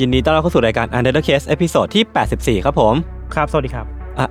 [0.00, 2.04] ยินดีต้อนรับเข้าสู่รายการ Untitled Case episode ที่
[2.60, 2.94] 84 ครับผม
[3.34, 3.86] ครับ สวัสดีครับ
[4.18, 4.28] อะ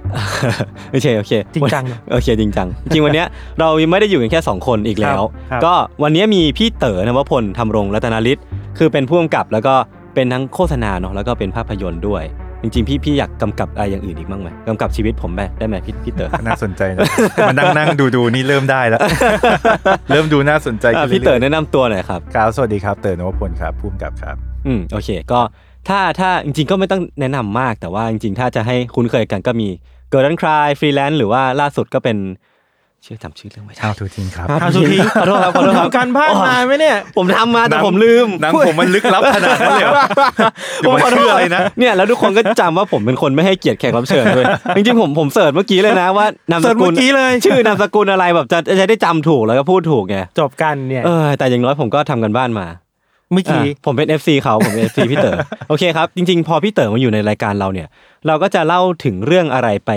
[0.92, 3.28] โอเคโอเคจริงจังนะโอเคจริงจัง จริงวันเนี้ย
[3.60, 8.46] เรายังไม่ได้อยู่กันแค่ 2 คนอีกแล้วครับก็วันนี้มีพี่เต๋อนวพลธำรงรัตนฤทธิ์
[8.78, 9.74] คือเป็นผู้กำกับแล้วก็
[10.16, 12.24] เป็นทั้งโฆษณาเนาะแล้วก็เป็นภาพยนตร์ด้วย
[12.62, 17.02] จริงๆ พี่พี่อยากกำกับอะไรอย่างอื่นอีกบ้างไหมกำกับชีวิตผมไปได้ไหมพี่พี่เต๋อน่าสนใจนะ
[17.48, 19.00] มานั่งนั่งดูดูนี่เริ่มได้แล้ว
[20.10, 25.40] เริ่มดูน่าสนใจอะขึ้นพี่เต๋อรื่ยแนะนำตัวหน่อยครับๆครับสวัสดีครับเต๋อนวพลครับภูมิกับครับ อืมโอเค ก็
[25.88, 29.68] ถ้าถ้าจริงๆก็ไม่ต้องแนะนำมาก แต่ว่าจริงๆ ถ้าจะให้คุ้นเคยกันก็มี
[30.14, 32.18] Golden Cry Freelance หรือว่าล่าสุดก็เป็น
[33.06, 39.94] ชื่อจำชื่อเรื่องไม่ได้ How to ทิ้งครับ How to ทิ้งขอโทษครับขอโทษครับทำการบ้านมาไหมเนี่ย ผมทำมาแต่ผมลืมหนังผมมันลึกลับขนาดนั้นเลยเหรอ
[40.80, 52.68] เดี๋ยวผมมันขอโทเชื่อษเลยนะเนี่ยแล้วทุกคนก็จำว่าผมเป็นคนไม่ให้เกียรติแขกรับเชิญด้วยจริงๆผมผมเสิร์ชเมื่อกี้เลยนะว่านามสเสิร์ชกุเมื่ลอกี้เลยชื่อนามสกุลอะไรแบบจะจะได้จำถูกแล้วก็พูดถูกไงจบกันเนี่ยเออแต่อย่างน้อยผมก็ทำกันบ้านมา
[53.32, 55.36] เมื่อกี้อะผมเป็น FC เขาผมเป็น FC พี่เต๋อ
[55.70, 57.88] โอเคครับ จริง ๆ พอพี่เต๋อมาอยู่ในรายการเราเนี่ย
[58.28, 59.92] เราก็จะเล่าถึงเรื่องอะไรไป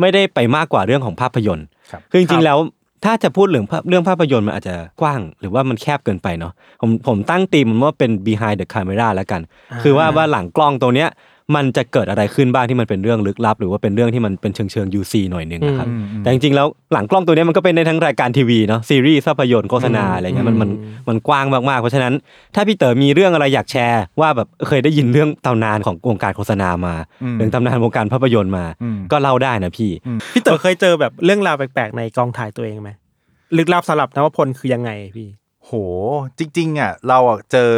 [0.00, 2.58] ไม่ได้ไปมากกว่าเรื่องของภาพยนตร์ครับคือจริงๆแล้ว
[3.04, 9.40] ถ้าจะพูดเรื่องภาพเรื่องภาพยนตร์มันอาจจะกว้าง หรือว่ามันแคบเกินไปเนาะผมผมตั้งตีมมันว่าเป็น behind the camera แล้วกัน
[9.82, 11.08] คือว่าว่าหลังกล้องตรงเนี้ย
[11.54, 20.70] มันจะเกิดอะไรขึ้นบ้างที่มันเป็นเรื่องลึกลับ หรือว่าเป็นเรื่องที่มันเป็นเชิงเชิง UC หน่อยหนึงนะครับอืมอืมแต่จริงๆแล้วหลังกล้องตัวเนี้ยมันก็เป็นในทั้งรายการทีวีเนาะซีรีส์ภาพยนตร์โฆษณาอะไรเงี้ยมันมัน
[21.08, 22.14] มันกว้างมากๆเพราะฉะนั้น
[22.54, 29.90] ถ้าพี่เต๋อมีเรื่องอะไรอยากแชร์ ว่าแบบเคยได้ยินเรื่องตำนานของวงการโฆษณามาอืมเรื่องตำนานวงการภาพยนตร์มาอืมก็เล่าได้นะพี่
[30.32, 32.90] พี่เต๋อเคยเจอแบบเรื่องราวแปลกๆในกองถ่ายตัวเองไหม
[33.56, 35.28] ลึกลับสำหรับนวพลคือยังไงพี่
[35.64, 35.70] โห
[36.38, 37.72] จริง ๆ อะ เราอะเจอ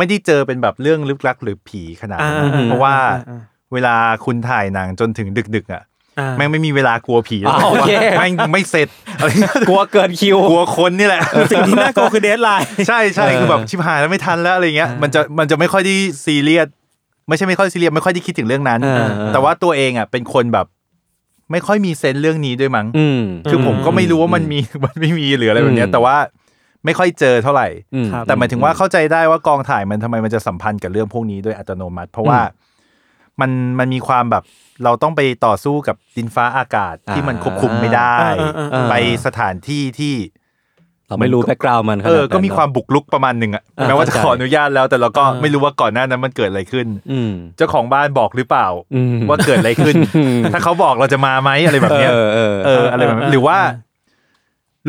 [0.00, 2.94] ไม่ได้เจอเป็นแบบเรื่องลึกลับหรือผีขนาดนั้นอ่าเพราะว่า
[3.28, 3.40] อ่า
[3.72, 3.94] เวลา
[4.24, 5.82] คุณถ่ายหนังจนถึงดึกๆอะ
[6.18, 9.30] อ่าแม่งไม่มีเวลากลัวผีแล้วอ่าโอเคแม่งไม่เสร็จอะไร
[9.68, 15.94] กลัวเกินคิวกลัวคนนี่แหละสิ่งที่น่ากลัวคือ deadline ใช่ใช่คือแบบชิบหายแล้วไม่ทันแล้วอะไรเงี้ยมันจะมันจะไม่ค่อยได้
[16.24, 16.68] ซีเรียส
[17.28, 20.66] ไม่ใช่ไม่ค่อยซีเรียสไม่ค่อยได้คิดถึงเรื่องนั้นเออเออแต่ว่าตัวเองอะเป็นคนแบบ
[21.52, 26.16] ไม่ค่อยมี sense เรื่องนี้ด้วยมั้งอืมคือผมก็ไม่รู้ว่ามันมีมันไม่มีหรืออะไรแบบเนี้ยอืมแต่ว่า
[26.84, 32.40] ไม่ค่อยเจอเท่าไหร่อืมครับแต่หมายถึงว่าเข้าใจได้ว่ากองถ่ายมันทำไมมันจะสัมพันธ์กับเรื่องพวกนี้ด้วยอัตโนมัติ เพราะว่า
[33.40, 34.44] มันมันมีความแบบ
[34.84, 38.94] เราต้องไปต่อสู้กับดินฟ้าอากาศที่มันควบคุมไม่ได้อ่าอ่าอ่าไป
[39.26, 40.14] สถานที่ที่
[41.08, 53.58] เราไม่รู้แบ็กกราวมันขนาดเออนั้นก็มีความบุกลุกประมาณหนึ่งอะอ่าแม้ว่าจะเข้าใจขออนุญาตแล้ว แต่เราก็อ่าไม่รู้ว่าก่อนหน้านั้นมันเกิดอะไรขึ้นอืมเจ้าของบ้านบอกหรือเปล่าอืมว่าเกิดอะไรขึ้นอืมถ้าเขาบอกเราจะมาไหมอะไรแบบเนี้ยเออเออเอออะไรแบบนั้นหรือว่า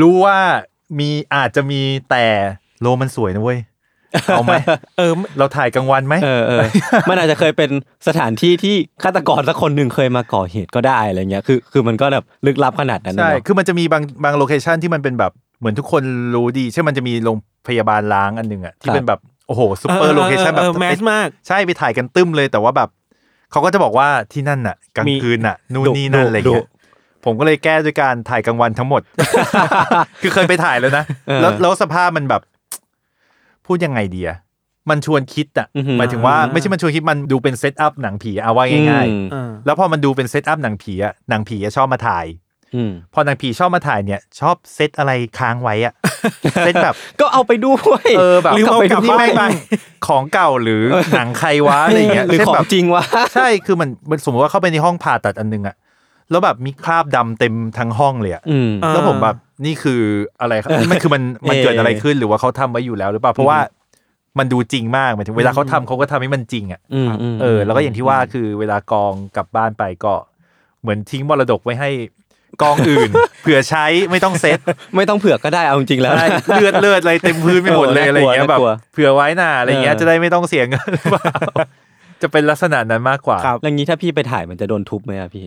[0.01, 0.37] รู้ว่า
[0.99, 2.25] มีอาจจะมีแต่
[2.81, 3.59] โลมันสวยนะเว้ย
[4.29, 4.53] เอาไหม
[4.97, 6.65] เออ เราถ่ายกลางวันไหมเออเออ
[7.09, 7.69] มันอาจจะเคยเป็น
[8.07, 16.03] สถานที่ที่ฆาตกรสักคนหนึ่งเคยมาก่อเหตุก็ได้อะไรเงี้ยคือคือมันก็แบบลึกลับขนาดนั้นนะใช่เนาะคือมันจะมีบางบาง location ที่มันเป็นแบบเหมือนทุกคน
[16.35, 17.37] รู้ดีใช่มันจะมีโรง
[17.67, 22.89] พยาบาลร้างอันหนึ่งอะที่เป็นแบบโอ้โห super location แบบเออ mass มากใช่ไปถ่ายกันตึ้มเลยแต่ว่าแบบ
[23.51, 26.80] เขาก็จะบอกว่าที่นั่นน่ะกลางมีคืนน่ะนู่นดุนี่นั่นดุอะไรเงี้ยดุ
[27.25, 29.01] ผมก็เลยแก้ด้วยการถ่ายกลางวันทั้งหมด
[30.21, 31.03] คือเคยไปถ่ายแล้วนะ
[31.41, 32.41] แล้วแล้วสภาพมันแบบ
[33.65, 34.37] พูดยังไงดีอะ
[34.89, 42.25] มันชวนคิดอะอือหือหมายถึงว่าไม่ใช่มันชวนคิดมันดูเป็น set up หนังผีเอาว่าง่ายอืมอ่าๆแล้วพอมันดูเป็น set up หนังผีอะหนังผีอะชอบมาถ่าย
[42.75, 45.93] อืมพอหนังผีชอบมาถ่ายเนี่ย ชอบเซตอะไรค้างไว้อะ
[46.61, 49.63] เซตแบบ ก็เอาไปด้วยเออแบบลืมเอากลับนี่แม่งบ้านไป
[50.07, 50.83] ของเก่าหรือ
[51.15, 53.03] หนังใครวะอะไรเงี้ยหรือเช่นขอแบงบจริงวะ
[53.33, 55.75] ใช่คือมันมันสมมติว่าเข้าไปในห้องผ่าตัดอันนึงอะ
[56.31, 59.35] แล้วแบบมีคราบดำเต็มทั้งห้องเลยอะอืมอ่าแล้วผมแบบ
[59.65, 60.01] นี่คือ
[60.41, 63.59] อะไรครับมันคือมันมันเกิดอะไรขึ้นหรือว่าเขาทำไว้อยู่แล้วหรือเปล่าเพราะว่า
[64.39, 70.13] มันดูจริงมากหมายถึงเวลาเขาทำเขาก็ทำให้มันจริงอะอืมมเออ แล้วก็อย่างที่ว่าคือเวลากองกลับบ้านไปก็
[70.81, 71.89] เหมือนทิ้งมรดกไว้ให้
[72.61, 73.09] กองอื่น
[73.41, 74.59] เผื่อใช้ไม่ต้องเซ็ต
[74.95, 81.23] ไม่ต้องเผือกก็ได้เอาจริงๆแล้วใช่เลือดเลือดอะไรเต็มพื้นไปหมดเลยเอออะไรอย่างเงี้ยน่ากลัวแบบเผื่อไว้หน้าอะไรอย่างเงี้ยเออจะได้ไม่ต้องเสียเงินหรือเปล่า
[82.23, 85.45] จะเป็นลักษณะนั้นมากกว่าครับแล้วงี้ถ้าพี่ไปถ่ายมันจะโดนทุบไหมอะพี่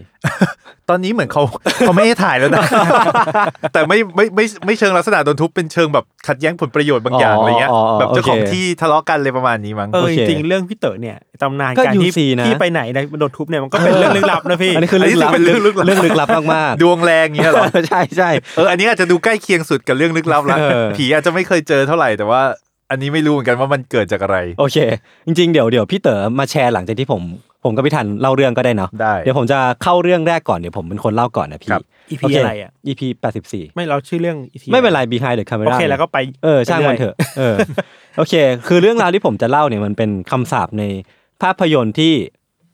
[0.89, 1.43] ตอนนี้เหมือนเขา
[1.81, 2.65] เขาไม่ให้ถ่ายแล้วนะ
[3.73, 22.43] แต่ไม่ไม่ไม่ไม่เชิงลักษณะโดนทุบเป็นเชิงแบบขัดแย้งผลประโยชน์บางอย่างอ๋ออะไรเงี้ยอ๋ออ๋อแบบเจ้าของโอเคที่ทะเลาะกันเลยประมาณนี้มั้งเออโอจเคริงๆเรื่องพี่เต๋อเนี่ยตำนานก็การที่ UC นะที่ไปไหนในโดนทุบเนี่ยมันก็เป็นเรื่องลึกลับนะพี่อันนี้คืออันนี้ลึกลับเป็นเรื่องลึกลับเรื่องลึกลับมากดวงแรงเงี้ยเหรอๆใช่ใช่เอออันนี้อาจจะดูใกล้เคียงสุดกับเรื่องลึกลับละเออผีอาจจะไม่เคยเจอเท่าไหร่แต่ว่า
[22.95, 24.77] อันนี้ไม่รู้เหมือนกันว่ามันเกิดจากอะไร โอเค
[25.27, 27.23] จริงๆเดี๋ยวเดี๋ยวพี่เต๋อมาแชร์หลังจากที่ผม
[27.65, 33.03] ผมกับพี่ทันเล่าเรื่องก็ได้เนาะได้เดี๋ยวผมจะเข้าเรื่องแรกก่อนเดี๋ยวผมเป็นคนเล่าก่อนนะพี่ครับอีโพีอะไรอะ EP
[33.41, 37.55] 84ไม่เราชื่อเรื่องอีทีไม่เป็นไร behind the camera โอเคแล้วก็ไปเออช่างมันเถอะเออ
[38.19, 38.35] โอเค
[38.67, 40.85] คือเรื่องราวที่ผมจะเล่าเนี่ยมันเป็นคำสาปใน
[41.43, 42.13] ภาพยนตร์ที่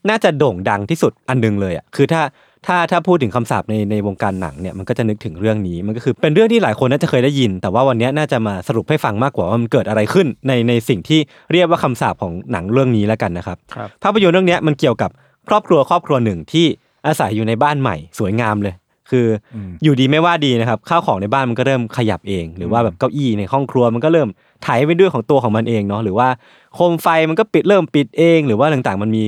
[0.09, 2.21] น่าจะโด่งดังที่สุดอันหนึงเลยอะคือถ้า
[2.67, 11.19] ถ้าถ้าพูดถึงคำสาปในในวงการหนังเนี่ยมันก็จะนึกถึงเรื่องนี้มันก็คือเป็นเรื่องที่หลายคนน่าจะเคยได้ยิน แต่ว่าวันนี้น่าจะมาสรุปให้ฟังมากกว่าว่ามันเกิดอะไรขึ้นในในสิ่งที่
[11.51, 15.09] เรียกว่าคำสาปของหนังเรื่องนี้แล้วกันนะครับครับภาพยนตร์เรื่องเนี้ยมันเกี่ยวกับ
[15.49, 16.65] ครอบครัวครอบครัวหนึ่งที่
[17.07, 18.75] อาศัยอยู่ในบ้านใหม่สวยงามเลย
[19.09, 24.27] คืออมอยู่ดีไม่ว่าดีนะครับข้าวของในบ้านมันก็เริ่มขยับเอง หรือว่าแบบเก้าอี้ในห้องครัวมันก็เริ่ม
[24.63, 26.27] ไถไปด้วยของตัวของมันเองเนาะหรือว่า
[26.75, 29.23] โคมไฟมันก็ปิดเริ่มปิดเอง หรือว่าต่างๆ มันมี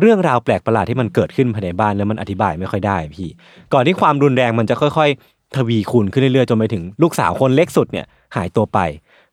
[0.00, 3.28] เรื่องราวแปลกประหลาดที่มันเกิดขึ้นภายในบ้านแล้วมันอธิบายไม่ค่อยได้พี่
[3.72, 8.06] ก่อนที่ความรุนแรงมันจะค่อยๆ ทวีคูณขึ้นเรื่อยๆจนไปถึงลูกสาวคนเล็กสุดเนี่ย
[8.36, 8.78] หายตัวไป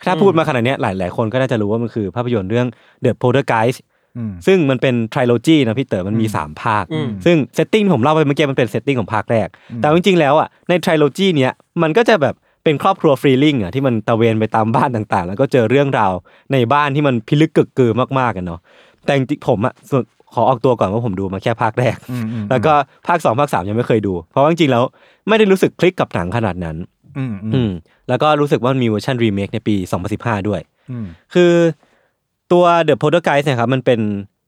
[0.06, 2.68] ถ้าพูดมาขนาดเนี้ยหลายๆคนก็น่าจะรู้ว่ามันคือภาพยนตร์เรื่อง
[3.04, 3.78] The Poltergeist
[4.18, 9.48] อืมซึ่งมันเป็น trilogy นะพี่เต๋อมันมี3ภาคอืมซึ่ง setting ที่ผมเล่าไปเมื่อกี้มันเป็น setting ของภาคแรก
[9.82, 11.52] แต่จริงๆแล้วอะใน trilogy เนี้ย
[11.82, 16.14] มันก็จะแบบเป็นครอบครัว Freeling อะที่มันตระเวนไปตามบ้านต่างๆ แล้วก็เจอเรื่องราว
[16.54, 18.60] ในบ้านที่มันพิลึกกึกกือมากๆกันเนาะ
[19.06, 20.04] แต่จริงๆผมอะส่วน
[20.34, 22.74] ขอออกตัวก่อนว่าผมดูมาแค่ภาคแรกอืมอืมแล้วก็
[23.08, 24.84] ภาคสองภาคสามยังไม่เคยดู เพราะว่าจริงๆแล้ว
[25.28, 26.78] ไม่ได้รู้สึกคลิกกับหนังขนาดนั้น
[27.18, 27.72] อืมอืมอืม
[28.10, 29.76] แล้วก็รู้สึกว่ามันมีเวอร์ชันรีเมคในปี
[30.12, 30.62] 2015 ด้วย
[30.92, 31.54] อืมคือ
[32.52, 34.00] ตัว The Poltergeist เนี่ยครับมันเป็น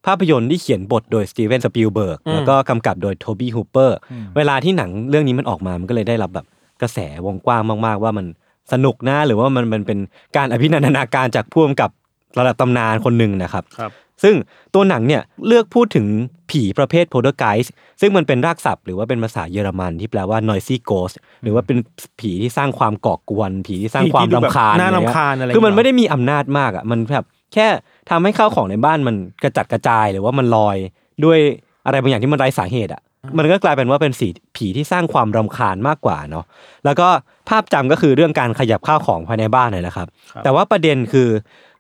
[0.06, 3.98] ภาพยนตร์ที่เขียนบทโดยสตีเวนสปิลเบิร์กอืมแล้วก็กำกับโดยโทบี้ฮูเปอร์
[4.38, 6.46] เวลาที่หนังเรื่องนี้มันออกมามันก็เลยได้รับแบบ
[6.82, 8.26] กระแสวงกว้างมาก ๆ ว่ามัน
[8.72, 10.00] สนุกนะหรือว่ามันมันเป็น
[10.38, 11.90] การอภินันทนาการจากผู้กำกับ
[12.38, 13.92] ระดับตำนานคนหนึ่งนะครับครับ
[14.24, 14.36] ซึ่ง
[14.74, 16.08] ตัวหนังเนี่ยเลือกพูดถึง
[16.50, 17.70] ผีประเภท poltergeist
[18.02, 21.78] ซึ่งมันเป็นรากศัพท์หรือว่าเป็นภาษาเยอรมันที่แปลว่า noisy ghost หรือว่าเป็น
[22.20, 27.68] ผีที่สร้างความก่อกวน ผีที่สร้างความผีที่ดูแบบรำคาญน่าอะไเงี้ยรำคาญอะไรคือมันอย่างเงี้ยไม่ได้มีอำนาจมากอะมันแบบแค่
[28.10, 30.78] ทำให้ข้าวของในบ้านมันกระจัดกระจายหรือว่ามันลอย
[31.26, 31.40] ด้วย
[31.86, 33.02] อะไรบางอย่างที่มันไร้สาเหตุอะ
[33.38, 36.46] มันก็กลายเป็นว่าเป็นสีผีที่สร้างความรำคาญมากกว่าเนาะ
[36.86, 37.08] แล้วก็
[37.50, 40.08] ภาพจำก็คือเรื่องการขยับข้าวของภายในบ้านนี่แหละครับ
[40.44, 41.30] แต่ว่าประเด็นคือ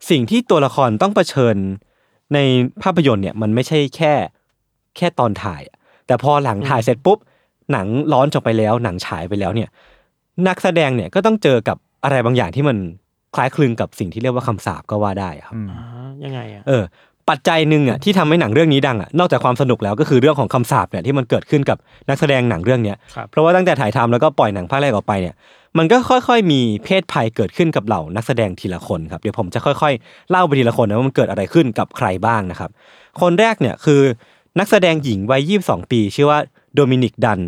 [0.09, 1.55] สิ่งที่ตัวละครต้องเผชิญ
[2.33, 2.39] ใน
[2.83, 4.13] ภาพยนตร์เนี่ยมันไม่ใช่แค่
[4.97, 5.77] แค่ตอนถ่ายอะ
[6.07, 7.17] แต่พอหลังถ่ายเสร็จปุ๊บ
[7.71, 9.69] หนังร้อนจบไปแล้ว หนังฉายไปแล้วเนี่ย
[10.47, 12.77] นักแสดงเนี่ยก็ต้องเจอกับอะไรบางอย่างที่มัน
[13.35, 15.81] คล้ายคลึงกับสิ่งที่เรียกว่าคำสาปก็ว่าได้ครับอืมอ่า
[16.23, 16.83] ยังไงอะเออ
[17.29, 21.77] ปัจจัยหนึ่งอะที่ทำให้หนังเรื่องนี้ดังอะนอกจากความสนุกแล้วก็คือเรื่องของคำสาปเนี่ยที่มันเกิดขึ้นกับ
[22.09, 25.35] นักแสดงหนังเรื่องเนี้ยครับเพราะว่าตั้งแต่ถ่ายทำแล้วก็ปล่อยหนังภาคแรกออกไปเนี่ย
[25.77, 32.69] มันก็ค่อยๆ มีเพศภัยเกิดขึ้นกับเหล่านักแสดงทีละคนครับเดี๋ยวผมจะค่อยๆ เล่าไปทีละคนนะว่ามันเกิดอะไรขึ้นกับใครบ้างนะครับ
[33.21, 34.01] คนแรกเนี่ยคือ
[34.59, 36.39] นักแสดงหญิงวัย22 ปี ชื่อว่า
[36.75, 37.39] โดมินิกดัน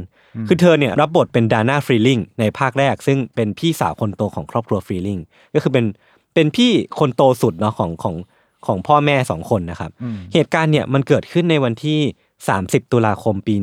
[0.47, 5.19] คือเธอเนี่ยรับบทเป็นดาน่าฟรีลิงในภาคแรก ซึ่งเป็นพี่สาวคนโตของครอบครัวฟรีลิง
[5.53, 5.85] ก็คือเป็น
[6.33, 8.15] เป็นพี่คนโตสุดเนาะของของ
[8.67, 9.91] ของพ่อแม่สองคนนะครับ
[10.33, 12.00] เหตุการณ์เนี่ยมันเกิดขึ้นในวันที่
[12.45, 13.56] 30 ตุลาคมปี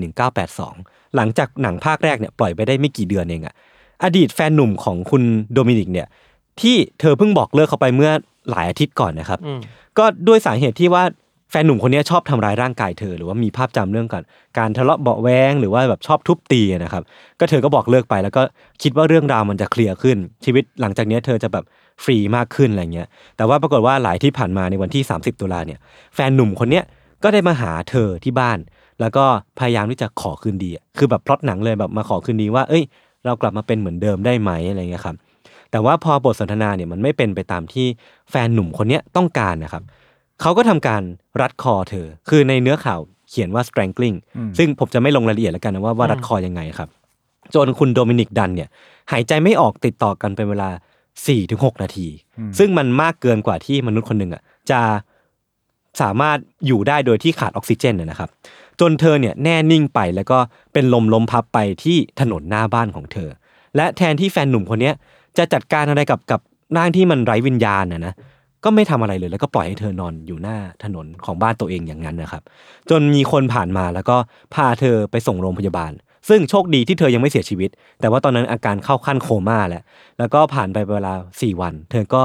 [0.53, 3.55] 1982 หลังจากหนังภาคแรกเนี่ยปล่อยไปได้ไม่กี่เดือนเองอะ
[4.05, 6.09] อดีตแฟนหนุ่มของคุณโดมินิกเนี่ย
[6.61, 8.11] ที่เธอเพิ่งบอกเลิกเขาไปเมื่อ
[8.51, 9.61] หลายอาทิตย์ก่อนนะครับอืม
[9.99, 11.05] ก็ด้วยสาเหตุที่ว่า
[11.51, 14.23] แฟนหนุ่มคนนี้ชอบทำร้ายร่างกายเธอ หรือว่ามีภาพจำเรื่องการ
[14.59, 17.03] การทะเลาะเบาะแวงหรือว่าแบบชอบทุบตีอะนะครับ
[17.41, 18.43] ก็เธอก็บอกเลิกไปแล้วก็
[18.83, 21.65] คิดว่าเรื่องราวมันจะเคลียร์ขึ้น ชีวิตหลังจากนี้เธอจะแบบ
[22.05, 25.79] ฟรีมากขึ้นอะไรเงี้ย แต่ว่าปรากฏว่าหลายที่ผ่านมาในวันที่ 30 ตุลาเนี่ย
[26.15, 26.85] แฟนหนุ่มคนเนี้ย
[27.23, 28.59] ก็ได้มาหาเธอที่บ้าน
[29.01, 29.25] แล้วก็
[29.59, 32.85] พยายามที่จะขอคืนดีอะคือแบบพล็อตหนังเลยแบบมาขอคืนดีว่า เอ้ย
[33.25, 35.17] เรากลับมาเป็นเหมือนเดิมได้ไหมอะไรเงี้ยครับ
[35.71, 37.87] แต่ว่าพอบทสนทนาเนี่ยมันไม่เป็นไปตามที่
[38.31, 39.83] แฟนหนุ่มคนเนี้ยต้องการนะครับ
[40.41, 41.03] เขาก็ทำการ
[41.41, 43.01] รัดคอเธอ คือในเนื้อข่าว
[43.31, 44.17] เขียนว่า strangling
[44.59, 46.89] ซึ่งผมจะไม่ลงรายละเอียดแล้วกันนะว่าว่ารัดคอยังไงครับ
[47.55, 48.69] จนคุณโดมินิกดันเนี่ย
[49.13, 50.71] หายใจไม่ออกติดต่อกันเป็นเวลา
[51.25, 52.09] 4-6นาที
[52.59, 54.81] ซึ่งมันมากเกินกว่าที่มนุษย์คนหนึ่งอะจะ
[56.01, 58.31] สามารถอยู่ได้โดยที่ขาดออกซิเจนนะนะครับ
[58.81, 60.39] จนเธอเนี่ยแน่นิ่งไปแล้วก็
[60.73, 63.29] เป็นลมล้มพับไปที่ถนนหน้าบ้านของเธอ
[63.77, 64.95] และแทนที่แฟนหนุ่มคนเนี้ย
[65.39, 66.41] จะจัดการอะไรกับกับ
[66.77, 68.15] ร่างที่มันไร้วิญญาณนะนะ
[68.65, 72.43] ก็ไม่ทำอะไรเลยแล้วก็ปล่อยให้เธอนอนอยู่หน้าถนนของบ้านตัวเองอย่างนั้นนะครับ
[72.91, 74.17] จนมีคนผ่านมาแล้วก็
[74.55, 75.93] พาเธอไปส่งโรงพยาบาล
[76.29, 79.83] ซึ่งโชคดีที่เธอยังไม่เสียชีวิต แต่ว่าตอนนั้นอาการเข้าขั้นโคม่าแล้ว
[80.19, 82.23] แล้วก็ผ่านไปเวลา 4 วัน เธอก็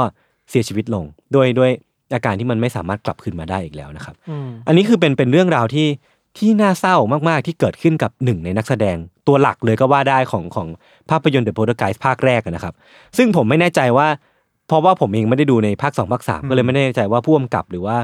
[0.50, 1.06] เสียชีวิตลง
[1.36, 1.72] ด้วยด้วย
[2.14, 5.88] อาการที่มันไม่สามารถกลับคืนมาได้อีกแล้วนะครับอืมอันนี้คือเป็นเป็นเรื่องราวที่
[6.38, 6.96] ที่น่าเศร้า
[7.30, 10.68] มากๆที่เกิดขึ้นกับหนึ่งในนักแสดงตัวหลักเลยก็ว่าได้ของของ
[11.10, 12.74] ภาพยนตร์ The Poltergeist ภาคแรกอะนะครับ
[13.18, 14.08] ซึ่งผมไม่แน่ใจว่า
[14.68, 17.98] เพราะว่าผมเองไม่ได้ดูในภาคสองภาคสามก็เลยไม่แน่ใจว่าผู้กำกับหรือว่า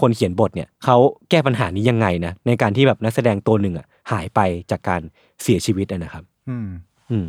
[0.00, 0.96] คนเขียนบทเนี่ยเขา
[1.30, 5.02] แก้ปัญหานี้ยังไงนะในการที่แบบนักแสดงตัวหนึ่งอะหายไปจากการ
[5.42, 6.68] เสียชีวิตอะนะครับ อืม
[7.10, 7.26] อืม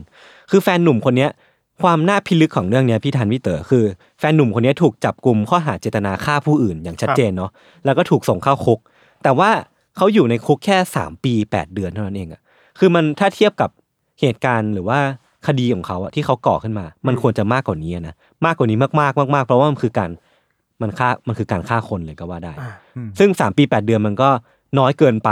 [0.50, 1.30] คือแฟนหนุ่มคนเนี้ย
[1.82, 3.84] ความน่าพิลึกของเรื่องเนี้ยพี่ทันพี่เต๋อคือ
[4.20, 7.52] แฟนหนุ่มคนเนี้ยถูกจับกลุ่มข้อหาเจตนาฆ่าผู้อื่นอย่างชัดเจนเนาะ
[7.86, 8.80] แล้วก็ถูกส่งเข้าคุก
[9.24, 9.50] แต่ว่า
[9.98, 12.42] เขาอยู่ในคุกแค่สามปีแปดเดือนเท่านั้นเองอะ
[12.80, 13.70] คือมันถ้าเทียบกับ
[14.22, 15.00] เหตุการณ์หรือว่า
[15.48, 18.16] คดีของเขาอะที่เขาก่อขึ้นมา มันควรจะมากกว่านี้นะ
[18.46, 20.10] มากกว่านี้มากๆมากๆเพราะว่ามันคือการ
[20.82, 22.72] มันฆ่ามันคือการฆ่าคนเลยก็ว่าได้อ่า
[23.20, 24.30] ซึ่งสามปีแปดเดือนมันก็
[24.80, 25.30] น้อยเกินไป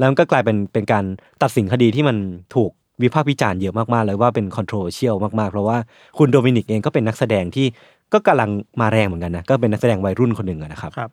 [0.00, 1.04] แล้วมันก็กลายเป็นเป็นการ
[1.42, 2.16] ตัดสินคดีที่มัน
[2.54, 2.70] ถูก
[3.02, 5.78] วิพากษ์วิจารณ์เยอะมากๆเลยว่าเป็น controversial มากๆ เพราะว่า
[6.18, 7.66] คุณโดมินิกเองก็เป็นนักแสดงที่
[8.12, 11.10] ก็กำลังมาแรงเหมือนกันนะก็เป็นนักแสดงวัยรุ่นคนหนึ่งอะนะครับครับ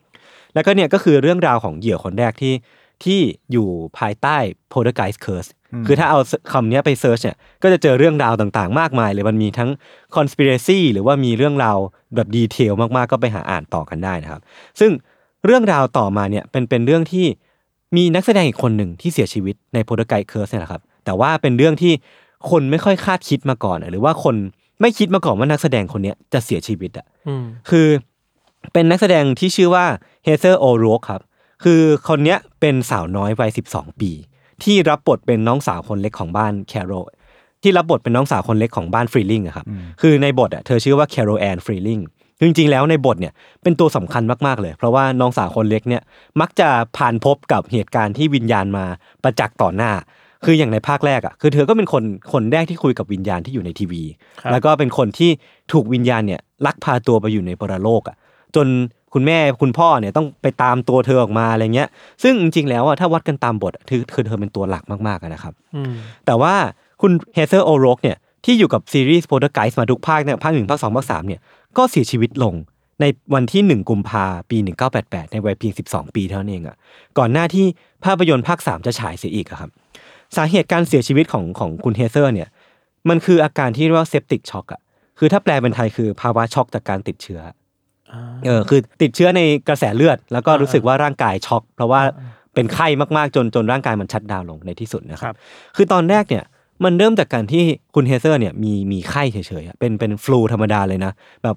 [0.53, 2.53] แล้วก็เนี่ยก็คือเรื่องราวของเหยื่อคนแรกที่
[3.03, 3.19] ที่
[3.51, 3.67] อยู่
[3.97, 4.37] ภายใต้
[4.71, 5.49] poltergeist curse
[5.87, 6.19] คือถ้าเอา
[6.51, 9.69] คำเนี้ยไป search เนี่ยก็จะเจอเรื่องราวต่างๆ มากมายเลยมันมีทั้ง
[10.15, 11.77] conspiracy หรือว่ามีเรื่องราว
[12.15, 14.41] แบบ detail มากๆ ก็ไปหาอ่านต่อกันได้นะครับ
[14.79, 14.91] ซึ่ง
[15.45, 17.25] เรื่องราวต่อมาเนี่ยเป็นเป็นเรื่องที่
[17.95, 21.93] มีนักแสดงอีกคนหนึ่งที่เสียชีวิตใน poltergeist curse เนี่ยแหละครับ แต่ว่าเป็นเรื่องที่
[22.49, 24.35] คนไม่ค่อยคาดคิดมาก่อนอะหรือว่าคน
[24.81, 27.87] ไม่คิดมาก่อนว่านักแสดงคนเนี้ยจะเสียชีวิตอะอืมคือ
[28.73, 29.85] เป็นนักแสดงที่ชื่อว่า
[30.23, 31.21] Heather O'Rourke ครับ
[31.63, 34.11] คือคนเนี้ยเป็นสาวน้อยวัย12ปี
[34.63, 36.93] ที่รับบทเป็นน้องสาวคนเล็กของบ้าน Carol
[37.63, 39.65] ที่รับบทเป็นน้องสาวคนเล็กของบ้าน Freeling อะครับ
[40.01, 41.99] คือในบทอะเธอชื่อว่า Carol Anne Freeling
[42.41, 46.01] จริงๆแล้วในบทเนี่ยเป็นตัวสำคัญมากๆเลย เพราะว่าน้องสาวคนเล็กเนี่ย
[46.41, 48.85] มักจะผ่านพบกับเหตุการณ์ที่วิญญาณมา
[49.23, 49.91] ประจักษ์ต่อหน้า
[50.45, 52.03] คืออย่างในภาคแรกอะคือเธอก็เป็นคน
[52.33, 54.03] คนแรกที่คุยกับวิญญาณที่อยู่ในทีวี
[54.41, 55.31] ครับแล้วก็เป็นคนที่
[55.73, 58.15] ถูกวิญญาณเนี่ยลักพาตัวไปอยู่ในปรโลกอะ
[58.55, 58.67] จน
[59.13, 61.89] คุณแม่คุณพ่อเนี่ยต้องไปตามตัวเธอออกมาอะไรเงี้ย
[62.23, 65.93] ซึ่งจริงๆแล้วอะถ้าวัดกันตามบทอะคือคือเธอเป็นตัวหลักมากๆอะนะครับอืม
[66.25, 66.53] แต่ว่า
[67.01, 71.41] คุณเฮเซอร์โอโรกเนี่ย ที่อยู่กับซีรีส์โ o เ t อร์ไกส์มาทุกภาคเนี่ยภาคหนึ่งภาคสองภาคสามเนี่ย
[71.77, 72.53] ก็เสียชีวิตลง
[73.01, 74.57] ในวันที่ 1 กุมภาปี
[74.95, 76.75] 1988 ในวัยเพียง 12 ปีเท่านั้นเองอะ
[77.17, 77.65] ก่อนหน้าที่
[78.05, 79.71] ภาพยนตร์ภาค 3 จะฉายเสียอีกอะครับ
[80.37, 82.49] สาเหตุการเสียชีวิตของของคุณ Heather เนี่ย
[83.09, 84.81] มันคืออาการที่เรียกว่า septic shock อะ
[85.19, 87.41] คือถ้าแปลเป็นไทยคือภาวะช็อกจากการติดเชื้อ
[88.13, 92.01] อ่าเออคือติดเชื้อในกระแสเลือด แล้วก็อ่ารู้รู้สึกว่าร่างกายช็อก เพราะว่า
[92.53, 92.87] เป็นไข้
[93.17, 95.37] มากๆจนจนร่างกายมัน shutdown ลงในที่สุดนะครับครับ
[95.75, 96.43] คือตอนแรกเนี่ย
[96.83, 97.63] มันเริ่มจากการที่
[97.95, 101.11] คุณ Heather เนี่ยมีมีไข้เฉยๆเป็นเป็น flu ธรรมดาเลยนะ
[101.43, 101.55] แบบ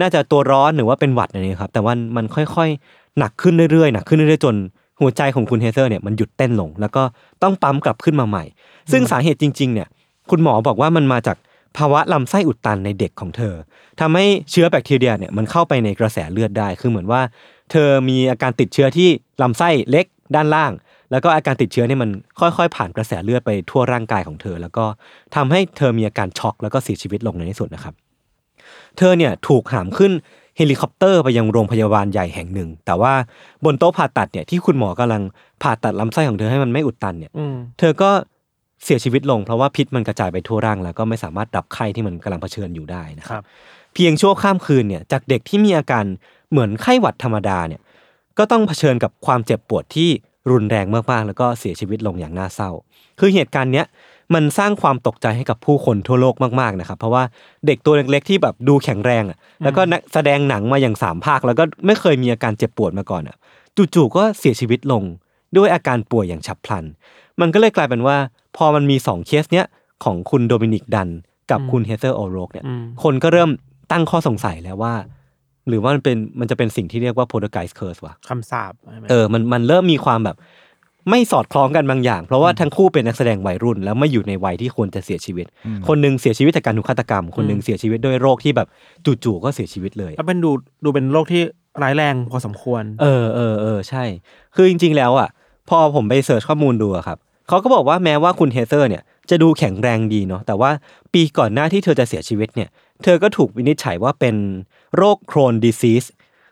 [0.00, 4.54] น่าจะตัวร้อนหรือว่าเป็นหวัดอะไรเนี่ยครับ แต่ว่ามันค่อยๆ หนักขึ้นเรื่อยๆหนักขึ้นเรื่อยๆจน
[5.00, 7.02] หัวใจของคุณเฮเซอร์เนี่ยมันหยุดเต้นลง แล้วก็
[7.42, 8.44] ต้องปั๊มกลับขึ้นมาใหม่
[8.92, 9.88] ซึ่งสาเหตุจริง ๆ เนี่ย
[10.30, 11.36] คุณหมอบอกว่ามันมาจาก
[11.76, 13.54] ภาวะลำไส้อุดตันในเด็กของเธอ
[14.00, 17.20] ทำให้เชื้อแบคทีเรียเนี่ยมันเข้าไปในกระแสเลือดได้ คือเหมือนว่า
[17.70, 19.08] เธอมีอาการติดเชื้อที่
[19.42, 20.72] ลำไส้เล็กด้านล่าง
[21.12, 24.84] แล้วก็อาการติดเชื้อเนี่ยมันค่อยๆ ผ่านกระแสเลือดไปทั่วร่างกายของเธอ แล้วก็
[25.34, 27.94] ทำให้เธอมีอาการช็อกแล้วก็เสียชีวิตลงในที่สุดนะครับ
[28.98, 30.12] เธอเนี่ยถูกหามขึ้น
[30.56, 33.12] เฮลิคอปเตอร์ไปยังโรงพยาบาลใหญ่แห่งหนึ่ง แต่ว่า
[33.64, 35.22] บนโต๊ะผ่าตัดเนี่ยที่คุณหมอกำลัง
[35.62, 38.10] ผ่าตัดลำไส้ของเธอให้มันไม่อุดตันเนี่ยอืมเธอก็
[38.84, 43.44] เสียชีวิตลงเพราะว่าพิษมันกระจายไปทั่วร่าง แล้วก็ไม่สามารถดับไข้ที่มันกำลังเผชิญอยู่ได้นะครัรับ
[43.94, 46.04] เพียงชั่วข้ามคืนเนี่ยจากเด็กที่มีอาการ
[46.50, 47.80] เหมือนไข้หวัดธรรมดาเนี่ย
[48.38, 50.10] ก็ต้องเผชิญกับความเจ็บปวดที่
[50.50, 52.70] รุนแรงมากๆ แล้วก็เสียชีวิตลงอย่างน่าเศร้า
[53.20, 53.86] คือเหตุการณ์เนี้ย
[54.34, 57.22] มันสร้างความตกใจให้กับผู้คนทั่วโลกมากๆนะครับ เพราะว่า
[57.66, 63.36] เด็กตัวเล็กๆที่แบบดูแข็งแรงอะแล้วก็นักแสดงหนังมาอย่างสามภาค แล้วก็ไม่เคยมีอาการเจ็บปวดมาก่อนอะ
[63.94, 65.02] จู่ๆก็เสียชีวิตลง
[65.56, 66.84] ด้วยอาการป่วยอย่างฉับพลัน
[67.40, 68.16] มันก็เลยกลายเป็นว่า
[68.56, 69.66] พอมันมีสองเคสเนี้ย
[70.04, 71.08] ของคุณโดมินิกดัน
[71.50, 73.50] กับคุณเฮเซอร์โอโรกเนี่ยอืมคนก็เริ่ม
[73.92, 74.94] ตั้งข้อสงสัยแล้วว่า
[75.68, 80.36] หรือว่ามันเป็นมันจะเป็นสิ่งที่เรียกว่า poltergeist curse วะคำสาปใช่ไหมเออมันมันเริ่มมีความแบบ
[81.10, 85.46] ไม่สอดคล้องกันบางอย่าง เพราะว่าทั้งคู่เป็นนักแสดงวัยรุ่น แล้วไม่อยู่ในวัยที่ควรจะเสียชีวิต
[85.88, 88.68] คนหนึ่งเสียชีวิตจากการถูกฆาตกรรม คนหนึ่งเสียชีวิตด้วยโรคที่แบบ
[89.24, 90.50] จู่ๆก็เสียชีวิตเลยแล้วเป็นดู
[90.84, 91.42] ดูเป็นโรคที่
[91.82, 94.04] ร้ายแรงพอสมควร เออเออเออใช่
[94.54, 95.28] คือจริง ๆ แล้วอะ
[95.68, 100.70] พอผมไป search ข้อมูลดูอะครับเขาก็บอกว่าแม้ว่าคุณ Heather เนี่ยจะดูแข็งแรงดีเนาะแต่ว่า
[101.14, 102.68] ปีก่อนหน้าที่เธอจะเสียชีวิตเนี่ย
[103.04, 104.36] เธอก็ถูกวินิจฉัยว่าเป็น
[104.96, 106.04] โรค Crohn's disease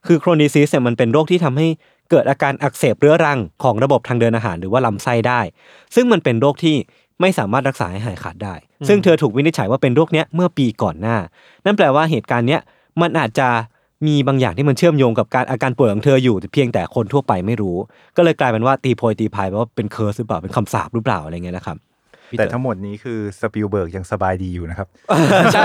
[0.07, 1.66] คือ Crohn's disease เนี่ยมันเป็นโรคที่ทำให้
[2.11, 5.40] เกิดอาการอักเสบเรื้อรังของระบบทางเดินอาหารหรือว่าลำไส้ได้
[5.95, 6.76] ซึ่งมันเป็นโรคที่
[7.21, 8.54] ไม่สามารถรักษาให้หายขาดได้
[8.88, 11.16] ซึ่งเธอถูกวินิจฉัยว่าเป็นโรคเนี้ยเมื่อปีก่อนหน้า
[11.64, 12.61] นั่นแปลว่าเหตุการณ์เนี้ย
[13.00, 13.49] มันอาจจะ
[14.07, 17.76] มีบางอย่างที่มันเชื่อมโยงกับการอาการป่วยของเธออยู่แต่เพียงแต่คนทั่วไปไม่รู้
[18.16, 21.76] ก็เลยกลายเป็นว่าตีโพยตีพายว่าเป็น curse หรือเปล่าเป็นคำสาปหรือเปล่าอะไรเงี้ยนะครับ
[22.39, 24.89] แต่ทั้งหมดนี้คือสปิลเบิร์กยังสบายดีอยู่นะครับ
[25.55, 25.65] ใช่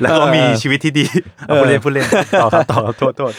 [0.00, 1.06] แล้วก็มีชีวิตที่ดี
[1.46, 2.06] เอาพูดเล่นพูดเล่น
[2.42, 3.32] ต่อครับต่อครับโทษโทษ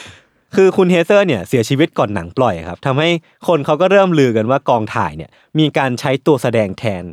[0.56, 3.10] คือคุณ Heather เนี่ยเสียชีวิตก่อนหนังปล่อยครับทำให้
[3.48, 5.30] คนเขาก็เริ่มลือกันว่ากองถ่ายเนี่ย
[5.60, 7.04] มีการใช้ตัวแสดงแทน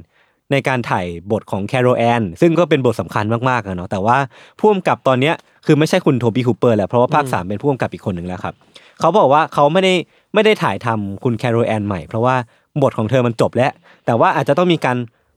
[0.52, 4.18] ในการถ่ายบทของ Carol Anne ซึ่งก็เป็นบทสำคัญมากๆอะเนาะแต่ว่า
[4.58, 5.34] ผู้กำกับตอนเนี้ย
[5.66, 8.54] คือไม่ใช่คุณ Tobe Hooper แล้วเพราะว่าภาค3เป็นผู้กำกับอีกคนหนึ่งแล้วครับ
[9.00, 9.94] เขาบอกว่าเขาไม่ได้
[10.34, 12.34] ไม่ได้ถ่ายทำคุณ Carol Anne ใหม่ เพราะว่า
[12.82, 13.72] บทของเธอมันจบแล้ว
[14.06, 14.96] แต่ว่าอาจจะต้องมีการ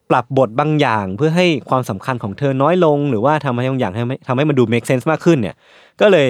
[0.10, 5.56] ปรับบทบางอย่าง เพื่อให้ความสำคัญของเธอน้อยลง หรือว่าทำให้บางอย่างให้ทำให้มันดู make sense มากขึ้นเนี่ย
[6.02, 6.30] ก็เลย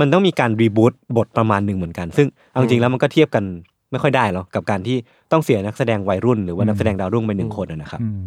[0.00, 3.44] มันต้องมีการรีบูตบทประมาณหนึ่งเหมือนกัน ซึ่งเอาจริงๆแล้วมันก็เทียบกัน
[3.90, 4.96] ไม่ค่อยได้หรอกกับการที่
[5.32, 8.22] ต้องเสียนักแสดงวัยรุ่น หรือว่านักแสดงดาวรุ่งไปหนึ่งคนอะนะครับอืม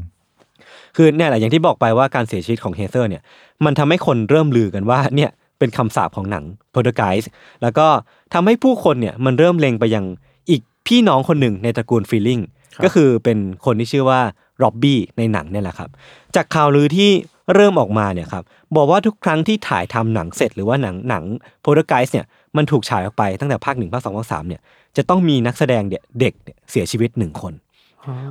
[0.96, 3.22] คือเนี่ยแหละอย่างที่บอกไปว่าการเสียชีวิตของเฮเซอร์เนี่ย
[3.66, 7.26] มันทำให้คนเริ่มลือกันว่าเนี่ยเป็นคำสาปของหนัง p o l t e r g e i s t
[7.62, 7.88] แล้วก็
[8.34, 10.06] ทำให้ผู้คนเนี่ยมันเริ่มเล็งไปยัง
[10.50, 12.40] อีกพี่น้องคนหนึ่งในตระกูลฟีลิง
[12.84, 14.22] ก็คือเป็นคนที่ชื่อว่า
[14.64, 15.90] ร็อบบี้ในหนังเนี่ยแหละครับ
[16.36, 17.12] จากข่าวลือที่
[17.54, 18.44] เริ่มออกมาเนี่ยครับ
[18.76, 21.24] บอกว่าทุกครั้งที่ถ่ายทำหนังเสร็จหรือว่าหนังหนัง
[21.64, 22.26] p o l t e r g e i s t เนี่ย
[22.58, 24.62] มันถูกฉายออกไปตั้งแต่ภาคหนึ่งภาคสองภาคสามเนี่ย
[24.98, 25.84] จะต้องมีนักแสดง
[26.20, 26.34] เด็ก
[26.72, 27.54] เสียชีวิตหนึ่งคน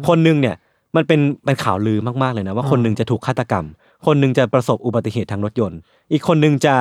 [0.09, 0.57] คนหนึ่งเนี่ย
[0.97, 3.67] มันเป็นเป็นข่าวลือมากๆเลยนะว่าคนหนึ่งจะถูกฆาตกรรม
[4.07, 5.79] คนหนึ่งจะประสบอุบัติเหตุทางรถยนต์
[6.13, 6.75] อีกคนหนึ่งจะ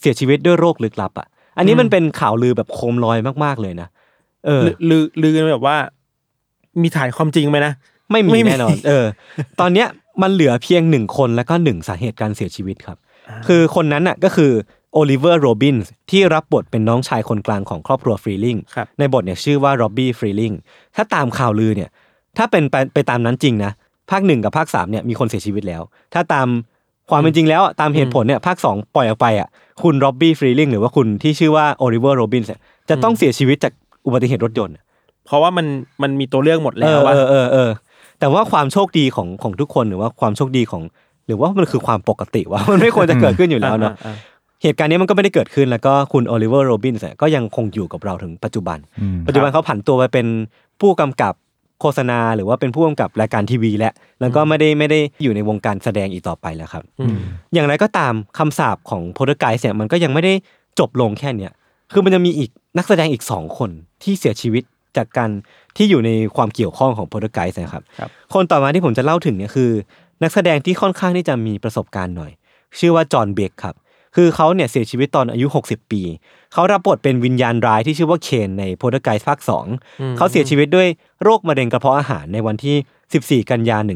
[0.00, 1.26] เสียชีวิตด้วยโรคลึกลับอะ
[1.58, 3.88] อันนี้มันเป็นข่าวลือแบบโคมลอยมากๆเลยนะ
[4.46, 5.76] เออลือลือกันแบบว่า
[6.82, 7.72] มีถ่ายความจริงไหมนะ
[8.10, 9.06] ไม่มีไม่มีแน่นอน เออ
[9.60, 9.88] ตอนเนี้ย
[10.22, 12.98] มันเหลือเพียงหนึ่งคนแล้วก็หนึ่งสาเหตุการเสียชีวิตครับ
[13.46, 14.52] คือคนนั้นน่ะก็คือ
[14.92, 20.52] Oliver Robins ที่รับบทเป็นน้องชายคนกลางของครอบครัว Freeling ครับในบทเนี่ยชื่อว่า Robbie Freeling
[20.96, 21.90] ถ้าตามข่าวลือเนี่ย
[22.36, 23.72] ถ้าเป็นไปไปตามนั้นจริงนะ
[24.10, 25.82] ภาคหนึ่งกับภาคสามเนี่ยมีคนเสียชีวิตแล้ว
[26.14, 26.48] ถ้าตาม
[27.10, 29.48] ความเป็นจริงแล้วอะตามเหตุผลเนี่ยภาคสองปล่อยออกไปอะ
[29.82, 32.60] คุณ Robbie Freeling หรือว่าคุณที่ชื่อว่า Oliver Robins เนี่ย
[32.90, 33.72] จะต้องเสียชีวิตจาก
[34.06, 34.74] อุบัติเหตุรถยนต์
[35.26, 35.66] เพราะว่ามัน
[36.02, 37.70] มันมีตัวเลือกหมดเอแล้วอว่าเออเออเออ
[38.20, 40.82] แต่ว่าความโชคดีของของทุกคนหรือว่าความโชคดีของ
[41.26, 44.16] หรือว่ามันคือความปกติว่ามันไม่ควรจะเกิดขึ้นอยู่แล้วเนาะอ่า
[44.62, 50.26] เหตุการณ์นี้มันก็ไม่ได้เกิดขึ้นแล้วก็คุณโอลิเวอร์โรบินส์เนี่ยก็ยังคงอยู่กับเราถึงปัจจุบันอืมปัจจุบันเขาผันตัวไปเป็น
[50.80, 51.34] ผู้กำกับ
[51.80, 57.16] โฆษณาหรือว่าเป็นผู้กำกับรายการทีวีแล้วแล้วก็ไม่ได้ไม่ได้อยู่ในวงการแสดงอีกต่อไปแล้วครับอืม
[57.54, 60.32] อย่างไรก็ตามคำสาปของ Poltergeist เนี่ยมันก็ยังไม่ได้
[60.78, 61.52] จบลงแค่เนี้ย
[61.92, 63.70] คือมันจะมีอีกนักแสดงอีกสองคน
[64.02, 64.62] ที่เสียชีวิต
[64.96, 65.30] จากการ
[65.78, 69.70] ที่อยู่ในความเกี่ยวข้องของ Poltergeist นะครับครับ คนต่อมาที่ผมจะเล่าถึงเนี่ยคือ
[70.22, 72.32] นักแสดงที่ค่อนข้างที่จะมีประสบการณ์หน่อย
[72.78, 73.74] ชื่อว่า John Beck ครับ
[74.16, 76.02] คือเขาเนี่ยเสียชีวิตตอนอายุ 60 ปี
[76.52, 79.38] เขารับบทเป็นวิญญาณร้ายที่ชื่อว่า Kane ใน Poltergeist ภาค
[79.78, 80.88] 2 เขาเสียชีวิตด้วย
[81.22, 83.92] โรคมะเร็งกระเพาะอาหารในวันที่ 14 กันยายน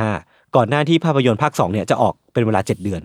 [0.00, 3.02] 1985 ก่อนหน้าที่ภาพยนตร์ภาค2เนี่ยจะออกเป็นเวลา 7 เดือน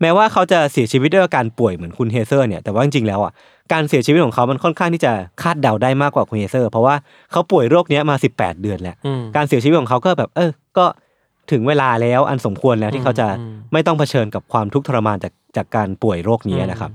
[0.00, 3.32] แม้ว่าเขาจะเสียชีวิตด้วยอาการป่วยเหมือนคุณ Heather เนี่ยแต่ว่าจริงๆแล้วอะ
[3.72, 6.94] การเสียชีวิตของเขามันค่อนข้างที่จะคาดเดาได้มากกว่าคุณ Heather เพราะว่า
[7.32, 10.86] เขาป่วยโรคเนี้ยมา 18 เดือนแล้วอืมการเสียชีวิตของเขาก็แบบเออก็
[11.50, 16.90] ถึงเวลาแล้วอันสมควรแล้วที่เขาจะอืมไม่ต้องเผชิญกับความทุกข์ทรมานจากจากการป่วยโรคนี้นะครับ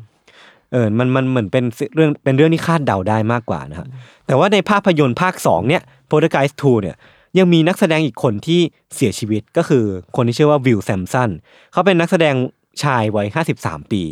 [0.74, 1.66] เออมันมันเหมือนเป็น
[1.96, 3.88] เรื่องเป็นเรื่องที่คาดเดาได้มากกว่านะฮะ
[4.28, 6.96] แต่ว่าในภาพยนตร์ภาค 2 เนี่ย p o l t e r g e i s t 2เนี่ย
[7.38, 8.62] ยังมีนักแสดงอีกคนที่
[8.96, 9.84] เสียชีวิตก็คือ
[10.16, 11.30] คนที่ชื่อว่า Will Sampson
[11.72, 12.36] เขาเป็นนักแสดง
[12.84, 13.28] ชายวัย
[13.60, 14.04] 53ปี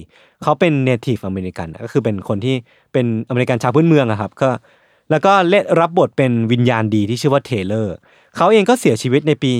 [0.44, 2.56] เขาเป็น Native American ก็คือเป็นคนที่
[2.94, 4.50] เป็นอเมริกันชาวพื้นเมืองอะครับก็
[5.12, 7.96] แล้วก็เล่นรับบทเป็นวิญญาณดีที่ชื่อว่าเทเลอร์
[8.36, 9.52] เขาเองก็เสียชีวิตในปี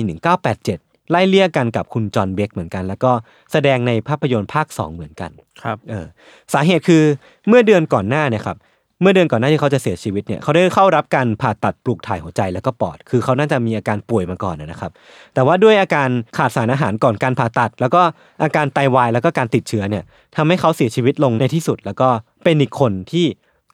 [0.52, 3.12] 1987 ไล่เลี่ยกันกับคุณ John Beck เหมือนกัน แล้วก็
[3.52, 5.30] แสดงในภาพยนตร์ภาค 2 เหมือนกัน
[5.62, 6.06] ครับเออ
[6.52, 7.02] สาเหตุคือ
[7.48, 8.56] เมื่อเดือนก่อนหน้าเนี่ยครับ
[9.00, 14.92] เมื่อเดือนก่อนหน้าที่เขาจะเสียชีวิตเนี่ยเขาได้เข้ารับการผ่าตัดปลูกถ่ายหัวใจแล้วก็ปอด คือเขาน่าจะมีอาการป่วยมาก่อนนะครับ
[15.34, 18.02] แต่ว่าด้วยอาการขาดสารอาหารก่อนการผ่าตัด แล้วก็
[18.42, 20.04] อาการไตวายแล้วก็การติดเชื้อเนี่ย
[20.36, 22.08] ทำให้เขาเสียชีวิตลงในที่สุด แล้วก็
[22.44, 23.26] เป็นอีกคนที่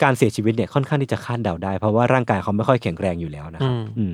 [0.02, 4.12] การเสียชีวิตเนี่ยค่อนข้างที่จะคาดเดาได้ เพราะว่าร่างกายเขาไม่ค่อยแข็งแรงอยู่แล้วนะครับอืมอืม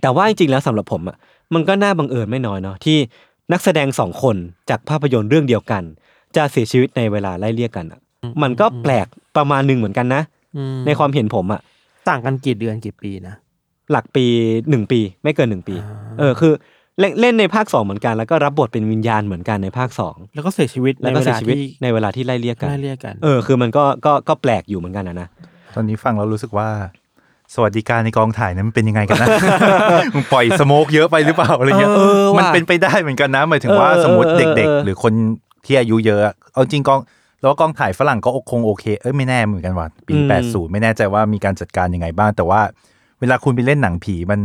[0.00, 1.16] แต่ว่าจริงๆแล้วสำหรับผมอะ
[1.54, 2.98] มันก็น่าบังเอิญไม่น้อยเนาะที่
[3.52, 4.36] นักแสดงสองคน
[4.70, 5.82] จากภาพยนตร์เรื่องเดียวกัน
[6.36, 8.00] จะเสียชีวิตในเวลาไล่เลี่ยกันอะ
[8.42, 10.22] มันก็แปลกประมาณหนึ่งเหมือนกันนะ
[10.56, 11.60] อืมในความเห็นผมอะ
[12.08, 13.34] ต่างกันกี่เดือนกี่ปีนะ
[13.90, 14.24] หลักปี
[14.70, 16.52] หนึ่งปี ไม่เกินหนึ่งปีอ่าเออคือ
[16.98, 25.28] เล่นเล่นในภาคสองเหมือนกัน แล้วก็รับบทเป็นวิญญาณเหมือนกันในภาคสองแล้วก็เสียชีวิตแล้วก็เสียชีวิตในในเวลาที่ไล่เลี่ยเวกันลาที่ไล่เรียกกัน เออคือมันก็ก็ก็แปลกอยู่เหมือนกันนะนะ
[25.74, 26.68] ตอนนี้ฟังแล้วรู้สึกว่า
[27.54, 29.28] สวัสดิการในกองถ่ายนั้นมันเป็นยังไงกันนะ
[30.14, 35.12] มึงปล่อยสโมกเยอะไปหรือเปล่าอะไรเงี้ยเออว่ะมันเป็นไปได้เหมือนกันนะหมายถึงว่าเออสมมติเออเด็กเออๆหรือคน
[35.66, 37.00] ที่อายุเยอะอะเอาจริงกอง
[37.40, 42.60] แล้วกองถ่ายฝรั่งก็คงโอเค เอ้ยไม่แน่เหมือนกันว่ะปีอืมแปดศูนย์ไม่แน่ใจว่ามีการจัดการยังไงบ้าง แต่ว่า
[43.20, 44.40] เวลาคุณไปเล่นหนังผีมัน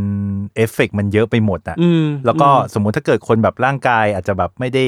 [0.56, 4.86] เอฟเฟกต์มันเยอะไปหมดอะอืมแล้วก็สมมุติถ้าเกิดคนแบบร่างกายอาจจะแบบไม่ได้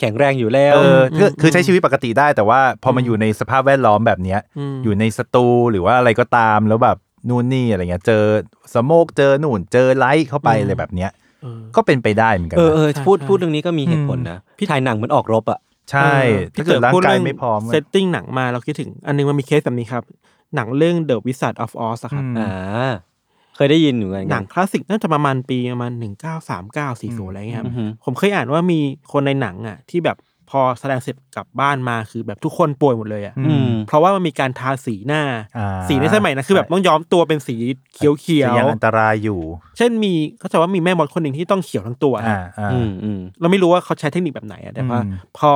[0.00, 6.96] แข็งแรงอยู่แล้วเออคือคือใช้ชีวิตปกติได้ แต่ว่าพอมาอยู่ในสภาพแวดล้อมแบบเนี้ยอืมอยู่ในสตูหรือว่าอะไรก็ตามแล้วแบบ
[7.28, 8.24] นู่นนี่อะไรเงี้ยเจอ
[8.74, 11.10] smoke เจอนู่นเจอ light เข้าไปอะไรแบบเนี้ย
[11.42, 15.58] เออก็เป็นไปได้เหมือนกันเออนะเออใช่พูดใช่พูดเรื่องนี้ก็มีเหตุผลนะพี่ถ่ายหนังเหมือนออกรบอะ
[15.90, 16.14] ใช่
[16.54, 20.04] ถ้าเกิดร่างกายไม่พร้อม set ting หนังมาเราคิดถึง อันนึงมันมีเคสแบบนี้ครับ
[20.54, 22.90] หนังเรื่อง The Wizard of Oz อะครับอืมอ่า
[23.56, 28.78] เคยได้ยินอยู่เหมือนกันังคลาสสิกน่าจะประมาณปีประมาณหนึ่งเก้าสามเก้าสี่ศูนย์อะไรเงี้ยครับอือฮึผมเคยอ่านว่ามี
[29.12, 30.16] คนในหนังอะที่แบบ
[30.50, 35.22] พอแสดงเสร็จกลับบ้านมาคือแบบทุกคนป่วยหมดเลยอะอืม เพราะว่ามันมีการทาสีหน้า
[35.58, 37.56] อ่าสีในสมัยนั้นคือแบบต้องย้อมตัวเป็นสี
[37.94, 39.40] เขียวเขียวยังอันตรายอยู่
[39.76, 45.50] เช่นมีเขาจะว่ามีแม่มดคนหนึ่งที่ต้องเขียวทั้งตัวอ่าอ่า อืมอืม เราไม่รู้ว่าเขาใช้เทคนิคแบบไหนอะแต่ว่าอืมพอ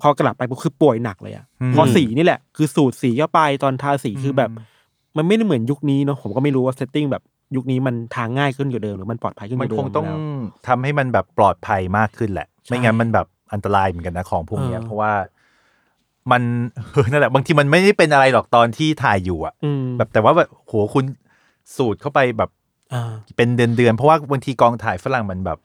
[0.00, 4.50] พอกลับไปปุ๊บคือป่วยหนักเลยอะอืม เพราะสีนี่แหละ คือสูตรสีเข้าไปตอนทาสีคือแบบ
[5.16, 7.22] มันไม่ได้เหมือนยุคนี้เนาะผมก็ไม่รู้ว่าเซตติ้งแบบ
[7.56, 10.18] ยุคนี้มันทางง่ายขึ้นกว่าเดิมหรือมันปลอดภัยขึ้นกมันว่าเดิคมงต้องแล้ว
[10.66, 15.12] ทำให้มันแบบปลอดภัยมากขึ้นแหละใช่ไม่งั้นมันแบบ อันตรายเหมือนกันนะของพวกเนี้ยเออเพราะว่า
[16.30, 16.42] มัน
[16.92, 21.04] เออนั่นแหละบางทีมันไม่ได้เป็นอะไรหรอกตอนที่ถ่ายอยู่อะอืมแบบแต่ว่าแบบโหคุณ
[21.76, 22.50] สูตรเข้าไปแบบ
[22.94, 25.58] อ่าเป็นเดือนเดือนๆเพราะว่าบางทีกองถ่ายฝรั่งมันแบบ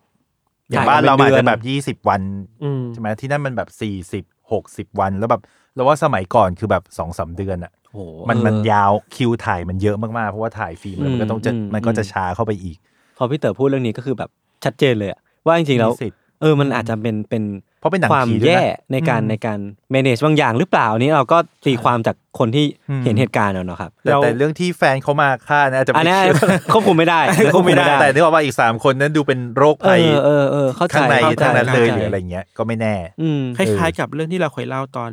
[0.70, 2.22] อย่างถ่ายบ้านเราเป็นอาจเดือจะนแบบยี่สิบ20วัน
[2.64, 5.42] อืมใช่ไหมที่นั่นมันแบบสี่สิบหกสิบวันแล้วแบบ
[5.76, 12.78] เราว่าสมัยก่อนคือแบบสองสามเดือนอะโอ้โหมันเออมันยาวคิวถ่ายมันเยอะมากๆ เพราะว่าถ่ายฟิล์มแล้วมันก็ต้องจะอืมมันก็จะอืมช้าเข้าไปอีก
[13.18, 14.30] พอพี่เต๋อพูดเรื่องนี้ก็คือแบบ
[14.66, 17.44] ชัดเจนเลยอะว่าจริงๆแล้วมีสิทธิ์ เออมันอาจจะเป็นเป็น
[17.80, 19.60] เพราะเป็นหนังความผีด้วยนะแย่ในการอืมในการ
[19.94, 26.36] manage บางอย่างหรือเปล่าอันนี้เราก็ตีความจากคนที่อืมเห็นเหตุการณ์เอาเนาะครับแต่แล้วแต่เรื่องที่แฟนเขามาฆ่านะอาจจะอันไม่นี้เชื่อ
[26.74, 35.12] ควบคุมไม่ได้ควบคุมไม่ได้แต่นึกออกว่าอีกสามคนนั้นดูเป็นโรคเอภัยอเออเออเข้าใจข้างในเข้าใจทั้งนั้นเลยข้าหใจรืออะไรเงี้ยก็ไม่แน่ อืมคล้ายๆกับเรื่องที่เราเคยเล่าตอน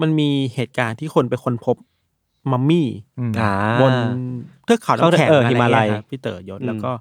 [0.00, 1.76] มันมีเหตุการณ์ที่คนไปคนพบ
[2.52, 3.92] มัมมี่อืมอ่าบน
[4.64, 6.92] เทือกเขาน้ำแข็งเอออะไรหิมาลัเงี้ยยครับพี่เต๋อยศอืมแล้วก็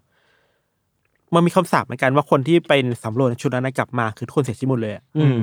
[1.35, 5.39] มันมีคำสาปเหมือนกันว่าคนที่เป็นสำรวจในชุดนั้นนะกลับมาคือทุกคนเสียชีวิตหมดเลยอะอืม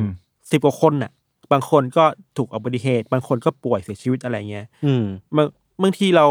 [0.51, 1.11] สิบกว่าคนน่ะ
[1.53, 2.05] บางคนก็
[2.37, 5.05] ถูกอุบัติเหตุ บางคนก็ป่วยเสียชีวิตอะไรเงี้ยอืม
[5.37, 5.47] บาง
[5.83, 6.27] บางทีเรา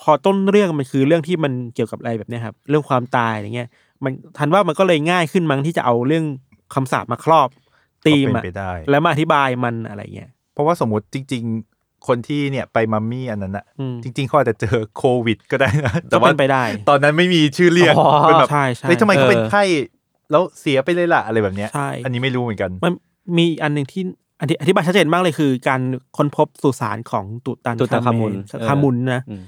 [0.00, 3.68] พอต้นเรื่องมันคือเรื่องที่มันเกี่ยวกับอะไรแบบเนี้ยครับ เรื่องความตายอะไรเงี้ย
[4.04, 6.24] มันทันว่ามันก็เลยง่ายขึ้นมั้งที่จะเอาเรื่อง
[6.74, 7.48] คำสาปมาครอบ
[8.06, 11.71] ตีมก็อะเป็นไปได้แล้วมาอธิบายมันอะไรเงี้ยเพราะว่าสมมติจริง ๆ
[12.06, 19.62] คนที่เนี่ยไปมัมมี่อันนั้นอะอืมจริง ๆเขาอาจจะเจอโควิด ก็ได้นะแต่ก็ว่าเป็นไปได้ ตอนนั้นไม่มีชื่อเรียกอ๋อเป็นแบบใช่ใช่เฮ้ยทำไมเขาเป็นเออไข้
[20.30, 22.92] แล้วเสียไปเลยล่ะอะไรแบบเนี้ยใช่อันนี้ไม่รู้เหมือนกัน มัน
[23.36, 24.02] มีอันหนึ่งที่
[24.40, 25.80] อธิอธิบายชัดเจนมากเลยคือการ
[26.16, 28.32] ค้นพบสุสานของตุตันตุตันคามุน
[28.64, 29.42] เคามุนนะอืม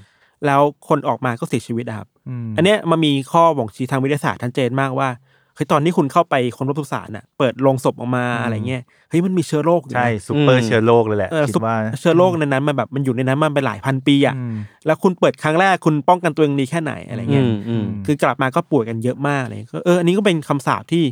[0.45, 2.07] แล้วคนออกมาก็เสียชีวิตอะครับ
[2.45, 5.09] มอันเนี้ยมันมีข้อบ่งชี้ทางวิทยาศาสตร์ชัดเจนมากว่า
[5.55, 21.03] เฮ้ยตอนที่คุณเข้าไปค้นพบสุสานอะเปิดโลงศพออกมาอะไรเงี้ยเฮ้ยมันมีเชื้อโรคอยู่นะใช่ซูเปออืร์มเชื้อโรคเลยแหละเออคิซุดปว่าเชื้อโรคในนั้นมันแบบมันอยู่ในนั้นมันไปหลายพันปีอะอืมแล้วคุณเปิดครั้งแรกคุณป้องกันตัวเองดีแค่ไหนอะไรอืเงี้ยมอืมคือกลับมาก็ป่วยกันเยอะมากเลยก็เอออันนี้ก็เป็นคำสาปที่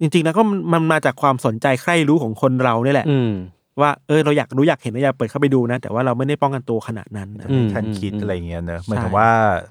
[0.00, 3.32] จริง ๆ แล้วก็มันมันมาจากความสนใจใคร่รู้ของคนเราเนี่ยแหละอืม
[3.80, 9.28] ว่าเออเราอยากรู้อยากเห็นเราอยากเปิดเข้าไปดูนะ แต่ว่าเราไม่ได้ป้องกันตัวขนาดนั้นนะอืมทันคิดอะไรเงี้ยเนอะหมายใช่ถึงว่า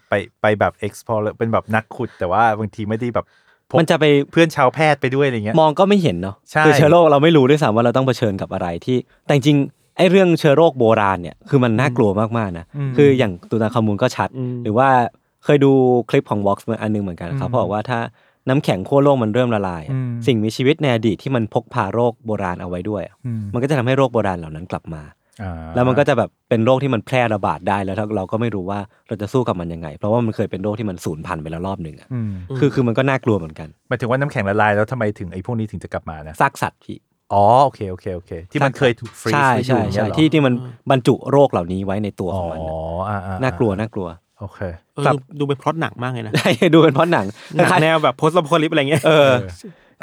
[0.09, 3.46] ไปไปแบบ explore เป็นแบบนักขุดแต่ว่าบางทีไม่ได้แบบพก
[3.79, 12.65] มันจะไปเพื่อนชาวแพทย์ไปด้วยอะไรเงี้ยมองก็ไม่เห็นเนาะใช่คือเชื้อโรคเราไม่รู้ด้วยซ้ำว่าเราต้องเผชิญกับอะไรที่ แต่จริงๆไอ้เรื่องเชื้อโรคโบราณเนี่ยคือมันน่ากลัวมากๆนะ
[12.97, 14.89] คืออย่างตุตันคามุนก็ชัดอืมหรือว่า
[15.43, 15.71] เคยดู
[16.09, 17.99] คลิปของ Vox มาอันหนึงเหมือนกันครับเขาบอกว่าถ้า
[18.49, 25.13] น้ำแข็งขั้วโลกมันเริ่มละลายอะอืมสิ่งมีชีวิตในอดีตที่มันพกพาโรคโบราณเอาไว้ด้วยอะอืมมันก็จะทำให้โรคโบราณเหล่านั้นกลับมาอ่า
[25.75, 36.97] แล้วมันก็จะแบบเป็นโรคที่มันแพร่ระบาดได้แล้วถ้าเราก็ไม่รู้ว่าเราจะสู้กับมันยังไง เพราะว่ามันเคยเป็นโรคที่มันสูญพันธุ์ไปแล้วรอบหนึ่งอะอืมคือคือมันก็น่ากลัวเหมือนกันหมายถึงว่าน้ำแข็งละลายแล้วทำไมถึงไอ้พวกนี้ถึงจะกลับมานะซากสัตว์พี่
[37.33, 40.53] อ๋อโอเคโอเคโอเค ที่มันเคยถูกฟรีซใช่ไว้อยู่ใช่อย่างเงี้ใช่ยเหรอที่ที่มัน
[40.91, 42.73] บรรจุโรคเหล่านี้ไว้ในตัวอ๋ขอองมันอะ
[43.09, 44.07] อ่าอ่าน่ากลัวน่ากลัว
[44.39, 44.59] โอเค
[44.95, 49.31] เออครับดูดูเป็นพล็อตหนังมากเลยนะใช่ดูเป็นพล็อตหนังหนังแนวแบบ post-apocalypse อะไรเงี้ยเออ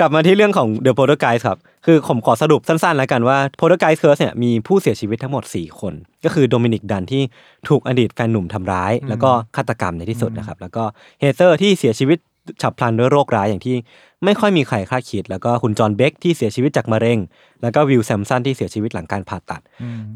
[0.01, 7.23] กลับมาที่เรื่องของ The Poltergeist ครับ คือผมขอสรุปสั้นๆ แล้วกันว่า Poltergeist Curse เนี่ยมีผู้เสียชีวิตทั้งหมด 4 คน ก็คือโดมินิกดันที่
[7.69, 10.85] ถูกอดีตแฟนหนุ่มทำร้าย แล้วก็ฆาตกรรมในที่สุดนะครับ แล้วก็
[11.21, 12.19] เฮเซอร์ที่เสียชีวิต
[12.63, 13.77] ฉับพลันด้วยโรคร้ายอย่างที่
[14.25, 17.19] ไม่ค่อยมีใครคาดคิด แล้วก็คุณจอห์นเบคที่เสียชีวิตจากมะเร็ง
[17.63, 19.61] แล้วก็วิลแซมสันที่เสียชีวิตหลังการผ่าตัด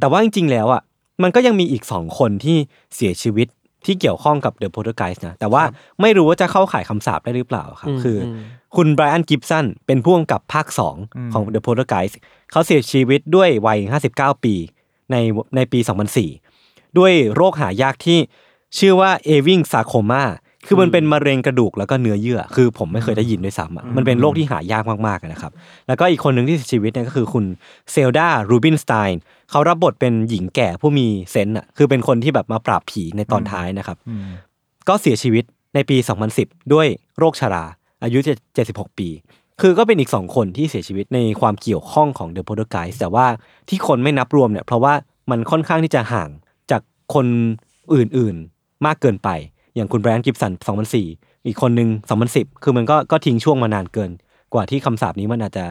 [0.01, 0.83] แต่ว่าจริงๆ แล้วอะ
[1.23, 2.57] มันก็ยังมีอีกสองคนที่
[2.95, 3.49] เสียชีวิต
[3.85, 5.62] ที่เกี่ยวข้องกับ The Poltergeist นะแต่ว่า
[6.01, 8.41] ไม่รู้ว่าจะเข้าข่ายคำสาปได้หรือเปล่าครับอืมคืออม
[8.77, 10.67] คุณไบรอันกิฟสันเป็นผู้กำกับภาค
[11.01, 12.14] 2 ของ The Poltergeist
[12.51, 13.79] เขาเสียชีวิตด้วยวัย
[14.12, 14.55] 59 ปี
[15.11, 15.17] ใน
[15.57, 15.79] ในปี
[16.38, 18.19] 2004 ด้วยโรคหายากที่
[18.79, 20.25] ชื่อว่าเอวิงซาโคมา
[20.68, 25.52] คือมันเป็นมะเร็งกระดูกแล้วก็เนื้อเยื่อ คือผมไม่เคยได้ยินด้วยซ้ำอะมันเป็นโรคที่หายากมากๆนะครับ
[25.88, 27.44] แล้วก็อีกคนหนึ่งที่เสียชีวิตเนี่ยก็คือคุณ
[27.92, 33.98] เซลดารูบินสไตน์เขารับบทเป็นหญิงแก่ผู้มี sense อะคือเป็นคนที่แบบมาปราบผีในตอนท้ายนะครับ
[34.88, 35.96] ก็เสียชีวิตในปี
[36.35, 36.87] 2010 ด้วย
[37.18, 37.64] โรคชรา
[38.04, 38.18] อายุ
[38.59, 39.09] 76 ปี
[39.61, 43.26] คือก็เป็นอีก2คนที่เสียชีวิตในความเกี่ยวข้องของ The Poltergeist แต่ว่า
[43.68, 44.94] ที่คนไม่นับรวมเนี่ยเพราะว่า
[45.31, 46.31] มันค่อนข้างที่จะห่าง
[46.70, 46.83] จาก
[47.14, 47.26] คน
[47.94, 49.28] อื่นๆมากเกินไป
[49.74, 50.52] อย่างคุณแบรนด์กิฟสัน
[50.98, 51.88] 2004 อีกคนหนึ่ง
[52.26, 54.11] 2010 คือมันก็ก็ทิ้งช่วงมานานเกิน
[54.54, 55.64] กว่าที่คำสาปนี้มันอาจจะ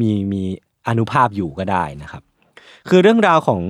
[0.00, 0.42] มีมี
[0.88, 2.22] อนุภาพอยู่ก็ได้นะครับ
[2.88, 3.60] คือเรื่องราวของ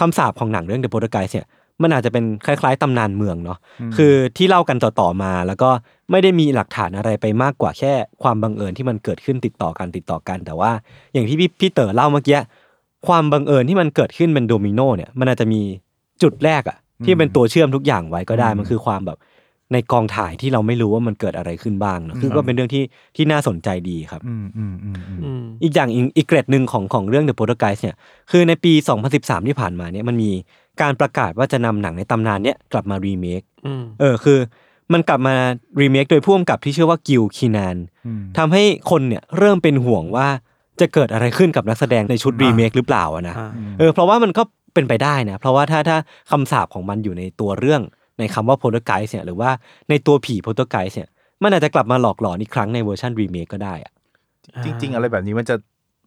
[0.00, 1.46] คำสาปของหนังเรื่อง The Poltergeist เนี่ย
[1.82, 3.58] มันอาจจะเป็นคล้าย ๆตำนานเมืองเนาะ
[3.96, 5.70] คือที่เล่ากันต่อๆมา แล้วก็
[6.10, 10.70] ไม่ได้มีหลักฐานอะไรไปมากกว่าแค่ความบังเอิญที่มันเกิดขึ้นติดต่อกันติดต่อกัน แต่ว่า
[11.12, 12.38] อย่างที่พี่พี่เต๋อเล่าเมื่อกี้
[13.06, 15.60] ความบังเอิญที่มันเกิดขึ้นเป็นโดมิโนเนี่ย มันอาจจะมี
[16.22, 19.18] จุดแรกอะ ที่เป็นตัวเชื่อมทุกอย่างไว้ก็ได้มันคือความแบบ
[19.72, 22.84] ในกองถ่ายที่เราไม่รู้ว่ามันเกิดอะไรขึ้นบ้างเนอะคือก็เป็นเรื่องที่
[23.16, 27.96] ที่น่าสนใจดีครับอืมอืมอืมอืมอืมอีกอย่างอีกอีกเกร็ดหนึ่งของของเรื่อง The Poltergeist เนี่ย
[28.30, 28.72] คือในปี
[29.10, 30.30] 2013 ที่ผ่านมาเนี่ยมันมี
[30.82, 34.38] การประกาศว่าจะนำหนังในตำนานเนี้ยกลับมารีเมคอืมเออคือ
[34.92, 35.34] มันกลับมา
[35.80, 40.28] รีเมคโดยผู้กำกับที่ชื่อว่ากิลคีนานอืมทำให้คนเนี่ยเริ่มเป็นห่วงว่า
[40.80, 44.42] จะเกิดอะไรขึ้นกับนักแสดงในชุดรีเมคหรือเปล่าอะนะอ่าเออเพราะว่ามันก็
[44.76, 45.98] เป็นไปได้นะเพราะว่าถ้าถ้า
[46.30, 47.82] คำสาปของมันอยู่ในตัวเรื่อง
[48.18, 49.50] ในคำว่า poltergeist เนี่ยหรือว่า
[49.90, 51.08] ในตัวผี poltergeist เนี่ย
[51.42, 53.92] มันอาจจะกลับมาหลอกหลอนอีกครั้งในเวอร์ชันรีเมคก็ได้อะ
[54.64, 55.56] จริง ๆ อะไรแบบนี้มันจะ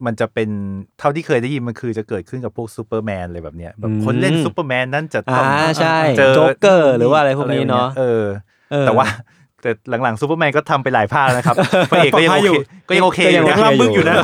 [0.05, 0.49] มันจะเป็น
[0.99, 8.23] เท่าที่เคยได้ยินมันคือจะเกิดขึ้นกับพวกซูเปอร์แมนอะไรแบบเนี้ยแบบคนเล่นซูเปอร์แมนนั่นจะต้องอ่าใช่เจอโจ๊กเกอร์หรือว่าอะไรพวกนี้เนาะเออ
[8.71, 9.08] เออแต่ว่า
[9.62, 11.56] แต่หลังๆซูเปอร์แมนก็ทำไปหลายภาคแล้วนะครับ
[11.91, 12.50] พระเอกก็ยังโอเค
[12.89, 14.15] ก็ยังโอเคก็อยังยู่โอนะเคบึ้งอยู่นะ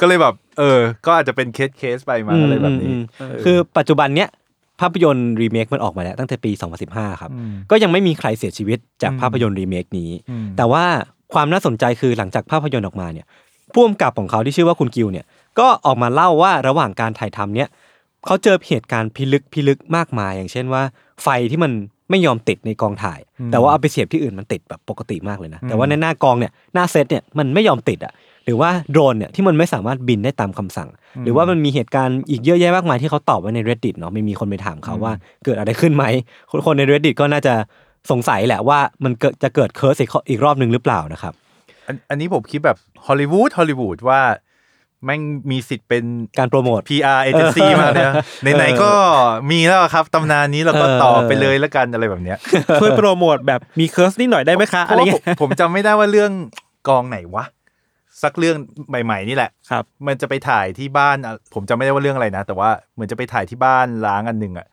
[0.00, 4.28] ก็เลยแบบ เออ ก็อาจจะเป็นเคสเคสไปมาอะไรแบบนี้มอืมคือปัจจุบันเนี้ย
[4.80, 6.50] ภาพยนตร์รีเมคมันออกมาแล้วตั้งแต่ปี
[6.86, 10.84] 2015 ครับอืมก็ยังไม่มีใครเสียชีวิตจากอืมภาพยนตร์รีเมคนี้อืมแต่ว่า
[11.34, 13.26] ความน่าสนใจคือหลังจากภาพยนตร์ออกมาเนี่ย
[13.72, 15.26] ผู้กำกับของเขาที่ชื่อว่าคุณกิวเนี่ย
[15.58, 17.68] ก็ออกมาเล่าว่าระหว่างการถ่ายทำเนี่ย
[18.26, 20.82] เขาเจอเหตุการณ์พิลึกพิลึกมากมาย อย่างเช่นว่า
[21.22, 21.72] ไฟที่มัน
[22.10, 23.20] ไม่ยอมติดในกองถ่าย
[23.52, 28.12] แต่ว่าเอาไปเสียบที่อื่นมันติดแบบปกติมากเลยนะ แต่ว่าในหน้ากองเนี่ยหน้าเซตเนี่ยมันไม่ยอมติดอะ
[28.44, 30.88] หรือว่าโดรนเนี่ยที่มันไม่สามารถบินได้ตามคำสั่ง
[31.24, 35.12] หรือว่ามันมีเหตุการณ์อีกเยอะแยะมากมายที่เขาตอบไว้ใน reddit เนาะไม่มีคนไปถามเขาว่า
[35.44, 36.04] เกิดอะไรขึ้นไหม
[36.50, 37.54] คนคนใน reddit ก็น่าจะ
[38.10, 41.32] สงสัยแหละว่ามันเกิดจะเกิดเคิร์สอีกอีกรอบหนึ่งหรือเปล่านะครับ
[41.86, 44.20] อันอันนี้ผมคิดแบบฮอลลีวูดฮอลลีวูดว่า
[45.04, 46.04] แม่งมีสิทธิ์เป็น
[46.38, 48.14] การโปรโมท PR agency เออมากเลยนะ
[48.56, 48.90] ไหนๆก็
[49.50, 52.38] มีแล้วครับตำนานนี้เราก็เออต่อไปเลยแล้วกันอะไรแบบเนี้ย
[52.80, 56.32] ช่วยโปรโมทแบบมีเคิร์สนิดหน่อยได้ไหมคะเพอะไรราะว่าเงี้ยผมผมจำไม่ได้ว่าเรื่อง
[56.88, 57.44] กองไหนวะ
[58.22, 58.56] สักเรื่อง
[58.88, 64.66] ใหม่ ๆ นี่แหละครับ มันจะไปถ่ายที่บ้านอะผมจำไม่ได้ว่าเรื่องอะไรนะ แต่ว่าเหมือนจะไปถ่ายที่บ้านล้างอันหนึ่งอะ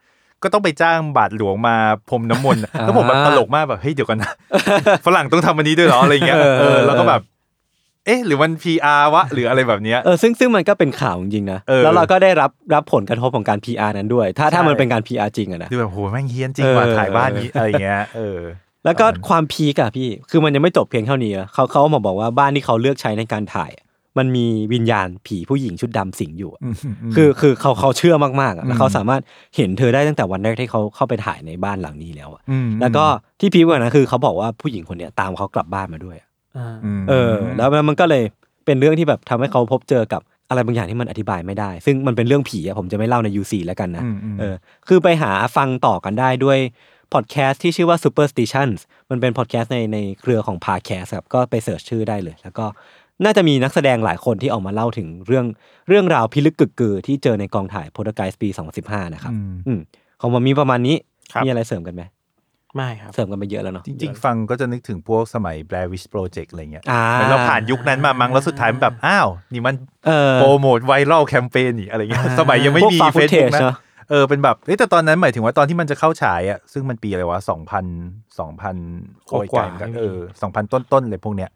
[0.44, 1.76] ก็ต้องไปจ้างบาทหลวงมา
[2.10, 4.32] พรมน้ำมนต์อะแล้วผมแบบตลกมากแบบเฮ้ยเดี๋ยวกันนะ
[5.06, 7.22] ฝรั่งต้องทำอันนี้ด้วยเหรออะไรเงี้ยเออเออแล้วก็แบบ
[8.06, 18.40] เอ๊ะหรือมัน PR วะหรืออะไรแบบเนี้ยเออซึ่งซึ่งมันก็เป็นข่าวจริงๆนะเออแล้วเราก็ได้รับรับผลกระทบของการ PR นั้นด้วย ถ้าถ้าใช่มันเป็นการ PR จริงอะนะคือแบบโหแม่งเฮี้ยนจริงว่ะเออถ่ายบ้านนี้อะไรเงี้ยเออ
[18.86, 23.86] แล้วก็ประมาณความพีกอะพี่คือมันยังไม่จบเพียงเท่านี้อะเขาเขามาบอกว่าบ้านที่เขาเลือกใช้ในการถ่ายอะ
[24.18, 26.76] มันมีวิญญาณผีผู้หญิงชุดดำสิงอยู่อะอืม
[27.10, 29.22] มคือคือเขาเขาเชื่อมากๆอะแล้วอืมเขาสามารถ
[29.56, 33.06] เห็นเธอได้ตั้งแต่วันแรกที่เขาเข้าไปถ่ายในบ้านหลังนี้แล้วอะมแล้วก็
[33.40, 36.25] ที่พีกกว่านั้นคือเขาบอกว่าผู้หญิงคนเนี้ยตามเขากลับบ้านมาด้วยอะม
[37.10, 38.24] เออ แล้วมันก็เลย
[38.66, 44.56] เป็นเรื่องที่แบบทำให้เขาพบเจอกับอะไรบางอย่างที่มันอธิบายไม่ได้ ซึ่งมันเป็นเรื่องผีอะผมจะไม่เล่าใน UC แล้วกันนะอืมอืมเออ
[44.88, 46.60] คือไปหาฟังต่อกันได้ด้วย
[47.14, 52.66] พอดแคสต์ที่ชื่อว่า Superstitions มันเป็นพอดแคสต์ในในเครือของ Parcast ครับก็ไปเสิร์ชชื่อได้เลย แล้วก็
[53.24, 55.46] น่าจะมีนักแสดงหลายคนที่ออกมาเล่าถึงเรื่อง
[55.90, 58.50] เรื่องราวพิลึกกึกกือที่เจอในกองถ่าย p o l t e r g e i s t ปี
[58.82, 59.80] 2015 นะครับอืมอืม
[60.22, 60.96] ของมันมีประมาณนี้
[61.34, 62.04] ครับมีอะไรเสริมกันไหม
[62.76, 69.76] ไม่ครับ เสริมกันไปเยอะแล้วเนาะจริง ๆ ฟังก็จะนึกถึงพวกสมัย Blair Witch Project อะไรเงี้ยอ่าเหมือนเราผ่านยุคนั้นมามั้งแล้วสุดท้ายมันแบบ อ้าว นี่มัน
[70.08, 73.76] เออโปรโมทไวรัลแคมเปญนี่อะไรเงี้ยสมัยยังไม่พวกมี found เฟซบุ๊ก footage นะเนอะ
[74.10, 77.86] เออเป็นแบบเฮ้ยแต่ตอนนั้นหมายถึงว่าตอนที่มันจะเข้าฉายอะซึ่งมันปีอะไรวะสองพัน
[78.40, 78.76] สองพัน
[79.28, 81.56] โอ้ยกว่าไกลเหมือนกันไม่มีเออสองพันต้นๆเลยพวกเนี้ยมัน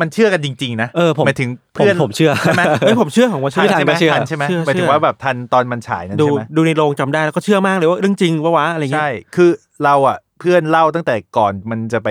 [0.00, 9.50] มันเชื่อกันจริง ๆ นะเออผมหมายถึงผมเพื่อนผมเชื่อใช่ไหมเฮ้ยผมเชื่อของว่าทัเชื่อนใช่ไหมเชื่อทันใช่ไหมเชื่อหมายถึงว่าแบบทันตอนมันฉายนั้นดูใช่ไหมดูในโรงจำได้แล้วก็เชื่อมากเลยว่าเรื่องจริงวะวะอะไรเงี้ยใช่คือ
[9.84, 12.08] เราอะเพื่อนเล่าตั้งแต่ก่อนมันจะไป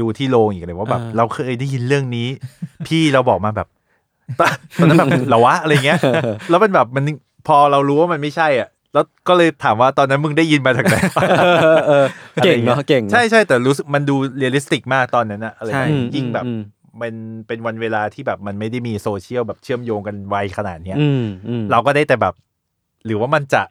[0.00, 2.28] ดูที่โรงอีกเลยว่าแบบอ่าเราเคยได้ยินเรื่องนี้
[2.86, 3.68] พี่เราบอกมาแบบ
[4.40, 4.42] ต
[4.78, 5.98] ตอนนั้นแบบเหรอวะอะไรเงี้ย
[6.50, 7.04] แล้วมันแบบมัน
[7.46, 10.96] พอเรารู้ว่ามันไม่ใช่อะแล้วก็เลยถามว่าตอนนั้นมึงได้ยินมาจากไหน
[11.40, 11.56] เออ
[11.88, 12.04] เออ
[12.44, 16.44] เก่งเนาะเก่งเนอะใช่ใช่แต่รู้สึกมันดู realistic มากตอนนั้นอะอะไรใช่เงี้ยยิ่งแบบ
[16.92, 17.12] อืมมัน
[17.46, 22.34] เป็นวันเวลาที่แบบมันไม่ได้มีโซเชียลแบบเชื่อมโยงกันไวขนาดเนี้ยอืมอืมเราก็ได้แต่แบบ
[23.06, 23.62] หรือว่ามันจะ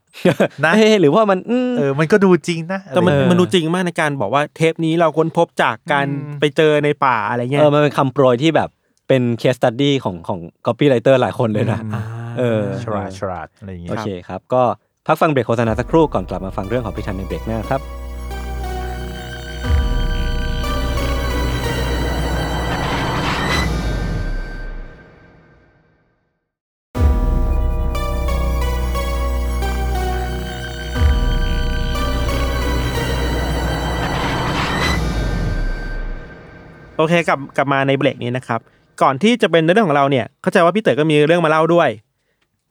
[0.65, 8.69] นะเฮ้ยหรือว่ามันอืมเออ มันก็ดูจริงนะแต่มันอะไรเงี้ยมันดูจริงมากในการบอกว่าเทปนี้เราค้นพบจากการอืมไปเจอในป่าอะไรเงี้เอยอมันเป็นคำโปรยที่แบบ
[9.07, 12.01] เป็นเคสตัดดี้ของของ copywriter หลายคนเลยนะอ่า
[12.39, 14.63] เออฉลาดฉลาดอะไรอย่างเงี้โอยเคครับ ก็
[15.07, 18.08] พักฟังเบรกโฆษณาสักครู่ก่อนกลับมาฟังเรื่องของพี่ทันในเบรกหน้าครับ
[36.99, 38.59] โอเคกลับกลับมาในเบรกนี้นะครับ
[39.01, 41.89] ก่อนที่จะเป็นเรื่องของเราเนี่ย เข้าใจว่าพี่เต๋อก็มีเรื่องมาเล่าด้วย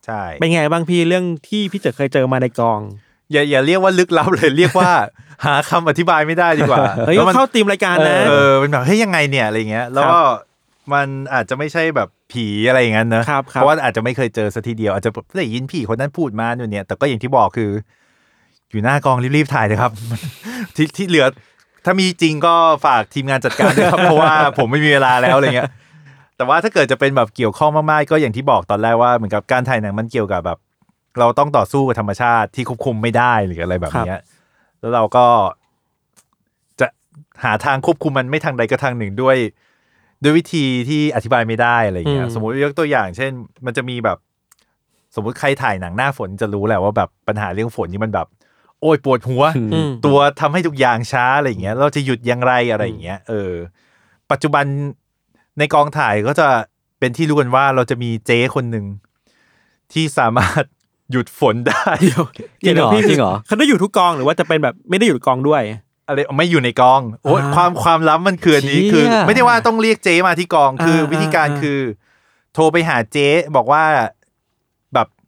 [0.06, 2.80] ใช่ เป็นไงบ้างพี่เรื่องที่พี่เต๋อเคยเจอมาในกอง
[3.32, 4.92] อย่าอย่าเรียกว่าลึกลับเลยเรียกว่า
[5.44, 10.20] หาคำอธิบายไม่ได้ดีกว่าเฮ้ยแล้วมันเข้าทีมรายการนะเออเป็นแบบเฮ้ยยังไงเนี่ยอะไรเงี้ย แล้วก็
[10.92, 17.70] มันอาจจะไม่ใช่แบบผีอะไรอย่างนั้นนะครับครับเพราะว่าอาจจะไม่เคยเจอสัทีเดียวอาจจะได้ยินผีคนนั้นพูดมาอยู่เนี่ย แต่ก็อย่างที่บอกคือ
[18.70, 19.92] อยู่หน้ากองรีบๆถ่ายเลยครับ
[20.76, 21.26] ที่ที่เหลือ
[21.88, 22.55] ถ้ามีจริงก็
[22.87, 25.70] ฝากทีมงานจัดการด้วยครับเพราะว่าผมไม่มีเวลาแล้วอะไรเงี้ย
[26.37, 30.59] แต่ว่าถ้าเกิดจะเป็นแบบเกี่ยวข้องมากๆก็อย่างที่บอกตอนแรกว่าเหมือนกับการถ่ายหนังมันเกี่ยวกับแบบ
[31.18, 34.20] เราต้องต่อสู้กับธรรมชาติที่ควบคุมไม่ได้หรืออะไรแบบเนี้ย
[34.81, 35.27] แล้วเราก็
[36.81, 36.87] จะ
[37.44, 39.37] หาทางควบคุมมันไม่ทางใดก็ทางหนึ่งด้วย
[40.22, 43.31] ด้วยวิธีที่อธิบายไม่ได้อะไรอย่างเงี้ยอืมสมมติยกตัวอย่าง เช่น
[43.66, 44.18] มันจะมีแบบ
[45.14, 48.27] สมมุติใครถ่ายหนังหน้าฝนจะรู้แหละว่าแบบปัญหาเรื่องฝนนี่มันแบบ
[48.80, 53.52] โอ้ยปวดหัวอืมตัวทำให้ทุกอย่างช้าอะไรอย่างเงี้ย เราจะหยุดอยังไรอะไรอย่างเงี้ย เออ
[54.30, 54.64] ปัจจุบัน
[55.58, 56.48] ในกองถ่ายก็จะ
[56.98, 58.86] เป็นที่รู้กันว่าเราจะมีเจ๊คนหนึ่ง
[59.92, 60.64] ที่สามารถ
[61.10, 62.24] หยุดฝนได้เดี๋ยว
[62.64, 65.62] จริงเหรอพี่จริงเหรอเขาได้อยู่ทุกกองหรือว่าจะเป็นแบบไม่ได้อยู่ทุกกองด้วย
[66.06, 71.78] อะไรไม่อยู่ในกองโอ้ยอ่าความความลับมันคืออันนี้เชี่ยคือ ไม่ได้ว่าต้องเรียกเจ๊มาที่กองคืออ่าวิธีการอ่าคือ
[72.54, 74.10] โทรไปหาเจ๊บอกว่าแบบ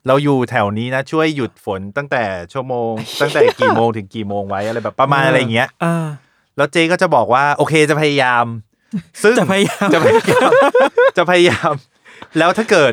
[0.06, 6.06] เราอยู่แถวนี้นะช่วยหยุดฝนตั้งแต่ชั่วโมง ตั้งแต่กี่โมงถึงกี่โมงไว้อะไรแบบประมาณอะไรอย่างเงี้ยอ่า
[6.56, 8.44] แล้วเจ๊ก็จะบอกว่า โอเคจะพยายาม
[9.22, 10.52] ซึ่งจะพยายามจะพยายาม
[11.16, 11.72] จะพยายาม
[12.38, 12.92] แล้วถ้าเกิด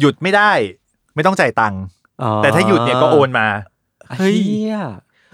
[0.00, 0.52] หยุดไม่ได้
[1.14, 1.82] ไม่ต้องจ่ายตังค์
[2.22, 3.46] อ๋อแต่ถ้าหยุดเนี่ยก็โอนมา
[4.18, 4.78] เฮ้ยเหี้ย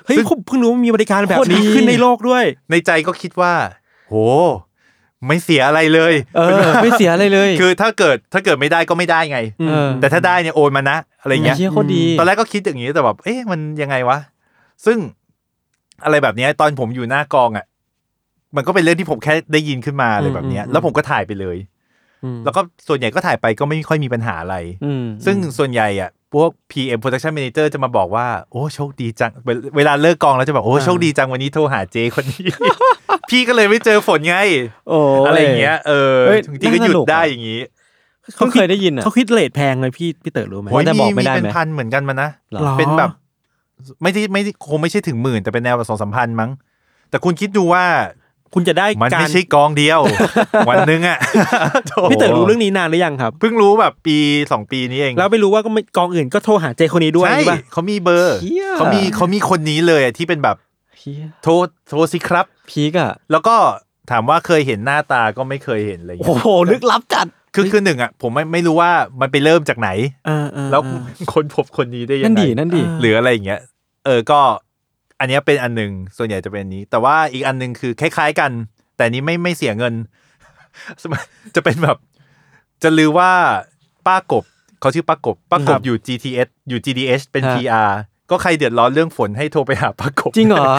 [0.07, 3.55] เฮ้ยผมเพิ่งรู้ว่ามีบริการแบบโคตรดีนี้ขึ้นในโลกด้วย ในใจก็คิดว่า
[4.09, 4.15] โห
[5.29, 14.19] ไม่เสียอะไรเลยเออไม่เสียอะไรเลย คือถ้าเกิดถ้าเกิดไม่ได้ก็ไม่ได้ไงอืมเออแต่ถ้าได้เนี่ยโอนมานะอะไรเงี้ยเชี่ยโคตรดีตอนแรกก็คิดอย่างนี้แต่แบบเอ๊ะมันยังไงวะ
[14.87, 14.99] ซึ่ง
[16.05, 17.67] อะไรแบบเนี้ยตอนผมอยู่หน้ากองอะ
[18.57, 21.57] มันก็เป็นเรื่องที่ผมแค่ได้ยินขึ้นมาอะไรแบบเนี้ยอืมแล้วผมก็ถ่ายไปเลย
[22.25, 32.45] อืมแล้วก็ส่วนใหญ่ก็ถ่ายไปก็ไม่ค่อยมีปัญหาอะไรอืมซึ่งส่วนใหญ่อะ พวก PM Production Manager จะมาบอกว่า โอ้โชคดีจังเวลเวลาเลิกกองแล้วจะบอกโอ้โชคดีจังวันนี้โทรหาเจคนนี้
[33.31, 34.37] พี่ก็เลยไม่เจอฝนไง
[34.89, 37.61] โอ้อะไรอย่างเงี้ยเออเฮ้ยบางทีก็หยุดน่าสนุกอะได้อย่างงี้
[38.37, 43.11] เพิ่งเคยได้ยินอะเขาคิดเลทแพงเลยพี่พี่เต๋อรู้ไหมโอ้ยแต่บอกไม่ได้ไหมเป็นพันเหมือนกันมันนะหรอหรอเป็นแบบ
[44.03, 46.51] ไม่ได้ไม่ได้คงไม่ใช่ถึงหมื่นแต่เป็นแนวแบบสองสามพันมั้ง
[47.11, 47.85] แต่คุณคิดดูว่า
[48.55, 50.01] คุณจะได้มันการไม่ใช่กองเดียว
[50.69, 51.19] วันหนึงอะ
[51.89, 54.17] โถพี่เต๋อรู้เรื่องนี้นานหรือยังครับ เพิ่งรู้แบบปี
[54.53, 60.57] สองปีนี้เอง แล้วไม่รู้ว่าก็ไม่กองอื่นก็โทรหาเจคนนี้ด้วยใช่ป่ะเขามีเบอร์เหี้ยเขามีเขามีคนนี้เลยอะที่เป็นแบบ
[60.99, 61.53] เหี้ยโทร
[61.89, 63.57] โทรสิครับ พีกอะแล้วก็
[64.11, 68.91] ถามว่าเคยเห็นหน้าตาก็ไม่เคยเห็นอะไรอย่างโอ้เงี้ยโหลึกลับจัดคือคือหนึ่งอะผมไม่ไม่รู้ว่า
[69.21, 69.91] มันไปเริ่มจากไหน
[70.27, 71.01] เออเออแล้วเออ
[71.35, 73.61] คนพบคนนี้ได้ยันั่งนไงดีนั่นดีอ่าหรืออะไรอย่างเงี้ย
[74.05, 74.41] เออก็
[75.25, 78.51] อันเนี้ยเป็นอันหนึ่งส่วนใหญ่จะเป็นอันนี้ แต่ว่าอีกอันหนึ่งคือคล้าย ๆ กัน
[78.97, 79.95] แต่อันนี้ไม่ไม่เสียเงิน
[81.55, 81.97] จะเป็นแบบ
[82.83, 83.31] จะลือว่า
[84.07, 84.45] ป้ากบ
[84.81, 87.93] เขาชื่อป้ากบป้ากบอยู่ GTS อยู่ GDH เป็นฮะ PR
[88.31, 90.75] ก็ใครเดือดร้อนเรื่องฝนให้โทรไปหาป้ากบจริงเหรอ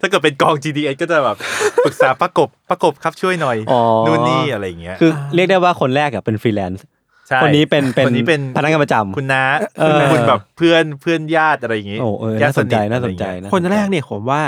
[0.00, 1.36] ถ้าเกิดเป็นกอง GDS ก็จะแบบ
[1.84, 6.84] ปรึกษาป้ากบป้ากบครับช่วยหน่อยอ๋อนู่นนี่อะไรอย่างเงี้ย คือเรียกได้ว่าคนแรกอะเป็นฟรีแลนซ์
[7.30, 9.42] ใช่คนนี้เป็นเป็นคนนี้เป็นพนักงานประจำคุณน้า
[9.78, 14.42] เออคุณแบบเพื่อนเพื่อนญาติอะไรอย่างงี้โอ้เออญาน่าติสนใจทน่าสอะนไอย่งใจเงี้ยนะคนแรกเนี่ยผมว่า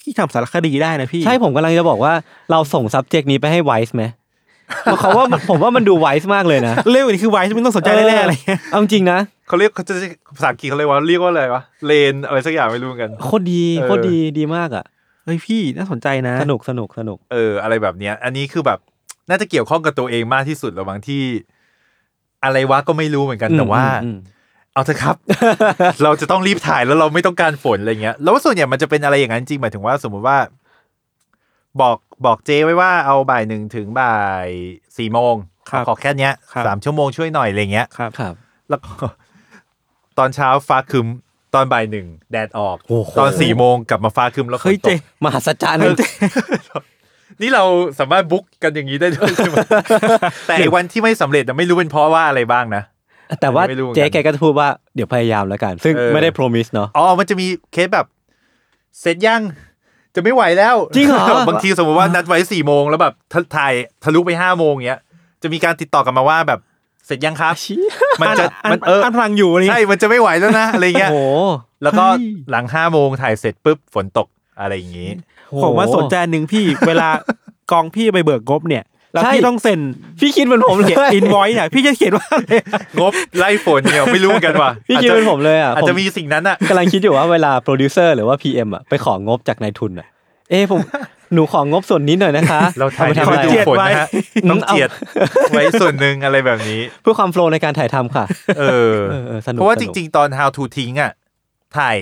[0.00, 2.12] พี่ทำสารคดีได้นะพี่ ใช่ผมกำลังจะบอกว่า
[2.50, 4.04] เราส่ง subject นี้ไปให้ไวส์ไหม
[4.82, 9.94] เพราะเขาว่าผมว่ามันดูไวส์มากเลยนะ เรื่องนี้คือไว้ไม่ต้องสนใจแน่ๆอะไรเงี้ยเอาจริงนะเขาเรียกเขาจะ
[10.36, 14.84] ภาษาอังกฤษเขาเรียกว่าเรียกว่าอะไรวะเลนอะไรสักอย่างไม่รู้เหมือนกันโคตรดีเออโคตรดีดีมากอะ
[15.24, 18.78] เฮ้ยพี่น่าสนใจนะ สนุกสนุกสนุกเอออะไรแบบเนี้ย อันนี้คือแบบ
[19.30, 21.22] น่าจะเกี่ยวข้องกับตัวเองมากที่สุดแล้วบางที่
[22.44, 24.18] อะไรวะก็ไม่รู้เหมือนกันแต่ว่าอืม
[24.74, 25.16] เอาเถอะครับ
[26.02, 30.38] เราจะต้องรีบถ่ายแล้วเราไม่ต้องการฝนอะไรเงี้ยแล้วว่าส่วนใหญ่มันจะเป็นอะไรอย่างนั้นจริงหมายถึงว่าสมมุติว่า
[31.80, 34.48] บอกบอกเจไว้ว่าเอาบ่ายหนึ่งถึงบ่าย
[34.96, 35.34] สี่โมง
[35.70, 38.34] ครับขอแค่เนี้ยครับสามชั่วโมงช่วยหน่อยอะไรเงี้ยครับครับ
[38.70, 38.92] แล้วก็
[40.18, 41.06] ตอนเช้าฟ้าครึม
[41.54, 45.80] ตอนบ่ายหนึ่งแดดออกโอ้โหตอนสี่โมงกลับมาฟ้าครึมแล้วฝเฮ้ยนตเจกมหัศจรรย์
[47.42, 47.64] นี่เรา
[47.98, 49.56] สามารถบุ๊กกันอย่างนี้ได้ด้วยใช่ไหม
[50.46, 52.82] แต่ไอ้วันที่ไม่สำเร็จน่ะไม่รู้เป็นเพราะว่าอะไรบ้างนะ
[53.40, 58.06] แต่ว่าไม่รู้เหมือนกันเจ๊แกก็จะพูดว่าเดี๋ยวพยายามแล้วกัน ซึ่งเออไม่ได้ promise เนาะอ๋อมันจะมีเคสแบบ
[59.00, 59.42] เสร็จยัง
[60.14, 63.72] จะไม่ไหวแล้ว จริงเหรอ บางทีสมมติว่านัดไว้สี่โมงแล้วแบบถ้าถ่าย
[64.04, 65.00] ทะลุไปห้าโมงเงี้ย
[65.42, 66.60] จะมีการติดต่อกลับมาว่าแบบ
[67.06, 67.54] เสร็จยังครับ
[68.20, 71.48] มันจะอัมันเอออันพลังอยู่อะไรใช่เงี้ยมันจะไม่ไหวแล้วนะอะไรเงี้ยโอ้โห
[71.82, 74.28] แล้วก็เฮ้ยหลังห้าโมงถ่ายเสร็จปุ๊บฝนตก
[74.60, 75.10] อะไรอย่างงี้
[75.62, 77.08] ผมว่าสนใจอันหนึ่งพี่เวลา
[77.72, 79.80] กองพี่ไปเบิกงบเนี่ยแล้วใช่พี่ต้องเซ็น
[80.20, 82.52] พี่คิดเหมือนผมเลยเขียนอินไว้เนี่ยพี่จะเขียนว่าอะไร
[83.00, 90.06] งบไล่ฝนเนี่ยไม่รู้เหมือนกันว่ะพี่คิดเหมือนผมเลยอะอาจผมจะมีสิ่งนั้นอะกำลังคิดอยู่ว่าเวลาโปรดิวเซอร์หรือว่า PM อะไปของบจากนายทุนอะ
[90.50, 90.80] เอ้ผม
[91.34, 94.90] หนูของงบส่วนนี้หน่อยนะคะ เราถ่ายอไปที่ทำอะไรฤดูฝนนะฮะอืมต้องเจียด
[95.52, 98.24] ไว้ส่วนหนึ่งอะไรแบบนี้ เพื่อความโฟล์ในการถ่ายทำค่ะ
[98.58, 101.12] เออเออเออสนุกเพราะว่าสจนุกริง ๆ ตอน how to ทิ้งอะ
[101.76, 101.96] ถ่าย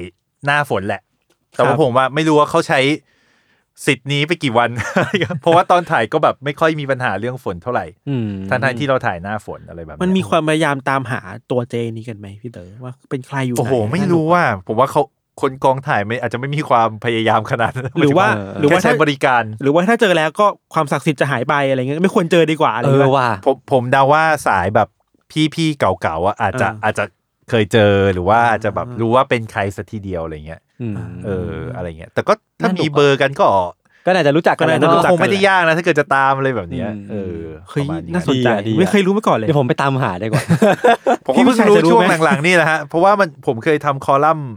[0.44, 1.00] หน้าฝนแหละ
[1.52, 2.80] แต่ครัว่าบผมว่าไม่รู้ว่าเขาใช้
[3.86, 4.70] สิทธิ์นี้ไปกี่วัน
[5.40, 11.20] เพราะว่าตอนถ่ายก็แบบไม่ค่อยมีปัญหาเรื่องฝนเท่าไหร่อืมทั้งๆที่เราถ่ายหน้าฝนอะไรแบบมันมีเยความพยายามตามหา
[11.50, 15.02] ตัวเจนี้กันไหมพี่เต๋อว่าเป็นใครอยู่ไหนโอ้โห ไม่รู้ว่า ผมว่าเขา
[15.40, 18.26] คนกองถ่ายไม่อาจจะไม่มีความพยายามขนาดนั้นหรือว่า
[18.60, 24.88] หรือว่าแค่ใช้ถ้าบริการ หรือว่าถ้าเจอแล้วก็ความศักดิ์สิทธิ์จะหายไปอะไรเงี้ยไม่ควรเจอดีกว่าอะไรเอเงี้อยว่ะผมผมเดาว่าสายแบบ
[25.54, 27.04] พี่ๆเก่าๆอะอาจจะอ่าอาจจะ
[27.50, 30.94] เคยเจอหรือว่าอาจจะแบบรู้ว่าเป็นใครสักทีเดียวอะไรเงี้ยอืม
[31.24, 33.44] เอออะไรเงี้ย แต่ก็ถ้าน่าหนุกมีอะเบอร์กันก็
[34.06, 40.42] ก็น่าจะรู้จักกันก็น่าจะเนรู้อะจักคงไม่ได้ยากนะถ้าเกิดจะตามอะไรแบบเนี้ยอืมเออเฮ้ยประมาณนี้น่าสนใจดีอะดีอะไม่เคยรู้มาก่อนเลยเดี๋ยวผมไปตามหาดีกว่า
[41.26, 44.48] ผมก็เพิ่งพี่วิชัยรู้จะรู้ช่วงไหมหลังๆนี่แหละฮะเพราะว่ามันผมเคยทำคอลัมน์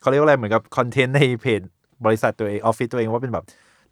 [0.00, 1.60] เขาเรียกว่าอะไรเหมือนกับคอนเทนต์ในเพจ
[2.04, 3.44] บริษัทตัวเองออฟฟิศตัวเองว่าเป็นแบบ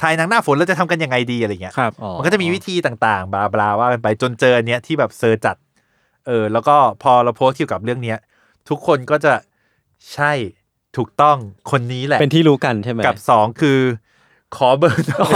[0.02, 5.57] ถ่ายหนังหน้าฝนแล้วจะทำกันยังไงดีอะไรเงี้ยครับอ๋อมันก็จะมีวิธีต่างๆ blah blah ว่ากันไปจนเจออันเนี้ยที่แบบเซอร์จัด
[6.26, 8.18] เออ แล้วก็พอเราโพสต์เกี่ยวกับเรื่องเนี้ย
[8.68, 9.34] ทุกคนก็จะ
[10.14, 10.32] ใช่
[10.96, 11.36] ถูกต้อง
[11.70, 13.78] คนนี้แหละ เป็นที่รู้กันใช่ไหมกับสองคือ
[14.56, 15.30] ขอเบอร์หน่อย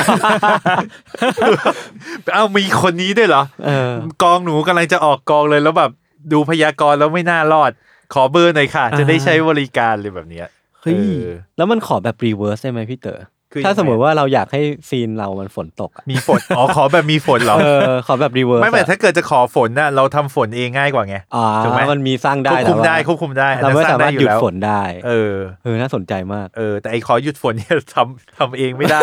[2.32, 5.90] เอามีคนนี้ด้วยเหรอเออกองหนูกำลังจะออกกองเลยแล้วแบบ
[6.32, 7.70] ดูพยากรณ์แล้วไม่น่ารอด
[8.14, 10.48] ขอเบอร์หน่อยค่ะ จะได้ใช้บริการเลยแบบเนี้ย
[10.80, 11.24] เฮ้ยออ
[11.56, 13.20] แล้วมันขอแบบรีเวิร์สได้ไหมพี่เต๋อ
[13.52, 25.34] คือถ้ายังไงสมมติว่าเราอยากให้ซีนเรามันฝนตกอะมีฝนอ๋อขอแบบมีฝนเหรอเออขอแบบรีเวิร์สไม่แต่ถ้าเกิดจะขอฝนน่ะเราทำฝนเองง่ายกว่าไงอ่าถูกไหมมันมีสร้างได้ควบคุมแต่ว่าได้ควบคุมได้อันเรานั้นไม่สร้างสามารถได้อหยุยู่ดแล้วฝนได้ เออ
[25.64, 29.00] เออน่าสนใจมากเออแต่ไอ้ขอหยุดฝนเนี่ยทำทำเองไม่ได้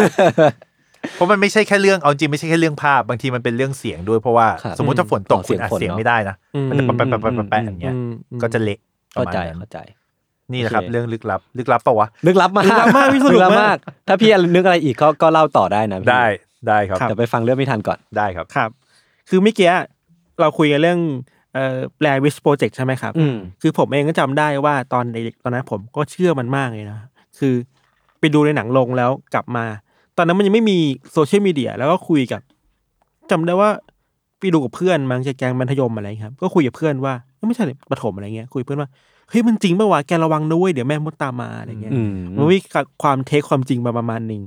[1.16, 8.80] เพราะมันไม่ใช่แค่เรื่องเอาจริงไม่ใช่แค่เรื่องภาพบางทีมันเป็นเรื่องเสียงด้วยเพราะว่าครับสมมติถ้าฝนตกอ๋อเสีคุยณงอัดฝนเสียงเนอะไม่ได้นะอืมมันจะแปะแปะแปะแปะแปะอย่างเงี้ยอืมอืมก็จะเละ
[9.18, 9.80] ประเข้ามาณใจนั้นเข้าใจ
[10.54, 13.78] นี่นะครับโอเคเรื่องลึกลับ ลึกลับปะวะ ลึกลับมากลึกลับมากพี่สนุกลึลับมากมาก
[14.08, 16.26] ถ้าพี่นึกอะไรอีกก็ก็เล่าต่อได้นะพี่ได้
[16.68, 18.70] ได้ครับครับเดี๋ยวไปฟังเรื่องไม่ทันก่อนได้ครับครับ
[19.30, 19.72] คือเมื่อกี้
[20.40, 21.00] เราคุยกันเรื่อง
[21.54, 27.00] เอ่อแปลวิชโปรเจกต์ใช่ไหมครับอืมคือผมเองก็จำได้ว่าตอนเด็กตอนนั้นผมก็เชื่อมันมากเลยนะ
[27.40, 27.54] คือ
[28.20, 29.66] ไปดูในหนังลงแล้วกลับมา
[30.18, 30.78] ตอนนั้นมันยังไม่มี
[31.14, 32.42] โซเชียลมีเดียแล้วก็คุยกับ
[33.32, 33.70] จำได้ว่า
[34.40, 37.14] ไปดูกับเพื่อนมั้งจากแกงมัธยมอะไรครับ ก็คุยกับเพื่อนว่า
[37.48, 38.90] ไม่ใช่ประถมอะไรเงี้ยคุยกับเพื่อนว่า
[39.30, 42.58] เฮ้ยมันจริงปะวะแกระวังนะเว้ยเดี๋ยวแม่มดตามมาอะไรเงี้ยอืมมันมี
[43.04, 44.42] ความเทคความจริงมาประมาณหนึ่ง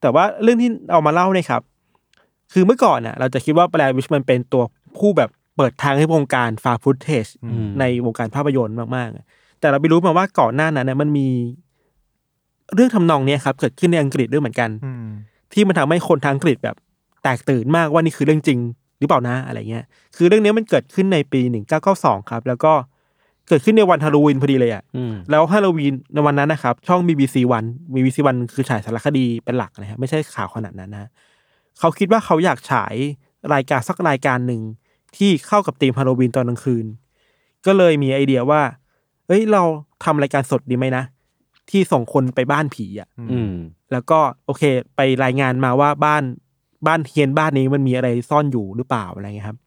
[0.00, 1.62] แต่ว่าเรื่องที่เอามาเล่าเนี่ยครับ
[2.52, 4.62] คือเมื่อก่อนน่ะ เราจะคิดว่าแบรวิชมันเป็นตัว
[4.98, 11.28] ผู้แบบเปิดทางให้วงการฟาฟุตเทจอืมในวงการภาพยนตร์มากๆ แต่เราไปรู้มาว่าก่อนหน้านั้นเนี่ยมันมี
[12.74, 15.06] เรื่องทำนองเนี้ยครับ เกิดขึ้นในอังกฤษด้วยเหมือนกันอืม
[15.52, 16.76] ที่มันทำให้คนทางอังกฤษแบบ
[17.22, 18.58] แตกตื่นมากว่านี่คือเรื่องจริง
[18.98, 19.84] หรือเปล่านะอะไรเงี้ย
[20.16, 22.72] คือเรื่องนี้มันเกิดขึ้นในปีหนึ่งเก้าเก้าสองครับ แล้วก็
[23.48, 31.10] เกิดขึ้นในวันฮาโลวีนพอดีเลยอะอืมแล้วฮาโลวีนในวันนั้นนะครับ ช่อง BBC One BBC One คือฉายสารคดีเป็นหลักนะครับไม่ใช่ข่าวขนาดนั้นนะ
[31.78, 32.94] เขาคิดว่าเขาอยากฉาย
[33.54, 34.62] รายการสักรายการหนึ่ง
[35.16, 36.86] ที่เข้ากับธีมฮาโลวีนตอนกลางคืน
[37.66, 38.62] ก็เลยมีไอเดียว่า
[39.26, 39.62] เอ้ยเรา
[40.04, 41.04] ทำรายการสดดีไหมนะ
[41.70, 43.52] ที่ส่งคนไปบ้านผีอะอืม
[43.92, 44.62] แล้วก็โอเค
[44.96, 46.22] ไปรายงานมาว่าบ้าน
[46.86, 49.58] บ้านเฮียนบ้านนี้มันมีอะไรซ่อนอยู่หรือเปล่าอะไรเงี้ยครับ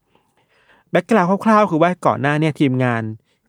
[0.90, 3.02] background คร่าวๆคือว่าก่อนหน้าเนี่ยทีมงาน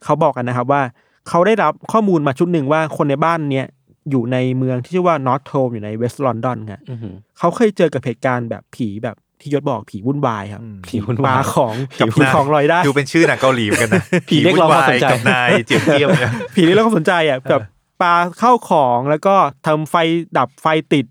[0.04, 0.82] เขาบอกกันนะครับว่า
[1.30, 3.68] เขาได้รับข้อมูลมาชุดหนึ่งว่าคนในบ้านเนี้ย
[4.10, 17.62] อยู่ในเมืองที่ชื่อว่านอตโทมอยู่ในเวสต์ลอนดอนครับอืมเขาเคยเจอกับเหตุการณ์แบบผีแบบที่ยศบอกผีวุ่นวายครับอืมผีวุ่นปวาลายของกับผีของลอยได้ดูเป็นชื่อหนังเกาหลีเหมือนกันนะผีเรียกร้องความสนใจกับนายเจียมเจียมเนี่ยผีนี่เราก็สนใจอะแบบ
[18.02, 19.36] ปาข้าวของแล้วก็
[19.66, 19.95] ทำไฟ
[20.38, 21.06] ดับไฟติด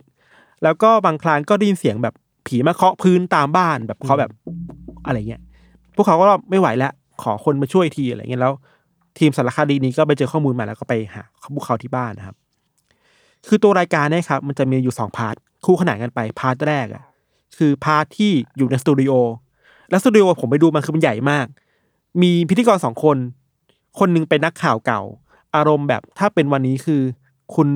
[0.64, 2.14] แล้วก็บางครั้งก็ได้ยินเสียงแบบ
[2.46, 4.30] ผีมาเคาะพื้นตามบ้านแบบเคาะแบบ
[5.06, 5.42] อะไรเงี้ย
[5.96, 8.52] พวกเขาก็ไม่ไหวแล้วขอคนมาช่วยทีอะไรเงี้ยแล้ว
[9.18, 11.22] ทีมสารคดีนี้ก็ไปเจอข้อมูลมาแล้วก็ไปหา
[11.54, 12.36] พวกเขาที่บ้านนะครับ
[13.48, 17.02] คือตัวรายการเนี่ยครับมันจะมีอยู่สอง part คู่ขนานกันไป part แรกอะ
[17.56, 19.12] คือ part ที่อยู่ในสตูดิโอ
[19.90, 21.46] แล้วสตูดิโอผมไปดูมันคือมันใหญ่มาก
[22.22, 23.16] มีพิธีกรสองคน
[23.98, 25.02] คนหนึงเป็นนักข่าวเก่า
[25.56, 27.00] อารมณ์แบบถ้าเป็นวันนี้คือ
[27.54, 27.68] คุณ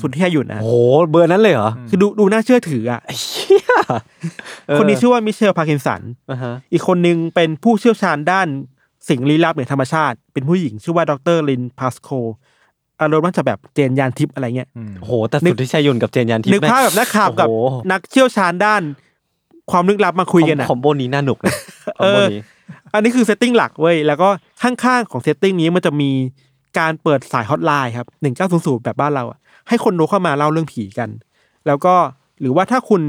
[0.00, 0.76] สุทธิชัยหยุ่นนะโอ้โห
[1.10, 3.66] เบอร์นั้นเลยเหรอ คือดูดูน่าเชื่อถืออะเชี่ย
[4.68, 8.48] เออคนนี้ชื่อว่ามิเชลพาร์กินสันอ่าฮะอีกคนหนึ่งเป็นผู้เชี่ยวชาญด้าน
[9.08, 12.10] สิ่งลี้ลับเหนือธรรมชาติ เป็นผู้หญิงชื่อว่าดรลินพาสโค
[13.00, 14.68] อารมณ์น่าจะแบบเจนญาณทิพย์อะไรเงี้ย
[15.00, 18.82] โอ้โหแต่สุทธิชัยหยุ่นกับเจนญาณทิพย์นึกภาพแบบนักข่าวกับโอ้โหนักเชี่ยวชาญด้าน
[19.70, 21.54] ความลึกลับมาคุยกัน combo นี้น่าหนุกนะ
[21.98, 22.40] combo นี้
[22.94, 24.28] อันนี้คือ setting หลักเว้ยแล้วก็
[24.62, 26.10] ข้างๆของ setting นี้มันจะมี
[26.78, 29.38] การเปิดสายฮอตไลน์ครับหนึ่งเก้าศูนย์ศูนย์แบบบ้านเราอะ
[29.68, 31.10] ให้คนดูเข้ามาเล่าเรื่องผีกัน
[31.66, 31.94] แล้วก็
[32.40, 33.02] หรือว่าถ้าคุณ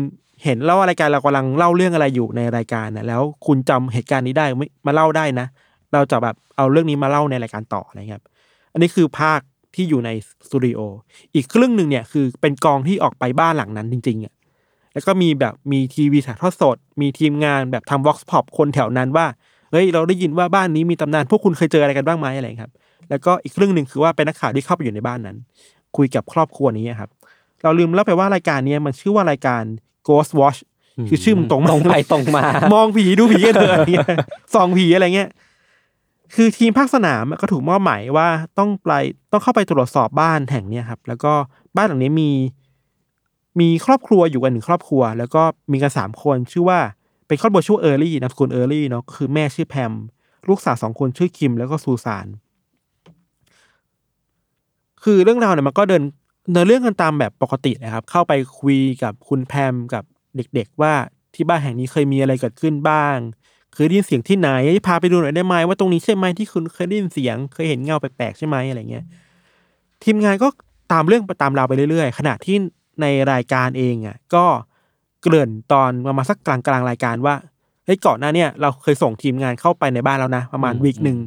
[0.44, 5.48] เห็นเล่ารายการเรากำลังเล่าเรื่องอะไรอยู่ในรายการนะแล้วคุณจำเหตุการณ์นี้ได้ไม่มาเล่าได้นะ
[5.94, 8.26] เราจะแบบเอาเรื่องนี้มาเล่าในรายการต่ออะไรเงี้ยครับ
[8.74, 9.40] อันนี้คือภาค
[9.76, 10.10] ที่อยู่ใน
[10.48, 10.80] สตูดิโอ
[11.36, 14.34] อีกครึ่งหนึ่งเนี่ยคือเป็นกองที่ออกไปบ้านหลังนั้นจริงๆอะ
[14.94, 19.26] แล้วก็มีแบบมีทีวีถ่ายทอดสด มีทีมงานแบบทำวอล์กพอปคนแถวนั้นว่า
[19.72, 22.74] เฮ้ยเราได้ยินว่าบ้านนี้มีตำนานพวกคุณเคยเจออะไรกันบ้างไหมอะไรครับ
[23.10, 25.38] แล้วก็อีกเรื่องหนึ่งคือว่าเป็นนักข่าวที่เข้าไปอยู่ในบ้านนั้น
[25.98, 27.10] คุยกับครอบครัวนี้ครับ
[27.64, 29.64] เราลืมเล่าไปว่ารายการเนี้ยมันชื่อว่ารายการ
[30.08, 30.60] Ghost Watch
[31.10, 32.42] คือชื่อมันตรงมากตรงไปตรงมา
[32.74, 34.08] มองผีดูผีกันเถอะอะไรเงี้ย
[34.56, 35.30] ส่องผีอะไรเงี้ย
[36.34, 38.28] คือทีมภาคสนามก็ถูกมอบหมายว่า
[38.58, 38.92] ต้องไป
[39.32, 41.34] ต้องเข้าไปตรวจสอบบ้านแห่งเนี้ยครับ แล้วก็
[41.76, 42.32] บ้านหลังนี้มี
[43.60, 46.80] มีครอบครัวอยู่กันหนึ่งครอบครัว แล้วก็มีกันสามคนชื่อว่า
[47.28, 49.92] เป็นครอบครัวชื่อเออร์ลี่นามสกุลเออร์ลี่เนาะก็คือแม่ชื่อแพม
[50.48, 52.28] ลูกสาวสองคนชื่อคิมแล้วก็ซูซาน
[55.04, 56.04] คือเรื่องราวเนี่ยมันก็เดิน
[56.54, 60.04] เดินเรื่องกันตามแบบปกตินะครับ เข้าไปคุยกับคุณแพมกับ
[60.36, 60.94] เด็ก ๆ ว่า
[61.36, 63.18] ที่บ้านแห่งนี้เคยมีอะไรเกิดขึ้นบ้าง
[63.74, 64.50] เคยได้ยินเสียงที่ไหน
[64.88, 69.06] พาไปดูหน่อยได้ไหมว่าตรงนี้ใช่ไหมที่คุณเคยได้ยินเสียง เคยเห็นเงาแปลกๆใช่ไหมอะไรเงี้ย
[70.04, 70.48] ทีมงานก็
[70.92, 72.58] ตามเรื่องไปตามราวไปเรื่อยๆ ขณะที่
[73.02, 74.46] ในรายการเองอะก็
[75.22, 77.36] เกริ่นตอนประมาณสักกลางกลางๆรายการว่า
[77.86, 81.18] เฮ้ยก่อนหน้าเนี่ยเราเคยส่งทีมงานเข้าไปในบ้านแล้วนะ ประมาณอืมวีคหนึ่ง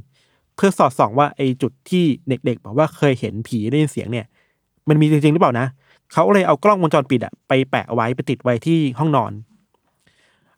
[0.56, 4.26] เพื่อสอดส่องว่าไอ้จุดที่เด็ก ๆ บอกว่าเคยเห็นผีได้ยินเสียงเนี่ย
[4.88, 5.66] มันมีจริงๆหรือเปล่านะ
[6.12, 9.32] เขาก็เลยเอากล้องวงจรปิดอะไปแปะเอาไว้ไปติดไว้ที่ห้องนอน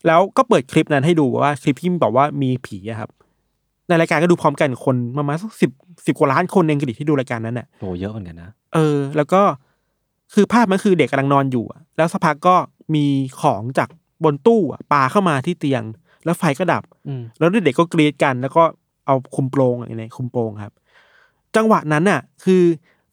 [0.07, 3.11] แล้วก็เปิดคลิปนั้นให้ดูว่าคลิปที่บอกว่ามีผีอะครับ
[3.88, 5.70] ในรายการก็ดูพร้อมกันคนประมาณสักสิบ
[6.07, 9.42] สิบกว่าล้านคนเองกระดิที่ดูรายการนั้นน่ะโหเยอะเหมือนกันนะเออ แล้วก็
[10.34, 12.57] คือภาพมันคือเด็กกำลังนอนอยู่อะแล้วสักพักก็
[12.94, 13.07] มี
[13.42, 13.88] ของจาก
[14.24, 15.82] บนตู้อะปาเข้ามาที่เตียง
[16.24, 18.62] แล้วไฟก็ดับอืมแล้วเด็กๆก็กรีดกัน แล้วก็
[19.07, 20.72] เอาคุมโปรงอะไรคุมโปรงครับ
[21.57, 22.62] จังหวะนั้นน่ะ คือ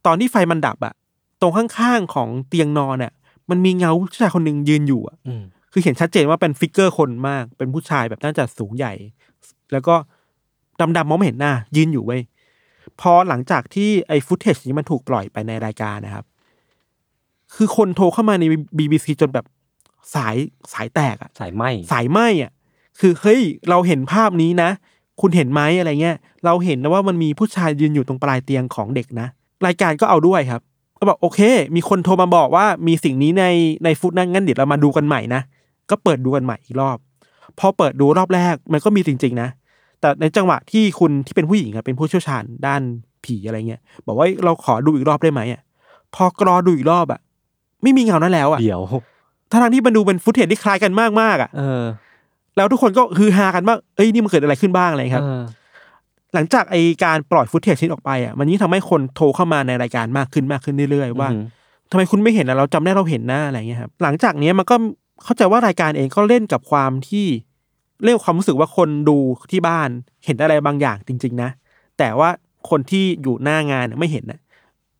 [0.05, 0.93] ตอนที่ไฟมันดับอะ
[1.41, 3.11] ตรงข้างๆของเตียงนอนน่ะ
[3.49, 5.43] มันมีเงาผู้ชายคนหนึ่งยืนอยู่อะอืม
[5.77, 8.93] คือเห็นชัดเจนว่าเป็น figure คนมาก เป็นผู้ชายแบบน่าจะสูงใหญ่
[9.71, 9.95] แล้วก็
[10.79, 12.21] ดำๆมองไม่เห็นหน้า ยืนอยู่เว้ย
[13.01, 16.25] พอหลังจากที่ไอ้ footage นี้มันถูกปล่อยไปในรายการนะครับ
[17.55, 18.43] คือคนโทรเข้ามาใน
[18.77, 19.45] BBC จนแบบ
[20.15, 20.35] สาย
[20.73, 22.51] สายแตกอะสายไหม้สายไหม้อะ
[22.99, 24.69] คือเฮ้ยเราเห็นภาพนี้นะ
[25.21, 29.27] คุณเห็นไหมอะไรเงี้ย เราเห็นนะว่ามันมีผู้ชายยืนอยู่ตรงปลายเตียงของเด็กนะ
[29.65, 30.61] รายการก็เอาด้วยครับ
[30.99, 31.39] ก็บอกโอเค
[31.75, 33.45] มีคนโทรมาบอกว่ามีสิ่งนี้ใน
[33.83, 35.41] ในฟุตนั้นงั้นเดี๋ยวเรามาดูกันใหม่นะ
[35.89, 36.97] ก็เปิดดูกันใหม่อีกรอบ
[37.59, 39.49] พอเปิดดูรอบแรกมันก็มีจริง ๆ นะ
[39.99, 42.81] แต่ในจังหวะที่คุณที่เป็นผู้หญิงอะเป็นผู้เชี่ยวชาญด้าน
[43.25, 45.61] ผีอะไรเงี้ยบอกว่าเราขอดูอีกรอบได้ไหมอะ
[46.15, 47.19] พอกรอดูอีกรอบอะ
[47.83, 48.81] ไม่มีเงานั้นแล้วอะเดี๋ยว
[49.51, 51.83] ทั้งๆที่มันดูเป็นฟุตเทจที่คล้ายกันมากๆอะเออ
[52.57, 55.41] แล้วทุกคนก็ฮือฮากันว่าเอ้ยนี่มันเกิดอะไรขึ้นบ้างอะไรครับเออ
[56.33, 61.45] หลังจากไอการปล่อยฟุตเทจชิ้นออกไปอะมันยิ่งทำให้คนโทรเข้ามาในรายการมากขึ้นมากขึ้นเรื่อยๆว่าอือหือ
[61.91, 64.75] ทำไมคุณไม่เห็นอะเราจำได้เราเห็นนะอะไรเงี้ยครับหลังจากเนี้ยมันก็
[65.23, 67.25] เข้าใจว่ารายการเองก็เล่นกับความที่
[68.03, 69.17] เรียกความรู้สึกว่าคนดู
[69.51, 69.89] ที่บ้าน
[70.25, 71.49] เห็นอะไรบางอย่างจริง ๆ นะ
[71.97, 72.29] แต่ว่า
[72.69, 74.39] คนที่อยู่หน้างานเนี่ยไม่เห็นนะ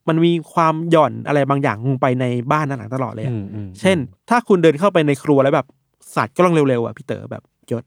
[0.07, 3.97] มันมีความหย่อนอะไรบางอย่างลงไปในบ้านนั้นหลังตลอดเลยอะอืมอืมเช่น
[4.29, 5.67] ถ้าคุณเดินเข้าไปในครัวแล้วแบบ
[6.15, 7.83] สัตว์กล้องเร็วๆอะพี่เต๋อแบบยศ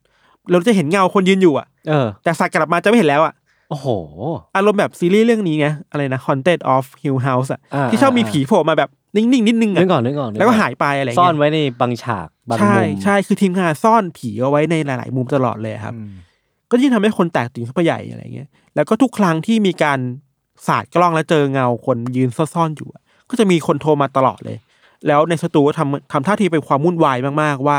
[0.50, 3.34] เราจะเห็นเงาคนยืนอยู่อะเออแต่สัตว์กลับมาจะไม่เห็นแล้วอะ
[3.70, 3.88] โอ้โห
[4.56, 16.12] อารมณ์แบบซีรีส์เรื่องนี้ไงอะไรนะ Haunted of Hill House อะอ่าที่ชอบมีอ่าผีโผล่มาแบบ นิ่งๆนิดนึงนึอะกก่อนนึกก่อนแล้วก็หายไปอะไรซ่อนเงี้ยไว้ในบางฉากบางใช่มุมใช่คือทีมงานซ่อนผีเอาไว้ในหลาย ๆ มุมตลอดเลยครับอืม
[16.70, 19.98] ก็ยิ่งทำให้คนแตกตื่นเข้าไปใหญ่อะไรเงี้ยแล้วก็ทุกครั้งที่มีการ
[20.66, 24.59] สาดกล้องแล้วเจอเงาคนยืนซ่อนๆอยู่อะก็จะมีคนโทรมาตลอดเลย
[25.06, 27.78] แล้วในสตูก็ทำทำท่าทีเป็นความวุ่นวายมากๆว่า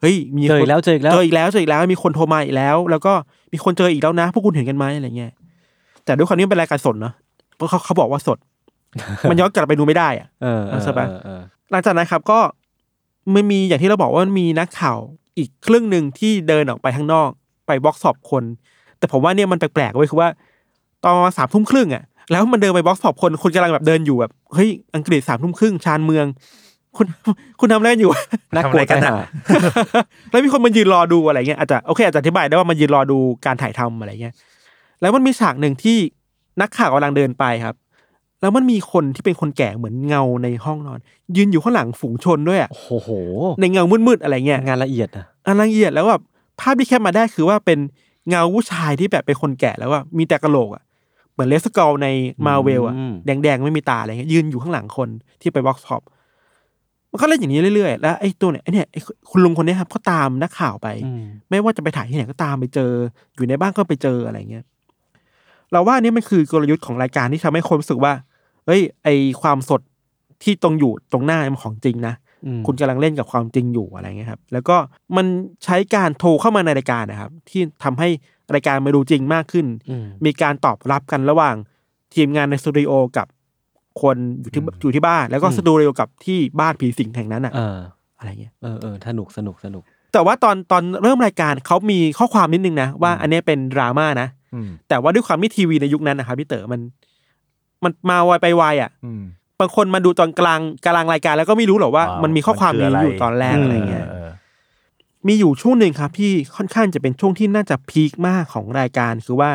[0.00, 3.12] เฮ้ยมีเจอคอีนกแล้วเจออีกแล้วเจออีกแล้วเจออีกแล้วมีคนโทรมาอีกแล้ว แล้วก็
[3.52, 5.32] มีคนเจออีกแล้วนะพวกคุณเห็นกันไหมอะไรเงี้ย
[6.04, 7.14] แต่ด้วยความที่มันเป็นรายการสดเนาะ
[7.56, 8.38] เพราะเขาเขาบอกว่าสด
[9.30, 12.38] มันย้อนกลับไปดูไม่ได้อะเออเออใช่ปะเออเออหลังจากนั้นครับก็
[13.34, 14.98] มันมีอย่างที่เราบอกว่ามันมีนักข่าว
[15.38, 17.28] อีกครึ่งหนึ่งที่เดินออกไปข้างนอก
[17.66, 18.44] ไปบล็อกสอบคน
[18.98, 20.28] แต่ผมว่าเนี่ยมันแปลกๆไว้ยคือว่า
[21.04, 26.26] ตอนสามทุ่มครึ่งอะแล้วมันเดินไปบล็อกสอบคนคนกำลังแบบเดินอยู่แบบเฮ้ยอังกฤษสามทุ่มครึ่งชานเมือง
[26.96, 27.06] คุณ
[27.60, 28.12] คุณทำอะไรกันอยู่
[28.54, 29.14] น่ากลัวทำอะไรกันไปอะหา
[30.30, 34.34] แล้วมีคนมายืนรอดูอะไรเงี้ยอาจจะโอเคอาจจะอธิบายได้ว่ามายืนรอดูการถ่ายทำอะไรเงี้ย
[35.00, 35.98] แล้วมันมีฉากหนึ่งที่
[36.60, 37.74] นักข่าวกำลังเดินไปครับ
[38.40, 40.98] แล้วมันมีคนที่เป็นคนแก่เหมือนเงาในห้องนอน
[41.36, 43.10] ยืนอยู่ข้างหลังฝูงชนด้วยอะโอ้โห
[43.60, 46.22] ในเงามืดๆอะไรเงี้ยงานละเอียดอะอันละเอียดแล้วแบบ
[46.60, 47.78] ภาพที่ cap มาได้คือว่าเป็น
[48.28, 50.82] เงาผู้ชายที่แบบเป็นคนแก่แล้วว่ามีแต่กระโหลกอะ
[51.32, 52.08] เหมือน Red Skull ใน
[52.46, 55.08] มาเวลอะอืมแดงๆ ไม่มีตาอะไรเงี้ยยืนอยู่ข้างหลังคน
[55.40, 56.02] ที่ไป vox pop
[57.10, 62.92] มันก็เล่นอย่างนี้เรื่อยๆ แล้วไอ้ตัวเนี่ยไอ้เนี่ยไอ้คุณลุงคนเนี้ยครับก็ตามนักข่าวไปอืมไม่ว่าจะไปถ่ายที่ไหนก็ตามไปเจอ
[63.34, 64.64] อยู่ในบ้านก็ไปเจออะไรเงี้ย
[65.72, 68.12] เราว่านี่มันคือกลยุทธ์ของรายการที่ทำให้คนรู้สึกว่า
[68.68, 69.08] เอ้ยไอ
[69.42, 69.80] ความสด
[70.42, 72.14] ที่ตรงอยู่ตรงหน้ามันของจริงนะ
[72.46, 74.76] อืมคุณกำลังเล่นกับความจริงอยู่อะไรเงี้ยครับ แล้วก็
[75.16, 75.26] มัน
[75.64, 78.08] ใช้การโทรเข้ามาในรายการนะครับ ที่ทำให้
[78.54, 81.54] รายการมาดูจริงมากขึ้นอืมมีการตอบรับกันระหว่าง
[82.14, 83.26] ทีมงานในสตูดิโอกับ
[84.02, 87.78] คนอยู่ที่อยู่ที่บ้าน แล้วก็สตูดิโอกับที่บ้านผีสิงแห่งนั้นอะเออ
[88.18, 96.80] อะไรเงี้ยเออเออสนุกสนุกสนุก แต่ว่าตอนตอนเริ่มรายการเขามีข้อความนิดนึงนะว่าอันเนี้ยเป็นดราม่านะอืมแต่ว่าด้วยความที่ทีวีในยุคนั้นนะครับพี่เต๋อมัน
[97.84, 99.22] มันมาไวไปไวอะอืม
[99.60, 104.28] บางคนมาดูตอนกลางกลางรายการแล้วก็ไม่รู้หรอกว่าว้าวมันมีข้อความมันคือนี้อะไรอยู่ตอนแรกอะไรเงี้ยเออ
[105.26, 109.50] มีอยู่ช่วงหนึ่งครับที่ค่อนข้างจะเป็นช่วงที่น่าจะพีคมากของรายการคือว่า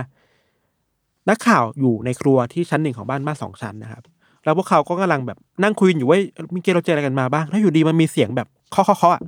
[1.29, 4.03] นักข่าวอยู่ในครัวที่ชั้นหนึ่งของบ้านบ้านสองชั้นนะครับ
[4.43, 6.19] แล้วพวกเขาก็กำลังแบบนั่งคุยกันอยู่ว่า
[6.55, 9.21] มีเกเราเจออะไรกันมาบ้างแล้วอยู่ดีมันมีเสียงแบบเคาะเคาะเคาะอะ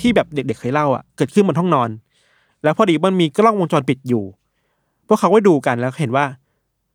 [0.00, 1.90] ที่แบบเด็กๆเคยเล่าอะเกิดขึ้นบนห้องนอน
[2.62, 4.24] แล้วพอดีมันมีกล้องวงจรปิดอยู่
[5.08, 6.24] พวกเขาก็ดูกันแล้วเห็นว่า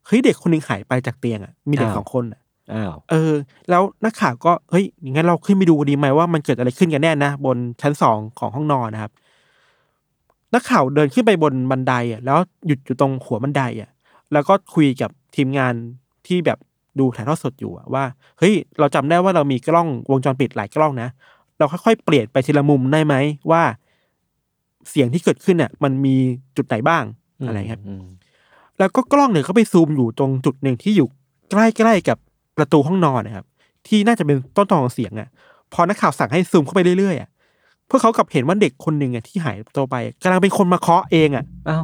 [0.07, 2.41] เฮ้ยเด็กคนหนึงหายไปจากเตียงอะมีเด็กอ้าวสองคนอะ
[2.73, 3.33] อ้าวเออ
[3.69, 9.11] แล้วนักข่าวก็เฮ้ยงั้นเราขึ้นไปดูดีไหมว่ามันเกิดอะไรขึ้นกันแน่นะบนชั้นสองของห้องนอนนะครับ
[10.53, 12.37] นักข่าวเดินขึ้นไปบนบันไดอะแล้ว
[12.67, 13.89] หยุดอยู่ตรงหัวบันไดอะ
[14.33, 15.73] แล้วก็คุยกับทีมงาน
[16.27, 16.57] ที่แบบ
[16.99, 18.03] ดูถ่ายทอดสดอยู่อะว่า
[18.39, 21.09] เฮ้ยเราจำได้ว่าเรามีกล้องวงจรปิดหลายกล้องนะ
[21.57, 23.15] เราค่อยๆเปลี่ยนไปทีละมุมได้ไหม
[23.51, 23.63] ว่า
[24.89, 26.15] เสียงที่เกิดขึ้นอะมันมี
[26.57, 27.03] จุดไหนบ้าง
[27.47, 28.05] อะไรครับอืม
[28.79, 31.07] แล้วก็กล้องเนี่ยเขาไปซูมอยู่ตรงจุดหนึ่งที่อยู่
[31.51, 31.55] ใก
[31.87, 32.17] ล้ๆกับ
[32.57, 33.45] ประตูห้องนอนนะครับ
[33.87, 35.27] ที่น่าจะเป็นต้นตอของเสียงอะ
[35.73, 37.29] พอนักข่าวสั่งให้ซูมเข้าไปเรื่อยๆอะ
[37.89, 41.83] พวกเขากลับเห็นว่าเด็กคนหนึ่งอะที่หายตัวไปกำลังเป็นคนมาเคาะเองอะอ้าว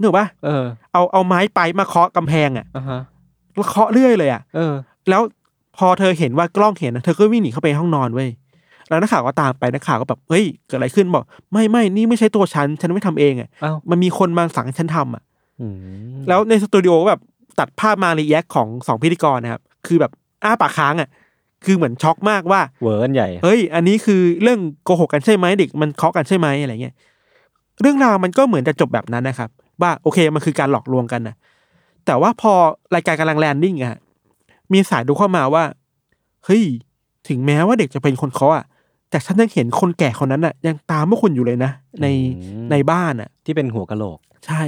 [0.00, 3.00] นึกปะเออ เอาเอาไม้ไปมาเคาะกำแพงอะอ่าฮะ
[3.54, 4.74] แล้วเคาะเรื่อยเลยอะเออ
[5.08, 5.22] แล้ว
[5.76, 8.28] พอเธอเห็นว่ากล้องเห็นนะเธอก็วิ่งหนีเข้าไปห้องนอนเว้ย
[8.88, 15.33] แล้วนักข่าวก็ตามไปนักข่าวก็แบบเฮ้ยเกิดอะไรขึ้นบอก ไม่ไม่นี่ไม่ใช่ตัวฉัน ฉันไม่ทำเองอะอ้าวมันมีคนมาสั่งให้ฉันทำอะอืม
[16.28, 17.22] แล้วในสตูดิโอก็แบบ
[17.58, 20.12] ตัดภาพมา react ของสองพิธีกรนะครับ คือแบบ
[20.44, 21.08] อ้าปากค้างอะ
[21.64, 26.94] คือเหมือนช็อกมากว่าเวอร์กันใหญ่ เฮ้ย อันนี้คือเรื่องโกหกกันใช่ไหมเด็กมันเคาะกันใช่ไหมอะไรเงี้ย
[27.80, 29.50] เรื่องราวมันก็เหมือนจะจบแบบนั้นนะครับ
[29.82, 31.34] ว่าโอเคมันคือการหลอกลวงกันนะ
[32.06, 32.52] แต่ว่าพอ
[32.94, 33.98] รายการกำลังแลนดิ้งอะ
[34.72, 35.64] มีสายดูเข้ามาว่า
[36.44, 36.62] เฮ้ย
[37.28, 38.64] ถึงแม้ว่าเด็กจะเป็นคนเคาะอะ
[39.10, 41.70] แต่ฉันยังเห็นคนแก่คนนั้นอะยังตามพวกคุณอยู่เลยนะ
[42.02, 42.06] ใน
[42.38, 44.62] อืมในบ้านอะที่เป็นหัวกะโหลก ใช่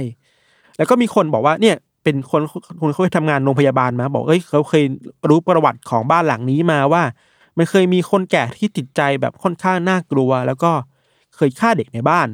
[0.77, 2.41] แล้วก็มีคนบอกว่าเนี่ยเป็นคน
[2.81, 4.83] คนเขาเคยทำงานโรงพยาบาลมา บอกเอ้ยเขาเคย
[5.29, 7.03] รู้ประวัติของบ้านหลังนี้มาว่า
[7.57, 10.71] มันเคยมีคนแก่ที่จิตใจแบบค่อนข้างน่ากลัว แล้วก็
[11.35, 12.27] เคยฆ่าเด็กในบ้าน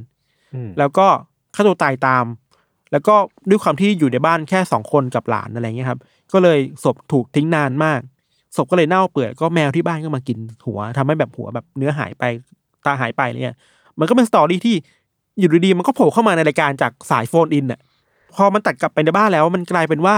[0.54, 1.08] อืมแล้วก็
[1.56, 2.26] ฆ่าตัวตายตาม
[2.92, 3.16] แล้วก็
[3.50, 6.00] ด้วยความที่อยู่ในบ้านแค่สองคนกับหลานอะไรเงี้ยครับ
[6.34, 8.00] ก็เลยศพถูกทิ้งนานมาก
[8.56, 12.24] ศพก็เลยเน่าเปื่อยก็แมวที่บ้านก็มากินหัวทำให้แบบหัวแบบเนื้อหายไป
[12.86, 13.58] ตาหายไปอะไรเนี่ย
[14.00, 14.76] มันก็เป็น story ที่
[15.40, 17.80] อยู่ดีๆมันก็โผล่เข้ามาในรายการจากสายโฟนอินอะ
[18.36, 20.16] พอมันตัดกลับไปในบ้านแล้วมันกลายเป็นว่า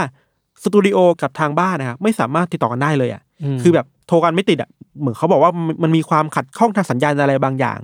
[0.63, 3.21] สตูดิโอกับทางบ้านนะครับไม่สามารถติดต่อกันได้เลยอะ
[3.61, 7.79] คือแบบโทรกันไม่ติดอะเหมือนเขาบอกว่ามันมันมีความขัดข้องทางสัญญาณอะไรบางอย่าง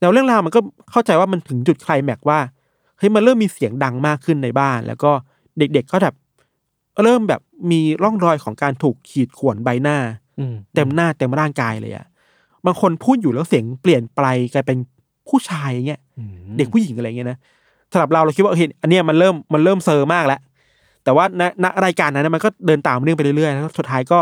[0.00, 2.38] แล้วเรื่องราวมันก็เข้าใจว่ามันถึงจุดไคลแม็กซ์ว่า
[2.98, 5.10] เฮ้ยมันเริ่มมีเสียงดังมากขึ้นในบ้าน แล้วก็
[5.58, 6.14] เด็กๆก็แบบ
[7.02, 7.40] เริ่มแบบ
[7.70, 9.96] มีร่องรอยของการถูกขีดข่วนใบหน้า
[10.38, 12.06] อืมเต็มหน้าเต็มร่างกายเลยอะ
[12.66, 14.20] บางคนพูดอยู่แล้วเสียงเปลี่ยนไป
[14.52, 14.78] กลายเป็น
[15.28, 17.38] ผู้ชายอย่างเงี้ยอืมเด็กผู้หญิงอะไรเงี้ยนะ
[17.92, 20.40] สำหรับเราเราคิดว่าเห็นอันเนี้ยมันเริ่มมันเริ่มเซอร์มากแล้ว
[21.04, 24.18] แต่ว่าณณรายการนั้นนะมันก็เดินตามเรื่องไปเรื่อยๆแล้วสุดท้ายก็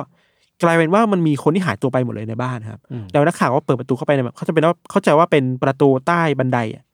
[0.62, 6.85] กลายเป็นว่ามันมีคนที่หายตัวไปหมดเลยในบ้านครับอืมแล้วนักข่าวก็เปิดประตูเข้าไปเนี่ยเขาจะเป็นว่าเข้าใจว่าเป็นประตูใต้บันไดอะ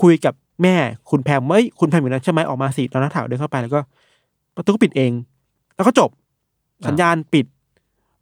[0.00, 0.76] คุยกับแม่
[1.10, 3.80] คุณแพมเอ้ยคุณแพมอยู่นั้นใช่ไหมออกมาสิตอนนักข่าวเดินเข้าไปแล้วก็
[4.56, 5.12] ประตูก็ปิดเอง
[5.76, 6.10] แล้วก็จบ
[6.86, 7.46] สัญญาณปิด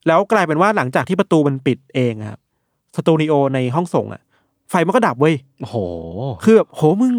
[0.06, 2.40] แล้วกลายเป็นว่าหลังจากที่ประตูมันปิดเองอะครับ
[2.96, 4.22] สตูดิโอในห้องส่งอะ
[4.70, 5.76] ไฟมันก็ดับเว้ยโอ้โห
[6.44, 7.14] คือแบบโหมึง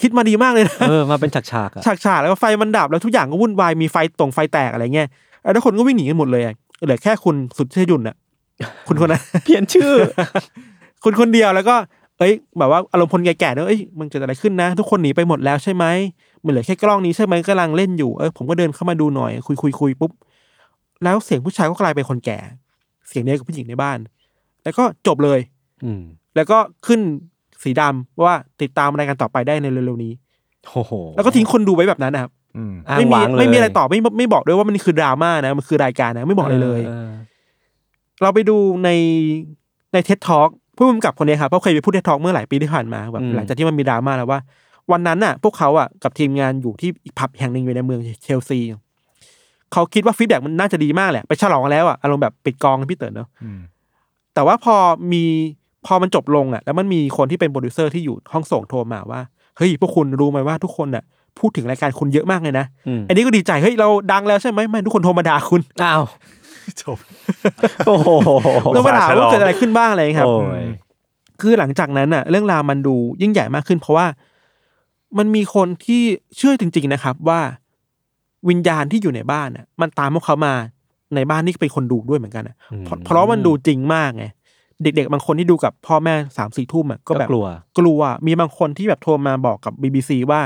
[0.00, 5.08] คิดมาดีมากเลยนะเออมาเป็นฉากๆอะฉากฉากๆแล้วก็ไฟมันดับแล้วทุกอย่างก็วุ่นวายมีไฟตรงไฟแตกอะไรเงี้ย
[5.42, 8.16] แล้วทุกคนก็วิ่งหนีกันหมดเลยอะเหลือแค่คุณสุดเชยยุนน่ะ
[8.88, 9.92] คุณคนนั้นเปลี่ยนชื่อ
[11.04, 11.76] คุณคนเดียวแล้วก็
[12.18, 15.84] เอ้ย แบบว่าอารมณ์คนแก่ๆเนอะเอ้ยมันเกิดอะไรขึ้นนะ ทุกคนหนีไปหมดแล้วใช่ไหม
[16.44, 20.12] มันเหลือแค่กล้องนี้ใช่ไหมกำลังเล่นอยู่เออผมก็เดินเข้ามาดูหน่อย คุยคุยคุยปุ๊บ
[21.04, 22.38] แล้วเสียงผู้ชายก็กลายเป็นคนแก่
[23.08, 23.98] เสียงเดียวกับผู้หญิงในบ้าน
[24.64, 25.40] แล้วก็จบเลย
[25.84, 26.02] อืม
[26.36, 27.00] แล้วก็ขึ้น
[27.62, 30.12] สีดำว่าติดตามรายการต่อไปได้ในเร็วๆนี้
[30.72, 37.10] โอ้โหแล้วก็ทิ้งคนดูไว้แบบนั้นนะครับอืมอ้างไม่มีว้างเลยไม่มีอะไรต่อไม่ไม่บอกด้วยว่ามันคือดราม่านะมันคือรายการนะไม่บอกอะไรเลยออ
[38.22, 38.90] เราไปดูใน
[39.92, 44.40] ใน TED Talk ผู้กำกับคนนี้ครับเขาเคยไปพูด TED Talk เมื่อหลายปีที่ผ่านมาแบบหลังจากที่มันมีดราม่าแล้วว่า
[44.92, 48.60] วันนั้นน่ะ พวกเขาอะกับทีมงานอยู่ที่อีกผับแห่งหนึ่งอยู่ในเมืองเชลซี
[49.72, 53.60] เขาคิดว่า feedback มันน่าจะดีมากแหละ ไปฉลองแล้วอะอารมณ์แบบปิดกองพี่เต๋อเนอะอืม
[54.34, 54.76] แต่ว่าพอ
[55.12, 55.24] มี
[55.86, 59.20] พอมันจบลงอะ แล้วมันมีคนที่เป็นโปรดิวเซอร์ที่อยู่ห้องส่งโทรมาว่า
[59.56, 61.04] เฮ้ยพวกคุณรู้ไหมว่าทุกคนอะ
[61.38, 66.02] พูดถึงรายการคุณเยอะมากเลยนะอืมอันนี้ก็ดีใจ เฮ้ย เราดังแล้วใช่ไหมไม่ทุกคนโทรมาด่าคุณ อ้าว
[66.80, 66.98] จบ
[67.86, 68.08] โอ้โห
[68.72, 70.64] แล้วมาด่าว่าเกิดอะไรขึ้นบ้างอะไรอย่างเงี้ยครับโอ้ย
[71.40, 74.06] คือหลังจากนั้นน่ะ เรื่องราวมันดูยิ่งใหญ่มากขึ้น เพราะว่า
[75.18, 76.02] มันมีคนที่
[76.36, 77.40] เชื่อจริง ๆนะครับ ว่า
[78.48, 80.54] วิญญาณที่อยู่ในบ้านน่ะ มันตามพวกเขามา
[81.14, 84.24] ในบ้านนี่เป็นคนดูด้วยเหมือนกันน่ะเพราะเพราะมันดูจริงมากไง
[84.82, 87.46] เด็กๆ บางคนที่ดูกับพ่อแม่สามสี่ทุ่มอะก็ก็แบบกลัว
[87.78, 90.40] กลัวมีบางคนที่แบบโทรมาบอกกับ BBC ว่า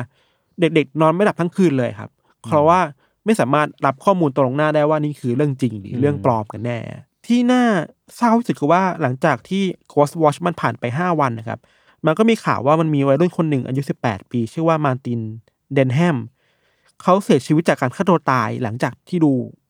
[0.60, 2.10] เด็กๆ นอนไม่หลับทั้งคืนเลยครับ
[2.48, 2.80] เพราะว่า
[3.24, 6.78] ไม่สามารถรับข้อมูลตรงหน้าได้ว่านี่คือเรื่องจริงหรือเรื่องปลอมกันแน่
[7.26, 7.64] ที่น่า
[8.16, 9.62] เศร้าที่สุดคือว่าหลังจากที่
[9.92, 11.60] Ghost Watch มันผ่านไป5วันนะครับ
[12.06, 15.20] มันก็มีข่าวว่ามันมีวัยรุ่นคนหนึ่งอายุ18ปี ชื่อว่ามาร์ติน
[15.74, 16.18] เดนแฮม
[17.02, 19.63] เขาเสียชีวิตจากการฆ่าตัวตายหลังจากที่ดูอืม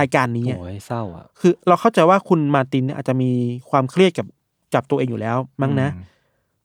[0.00, 3.30] รายการนี้อะโอ้ยเศร้าอะคือเราเข้าใจว่าคุณมาร์ตินเนี่ยอาจจะมี
[3.70, 4.26] ความเครียดกับ
[4.74, 6.10] จับตัวเองอยู่แล้วมั้งนะอืม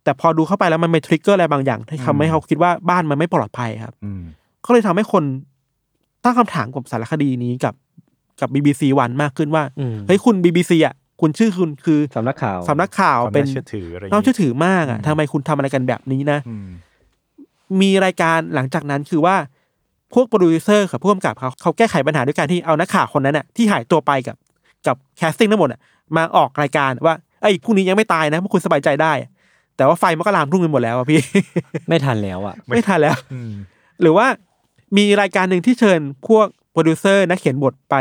[0.04, 4.22] แต่พอดูเข้าไปแล้วมันมี trigger อะไรบางอย่างที่ทำให้เขาคิดว่าบ้านมันไม่ปลอดภัยครับอืม
[4.66, 5.24] ก็เลยทำให้คน
[6.24, 7.74] ตั้งคำถามกับสารคดีนี้กับ
[8.42, 16.68] กับ BBC วันมากขึ้นว่าอืมเฮ้ยคุณ BBC อะคุณชื่อคุณคือสำนักข่าวสำนักข่าวความเป็นน่าเชื่อถืออะไรย่งน่างี้เชื่อถือมากอะทำไมคุณทำอะไรกันแบบนี้นะอืม
[17.82, 19.36] มีรายการหลังจากนั้นคือว่า
[20.14, 24.36] พวกโปรดิวเซอร์กับผู้กำกับเขาเขาแก้ไขปัญหาด้วยการที่เอานักข่าวคนนั้นน่ะที่หายตัวไปกับ
[24.88, 25.80] กับ casting ทั้งหมดอะ
[26.18, 29.14] มาออกรายการว่าไอ้ยพรุ่งนี้ยังไม่ตายนะพวกคุณสบายใจได้
[29.78, 31.20] แต่ว่าไฟมันก็ลามทุ่งกันหมดแล้วอะพี่
[31.90, 33.52] ไม่ทันแล้วอะไม่ทันแล้วอืม
[34.02, 34.28] หรือว่า
[34.98, 37.96] มีรายการหนึ่งที่เชิญพวกโปรดิวเซอร์นักเขียนบทไป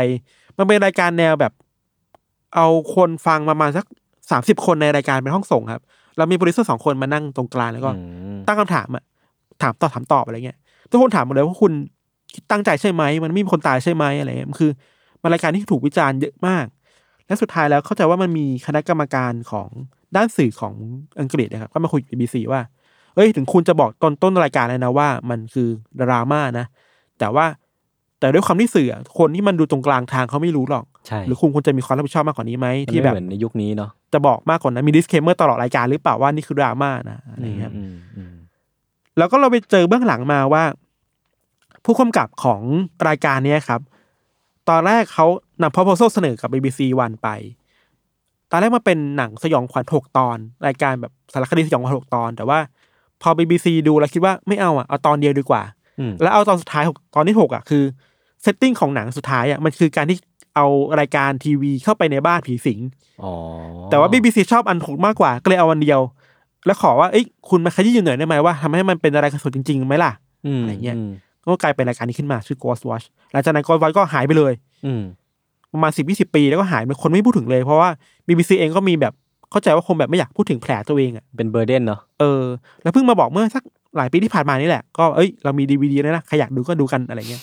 [0.57, 1.53] มันเป็นรายการแนวแบบ
[2.55, 3.85] เอาคนฟังประมาณสัก
[4.31, 5.83] สามสิบคนในรายการเป็นห้องส่งครับ
[6.17, 8.01] แล้วมีโปรดิวเซอร์สองคนมานั่งตรงกลางแล้วก็อื
[8.35, 9.03] มตั้งคำถามอะ
[9.61, 10.57] ถามตอบถามตอบอะไรเงี้ย
[10.89, 11.73] ทุกคนถามหมดเลยว่าคุณ
[12.51, 14.71] ตั้งใจใช่ไหม มันไม่มีคนตายใช่ไหมอะไรเงี้ยมันคือ
[15.21, 16.65] มันรายการที่ถูกวิจารณ์เยอะมาก
[17.27, 19.69] และสุดท้ายแล้วเข้าใจว่ามันมีคณะกรรมการของ
[20.15, 20.73] ด้านสื่อของ
[21.19, 22.61] อังกฤษนะครับก็มาคุยกับ BBC ว่า
[23.15, 25.67] เอ้ยถึงคุณจะบอกตอนต้นรายการเลยนะว่ามันคือ
[26.01, 26.65] ดราม่านะ
[27.19, 27.45] แต่ว่า
[28.19, 38.33] แต่ด้วยความที่สื่ออะคนที่มันดูตรงกลางทางเขาไม่รู้หรอกใช่หรือคุณควรจะมีความรับผิดชอบมากกว่านี้ไหมมันที่ไม่แบบเหมือนในยุคนี้เนาะจะบอกมากกว่านั้นมี disclaimer ตลอดรายการหรือเปล่าว่านี่คือดราม่านะอะไรเงี้ยอืมอืม
[39.17, 40.63] แล้วก็เราไปเจอเบื้องหลังมาว่า
[41.87, 42.61] ผู้กำกับของ
[43.07, 43.81] รายการเนี้ยครับ
[44.69, 45.25] ตอนแรกเขา
[45.61, 47.27] นำ proposal เสนอกับ BBC One ไป
[48.51, 52.59] ตอนแรกมันเป็นหนังสยองขวัญหกตอน รายการแบบสารคดีสยองขวัญหกตอน แต่ว่า
[53.21, 55.61] พอ BBC ดูแล้วคิดว่าไม่เอาอะเอาตอนเดียวดีกว่า
[55.99, 57.83] อืมแล้วเอาตอนสุดท้ายหกตอนที่หกอะคือ
[58.41, 60.17] เซตติ้งของหนังสุดท้ายอะมันคือการที่
[60.55, 60.65] เอา
[60.99, 62.79] รายการทีวีเข้าไปในบ้านผีสิง
[63.23, 63.31] อ๋อ
[63.89, 66.01] แต่ว่า BBC ชอบอันหกมากกว่า ก็เลยเอาอันเดียว
[66.65, 70.11] แล้วขอว่าเอ้ยคุณมาขยี้อยู่หน่อยได้ไหมว่าทำให้มันเป็นอะไรกันสุดจริงๆไหมล่ะ
[70.57, 71.09] มอะไรเงี้ยม
[71.49, 74.53] ก็กลายเป็นรายการนี้ขึ้นมาชื่อ Ghost Watch หลังจากนั้น Ghost Watch ก็หายไปเลย
[74.85, 75.03] อืม
[75.73, 77.89] ประมาณสิบยี่สิบปีแล้วก็หายไปคนไม่พูดถึงเลย เพราะว่า
[78.27, 79.13] BBC เองก็มีแบบ
[79.51, 82.43] เข้าใจว่าคงแบบไม่อยากพูดถึงแผลตัวเองอะเป็น burden เนาะเออ
[82.81, 83.63] แล้วเพิ่งมาบอกเมื่อสัก
[83.97, 87.41] หลายปีที่ผ่านมานี่แหละ ก็เอ้ยเรามีดีวีดีนะนะใครอยากดูก็ดูกันอะไรเงี้ย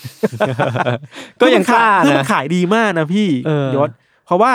[1.40, 3.90] ก็ยังกล้าคือมันะนขายดีมากนะพี่เออยศ
[4.26, 4.52] เพราะว่า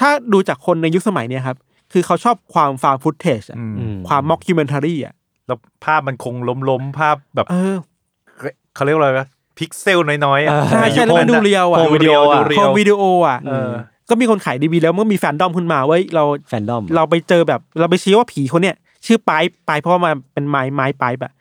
[0.00, 1.56] ถ้าดูจากคนในยุคสมัยเนี้ยครับ
[1.92, 5.14] คือเขาชอบความ found footage อืมอืมความ mockumentary อะ
[5.46, 6.34] แล้วภาพมันคง
[6.68, 7.46] ล้มๆ ภาพแบบ
[8.76, 9.26] เออเขาเรียกว่าอะไรวะ
[9.58, 13.70] พิกเซลน้อยๆอะอ่าใช่ใช่แล้วมันดูเรียวอะดูเรียวดูเรีคยอวมวิดีโออะเออ
[14.10, 21.32] ก็มีคนขายดีวีแล้วเมื่อมีแฟนดอมขึ้นมาเว้ยเราแฟนดอมเราไปเจอแบบเราไปชี้ว่าผีคนเนี้ยชื่อไปายปายเพราะว่ามาเป็นไม้ไม้ไปายแบบ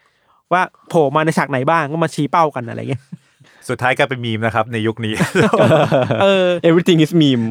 [0.53, 3.03] ว่าโผล่มาในฉากไหนบ้างก็มาชี้เป้ากันอะไรเงี้ย
[3.69, 5.13] สุดท้ายกลายเป็นมีมนะครับในยุคนี้
[6.23, 7.45] เออ everything is meme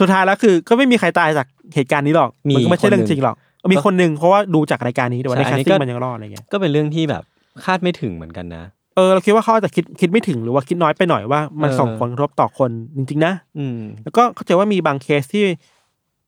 [0.00, 3.36] สุดท้ายแล้วคือ ก็ไม่มีใครตายจากเหตุการณ์นี้หรอกมีมันก็ไม่ใช่เรื่องจริงหรอก
[3.72, 7.22] มีคนหนึ่งเพราะว่าดูจากรายการนี้แต่ว่าในใช่แคอัสนนี้ติ้ก็งมันยังรอดอะไรเงี้ย ก็เป็นเรื่องที่แบบ
[7.64, 8.64] คาดไม่ถึงเหมือนกันนะ
[8.98, 15.44] เออเราคิดว่าเขาอาจจะคิดคิดไม่ถึงหรือว่าคิดน้อยไปหน่อยว่ามันเออส่งผลกระทบต่อคนจริงๆนะอืมแล้วก็เข้าใจว่ามีบางเคสที่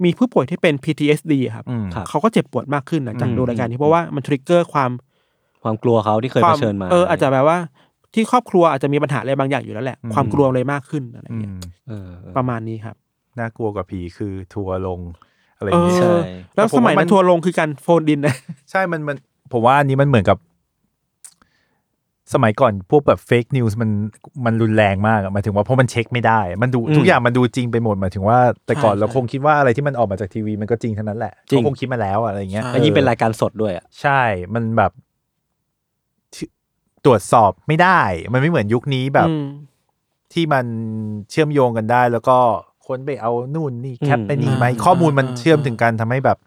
[0.05, 4.91] มีผู้ป่วยที่เป็น PTSD อะครับอืมครับเขาก็เจ็บปวดมากขึ้นหลังจากอืมดูรายการนี้เพราะว่ามันทริกเกอร์ความ
[5.63, 7.59] ความกลัวเขาที่เคยควาเผชิญมา เอออาจจะแบบว่า
[8.15, 12.97] ที่ครอบครัวอาจจะมีปัญหาอะไรบางอย่างอยู่แล้วแหละอืมความกลัวเลยมากขึ้นอะไรอืเงี้ยมเออเออประมาณนี้ครับ
[13.39, 15.01] น่ากลัวกว่าผีคือทัวร์ลง
[15.57, 16.15] อะไรอเอย่างงี้อใช่
[16.55, 18.35] แล้วแต่ผมสมัยว่ามันั้นนทัวร์ลงคือการ phone in นะ
[18.71, 19.17] ใช่มันมัน
[19.53, 20.39] ผมว่าอันนี้มันเหมือนกับ
[22.35, 23.91] สมัยก่อนพวกแบบ fake news มัน
[24.45, 34.23] มันรุนแรงมากอะหมายถึงว่าเพราะมันเช็คไม่ได้ มันดูอืมทุกอย่างมันดูจริงไปหมดหมายถึงว่าแต่ก่อนใช่เราคงคิดว่าอะไรที่มันออกมาจากทีวีมันก็จริงทั้งนั้นแหละจริงเขาคงคิดมาแล้วอะอะไรเงี้ยใช่แล้วยิ่งเป็นรายการสดด้วยอะใช่
[34.55, 34.93] มันแบบ
[36.35, 36.47] ที่
[37.05, 38.01] ตรวจสอบไม่ได้
[38.33, 39.47] มันไม่เหมือนยุคนี้แบบอืม
[40.33, 40.67] ที่มัน
[41.31, 42.39] เชื่อมโยงกันได้ แล้วก็
[42.87, 46.39] คนไปเอานู่นนี่แคปไปนี่อืมไหมข้อมูลมันอ่าเชื่อมถึงกันทำให้แบบ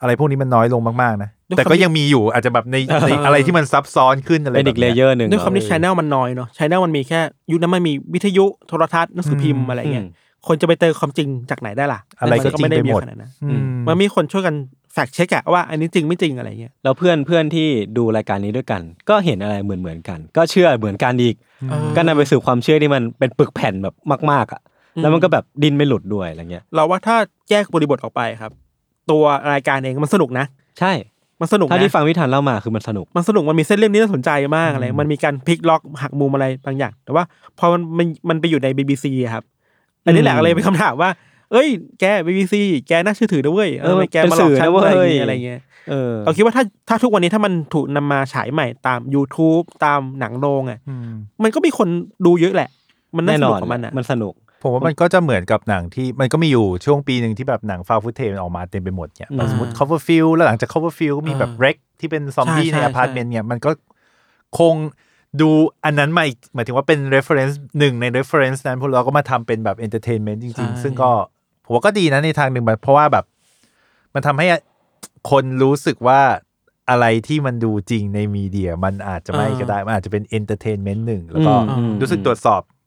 [0.00, 2.76] อะไรพวกนี้มันน้อยลงมากๆนะด้วยแต่ความก็ที่ยังมีอยู่อาจจะแบบใน
[3.06, 7.20] ในอะไรที่มันซับซ้อนขึ้นอะไรเป็นอีกแบบเลนี้เยอร์หนึ่งด้วยความที่เนชอะแนลมันน้อยเนาะชแนลมันมีแค่
[7.50, 14.54] ยุคนั้นมันมีวิทยุโทรทัศน์หนังสือพิมพ์อะไรเงี้ยอืมคนจะไปเจอความจริงจากไหนได้ล่ะ อะไรก็มันไม่ได้จริงไปมีหมดขนาดนั้นอืมมันมีคนช่วยกัน
[14.92, 21.34] แฟกเช็คอะว่าอันนี้จริงไม่จริงอะไรเงี้ยแล้วเพื่อนเพื่อนที่ดูรายการนี้ด้วยกัน ก็เห็นอะไรเหมือนเหมือนๆกัน ก็เชื่อเหมือนกันอีก
[21.70, 23.94] เออก็นำไปสู่ความเชื่อที่มันเป็นปึกแผ่นแบบ
[24.30, 24.60] มาก ๆอะ
[25.02, 27.16] แล้วมันก็แบบดินไม่หลุดด้วยอะไรเงี้ยเราว่าถ้า
[27.50, 28.52] แยกบริบทออกไปครับ
[29.10, 30.46] ตัวรายการเองมันสนุกนะ
[30.80, 30.92] ใช่
[31.40, 37.24] มันสนุกถ้านะที่ฟังวิธันเล่ามาคือมันสนุก มันสนุกมันมีเส้นเรื่องนี้น่าสนใจมากอะไรมันมีการพลิกล็อกหักมุมอะไรบางอย่าง แต่ว่า
[37.58, 39.44] พอมันมันมันไปอยู่ใน BBC อะครับ
[40.04, 41.10] อันนี้แหละอืมก็เลยเป็นคำถามว่า
[41.52, 41.68] เอ้ย
[42.00, 42.54] แก BBC
[42.88, 51.10] แกน่าเชื่อถือนะเว้ยเออทำไมแกเป็นมาหลอกสื่อฉันนะเว้ย อะไรอย่างเงี้ยอะไรเงี้ยเออเราคิดว่าถ้าถ้าทุกวันนี้ถ้ามันถูกนำมาฉายใหม่ตาม YouTube ตามหนังโรงอะ อืม
[51.42, 51.88] มันก็มีคน
[52.26, 52.68] ดูเยอะแหละ
[53.16, 63.70] มันน่าแน่สนนุอกนของมันอะ มันสนุก ผมว่ามันก็จะเหมือนกับหนังที่มันก็มีอยู่ช่วงปีหนึ่งที่แบบหนังฟาวฟุตเทมันออกมาเต็มไปหมดเนี่ยแบบอ่าสมมติ cover field แล้วหลังจาก cover field ก็มีแบบอ่าเร็กที่เป็นซอมบี้ใช่ในใช่อพาร์ตเมนต์เนี่ยมันก็
[64.58, 64.74] คง
[65.40, 65.50] ดู
[65.84, 71.10] อันนั้นมาอีกหมายถึงว่าเป็น reference หนึ่งใน reference นั้นพวกเราก็มาทำเป็นแบบ entertainment จริงใช่ๆซึ่งก็
[71.64, 73.24] ผมว่าก็ดีนะในทางหนึ่งเพราะว่าแบบ
[74.14, 74.46] มันทำให้
[75.30, 76.20] คนรู้สึกว่า
[76.90, 82.77] อะไรที่มันดูจริงในมีเดีย มันอาจจะไม่ก็ได้ มันอาจจะเป็น entertainment หนึ่งแล้วก็อืมรู้สึกตรวจสอบอ๋อ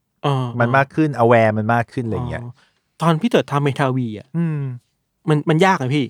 [0.60, 2.42] มันมากขึ้น aware มันมากขึ้นอะไรอย่างเงี้ย
[3.00, 4.58] ตอนพี่เติร์ดทำเมทาวีอะอืม
[5.28, 6.04] มันมันยากอะพี่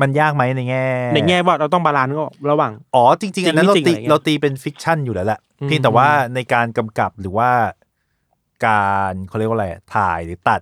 [0.00, 7.50] มันยากไหมในแง่ ในแง่ว่าเราต้อง balance ก็ระหว่าง อ๋อจริงๆอันนั้นเราจริงตีไม่จริงอะไรเงี้ยเราตีเป็น fiction อยู่แล้วแหละอืมเพียงแต่ว่าในการกำกับหรือว่า
[8.66, 10.60] การเขาเรียกว่าอะไรอะถ่ายหรือตัด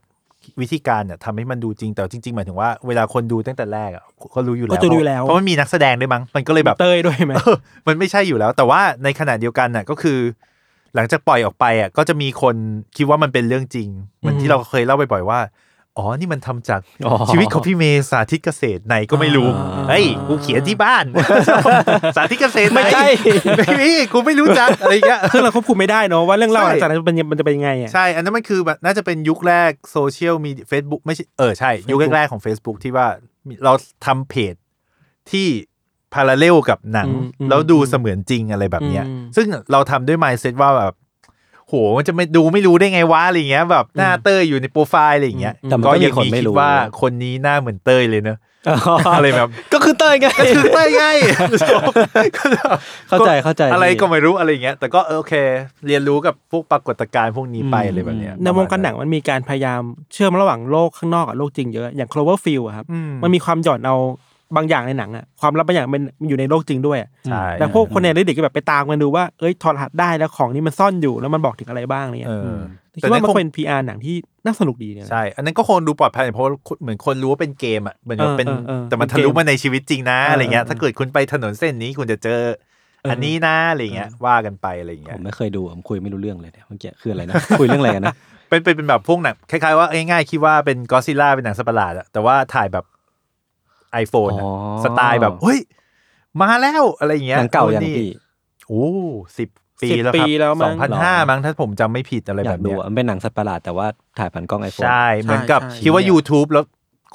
[0.61, 4.04] วิธีการเนี่ยทำให้มันดูจริงแต่จริงๆหมายถึงว่าเวลาคนดูตั้งแต่แรกอะ
[4.34, 7.56] ก็รู้อยู่แล้วก็จะรู้อยู่แล้วเพราะมันมีนักแสดงด้วยมั้งมันก็เลยแบบเต้ยด้วยไหมเออ
[7.88, 10.18] มันไม่ใช่อยู่แล้ว แต่ว่าในขณะเดียวกันน่ะก็คือ
[10.95, 12.57] หลังจากปล่อยออกไปอะก็จะมีคน
[12.97, 13.88] คิดว่ามันเป็นเรื่องจริง
[14.18, 15.41] เหมือนที่เราเคยเล่าบ่อยๆว่า
[15.99, 21.05] อ๋อ นี่มันทำจากอ๋อชีวิตของพี่เมย์สาธิตเกษตรไหนก็ไม่รู้อ่าเฮ้ย กูเขียนที่บ้าน
[22.16, 23.07] สาธิตเกษตรหนไม่ใช่
[23.57, 33.07] ไม่มีกูไม่รู้จักอะไรอย่างเงี้ยซึ่งเราควบคุมไม่ได้เนอะว่าเรื่องเล่าใช่หลังจากนั้นมันจะมันจะเป็นยังไงอะ ใช่ อันนั้นมันคือแบบน่าจะเป็นยุคแรกโซเชียลมีเฟซบุ๊กไม่ใช่ เออ ใช่ ยุค Facebook แรกๆของ Facebook ที่ว่า
[33.47, 33.72] มีเรา
[34.07, 34.55] ทำเพจ
[35.30, 35.47] ที่
[36.14, 40.94] พาราเลลกับหนังอืมอืมแล้วดูเสมือนจริงอะไรแบบเนี้ยอืมซึ่งเราทำด้วย mindset ว่าแบบ
[41.66, 48.38] โหมันจะไม่ดูไม่รู้ได้ไงวะอะไรอย่างเงี้ยแบบหน้าเต้ยอยู่ในโปรไฟล์อะไรอย่างเงี้ยแต่มันก็ก็มียังคนมีไม่คิรู้ดว่าคนนี้หน้าเหมือนเต้ยเลยเนอะ
[49.16, 51.04] อะไรแบบก็คือเต้ยไงก็คือเต้ยไง
[53.08, 55.34] เข้าใจเข้าใจอะไรก็ไม่รู้อะไรอย่างเงี้ย แต่ก็เออโอเค
[55.86, 59.80] เรียนรู้กับพวกปรากฏการณ์พวกนี้ไปอะไรแบบเนี้ยในวงการหนังมันมีการพยายาม
[60.12, 63.96] เชื่อมระหว่างโลกข้างนอกกับโลกจริงเยอะอย่าง Cloverfield อะครับอืมมันมีความหย่อนเอา
[64.57, 72.59] บางอย่างในหนังอะความลับบางอย่างมันอยู่ในโลกจริงด้วยอะใช่แต่พวกคนในเด็กก็แบบไปตามกันดูว่าเอ้ยถอดรหัสได้แล้วของนี้มันซ่อนอยู่แล้วมันบอกถึงอะไรบ้างเนี่ยเออ
[73.01, 82.40] คิดว่ามันเป็น PR หนังที่น่าสนุกดีเนี่ยใช่อันนั้นก็คงดูปลอดภัยเพราะว่าเหมือนคนรู้ว่าเป็นเกมอะเหมือนกับเป็นเออเออเออแต่มันเป็นทะลุเกมมาในชีวิตจริงนะเออออะไรเงี้ยเออถ้าเกิดคุณไปถนนเส้นนี้คุณจะเจอ
[83.11, 88.16] อันนี้นะอะไรเงี้ยว่ากันไปอะไรผเงี้ยมไม่เคยดูผมคุยไม่รู้เรื่องเลยเนี่ยเมื่อกี้คืออะไรนะคุยเรื่องอะไรกันนะ
[88.48, 92.84] เป็นเป็นเป็นแบบพวกหนังคล้ายๆว่าง่ายๆคิดว่าเป็นก็ซิล่าเป็นหนังสัตว์ประหลาดอะแต่ว่าถ่ายแบบ
[94.03, 94.51] iPhone อะอ๋อ
[94.84, 95.61] สไตล์แบบเฮ้ย
[96.41, 98.11] มาแล้วอะไรเงี้ยหนังเก่าอย่างนี่พี่
[98.66, 98.84] โอ้
[99.38, 99.49] สิบ
[99.82, 103.86] ปี10แล้วคปีรับแล้วสมั้องงพันห้ามั้งถ้าผมจำไม่ผิดอะไรอแบยากบดูเนี้ยอะมันเป็นหนังสัตว์ประหลาดแต่ว่า
[104.18, 106.64] ถ่ายผ่านกล้องไอโฟนใช่ เหมือนกับใช่คิดว่าใช่ YouTube แล้ว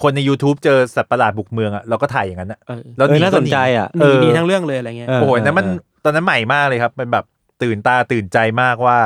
[0.01, 5.67] คนใน YouTube เจอสัตว์ประหลาดบุกเมืองอะเราก็ถ่ายอย่างนั้นอะเออแล้วเออหน่าก็สนใจอะหนีหนีทั้งเรื่องเลยอะไรเงี้ยเออโอ้โหอันนั้นมัน
[6.03, 7.25] ตอนนั้นใหม่มากเลยครับเป็นแบบ
[7.63, 8.97] ตื่นตาตื่นใจมากว่า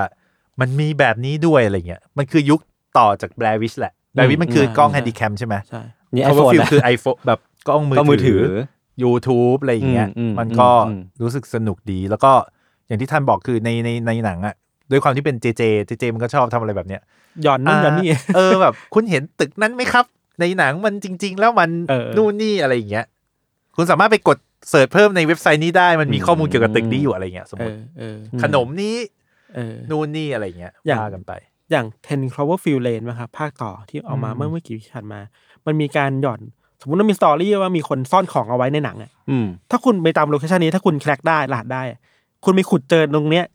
[0.59, 2.59] มันมีแบบนี้ด้วยอะไรเงี้ยมันคือยุค
[2.97, 5.81] ต่อจากแบร์วิชแหละแบร์วิชมันคือใช่กล้องใช่แฮนดิแคมใช่ไหมใช่
[6.13, 8.41] นี่ไอไอโฟโฟนนคือไอโฟนแบบ กล้องมืก็มือถือ
[9.03, 12.31] YouTube อะไรอย่างเงี้ยอืมอืมมันก็อืมรู้สึกสนุกดี แล้วก็
[12.87, 14.55] อย่างที่ท่านบอกคือในในในหนังอะ
[14.91, 17.01] ด้วยความที่เป็นเจเจเจเจมันก็ชอบทำอะไรแบบเนี้ย
[17.43, 20.05] หย่อนนู่นหย่อนนี่าเออแบบคุณเห็นตึกนั้นไหมครับ
[20.39, 23.05] ในหนังมันจริง ๆ แล้วมันเออนู่นนี่อะไรอย่างเงี้ย
[23.75, 24.37] คุณสามารถไปกด
[24.69, 28.95] เสิร์ชเพิ่มในเว็บไซต์นี้ได้มันมีข้อมูลเกี่ยวกับตึกนี้อยู่อะไรเงี้ยสมเอมติอเออขนมนี้
[29.55, 31.33] เออนู่นนี่อะไรเงี้ยอย่างว่ากันไป
[31.71, 35.19] อย่าง Ten Cloverfield Lane นะครับภาคต่อที่ออกมาอืมเมื่อไม่กี่ปีที่ผ่านมา
[35.65, 36.41] มันมีการหย่อน
[36.81, 41.99] สมมติว่ามีสตอรี่ว่ามีคนซ่อนของเอาไว้ในหนังอะอืมถ้าคุณไปตามโลเคชันนี้ถ้าคุณแคร็กได้รหัสได้อะ
[42.45, 43.45] คุณไปขุดเจอตรงเนี้ย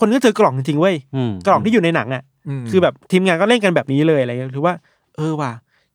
[0.00, 2.22] คนก็เจอกล่องจริงๆเว้ยอืมกล่องที่อยู่ในหนังอะ
[2.70, 4.74] คือแบบทีมงานก็เล่นกันแบบนี้เลยอะไรเงี้ยถือว่า
[5.16, 5.52] เออว่ะ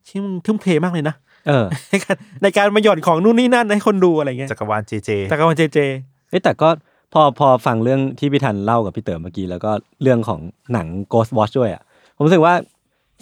[0.07, 1.15] ที่มึงทุ่มเทมากเลยนะ
[1.47, 5.79] เออในการในการมาหย่อนของนู่นนี่นั่นให้คนดูอะไรเงี้ยจักรวาลเจเจจากการเจเจ
[6.29, 6.69] เอ้ยแต่ก็
[7.13, 9.71] พอพอฟังเรื่องที่พี่ทันเล่ากับพี่เต๋อเมื่อกี้แล้วก็
[10.03, 10.39] เรื่องของ
[10.73, 11.81] หนัง Ghost Watch ด้วยอะ
[12.15, 12.53] ผมรู้สึกว่า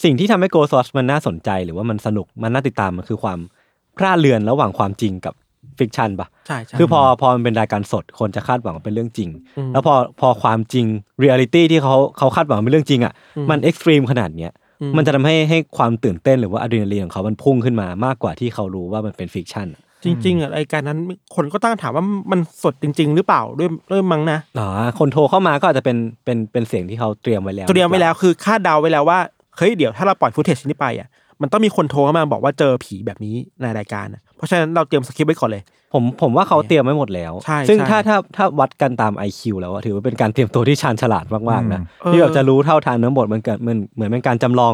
[0.04, 3.53] สิ่งที่ทำให้ Ghost Watch มันน่าสนใจหรือว่ามันสนุกมันน่าติดตามมันคือความพ
[4.02, 5.34] ร่าเลือนระหว่างความจริงกับ
[5.80, 10.86] fiction ปะใช่ใช่คือพอพอมันเป็นรายการสดคนจะคาดหวังว่าเป็นเรื่องจริงอืมแล้วพอพอความจริง
[11.20, 21.00] เรียลิตี้ที่เขาเขาคาดหวังว่าเป็นเรื่องจริงอะอืมมัน extreme ขนาดเนี้ยอืมมันจะทำให้ให้ความตื่นเต้นหรือว่าอะดรีนาลีนของเขามันพุ่งขึ้นมามากกว่าที่เขารู้ว่ามันเป็น fiction อะจริงๆอะรายการนั้น
[21.36, 24.68] คนก็ตั้งถามว่ามันสดจริง ๆ หรือเปล่าด้วยด้วยมั้งนะอ๋อ
[25.00, 29.20] คนโทรเข้ามาก็อาจจะเป็นเป็นเป็นเสียงที่เขาเตรียมไว้แล้ว เตรียมไว้แล้วคือคาดเดาไว้แล้วว่า
[29.58, 31.08] เฮ้ยเดี๋ยวถ้าเราปล่อยฟุตเทจนี้ไปอะ
[31.44, 35.64] มันต้องมีคนโทรเข้ามาบอกว่าเจอผีแบบนี้ในรายการอะเพราะฉะนั้นเราเตรียมสคริปต์ไว้ก่อนเลย
[35.94, 44.74] ผมผมว่าเขาเตรียมไว้หมดแล้ว ใช่ซึ่งใช่ถ้าถ้าถ้าวัดกันตาม IQ แล้วอะถือว่าเป็นการเตรียมตัวที่ชาญฉลาดมากๆนะอืม ที่แบบเออจะรู้เท่าทันทั้งหมดมันเกิดมันเหมือนเป็นการจำลอง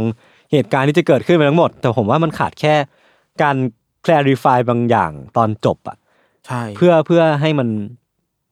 [0.51, 2.75] เหตุการณ์ที่จะเกิดขึ้นไปทั้งหมด แต่ผมว่ามันขาดแค่
[3.41, 3.55] การ
[4.05, 5.97] clarify บางอย่างตอนจบอะ
[6.47, 7.67] ใช่เพื่อเพื่อให้มัน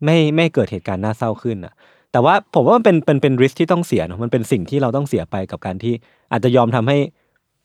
[0.06, 1.74] ไม่ไม่เกิดเหตุการณ์น่าเศร้าขึ้นอะ
[2.12, 5.94] แต่ว่าผมว่ามันเป็นเป็นเป็นริสที่ต้องเสียเนอะมันเป็นสิ่งที่เราต้องเสียไปกับการที่
[6.32, 7.17] อาจจะยอมทำให้โป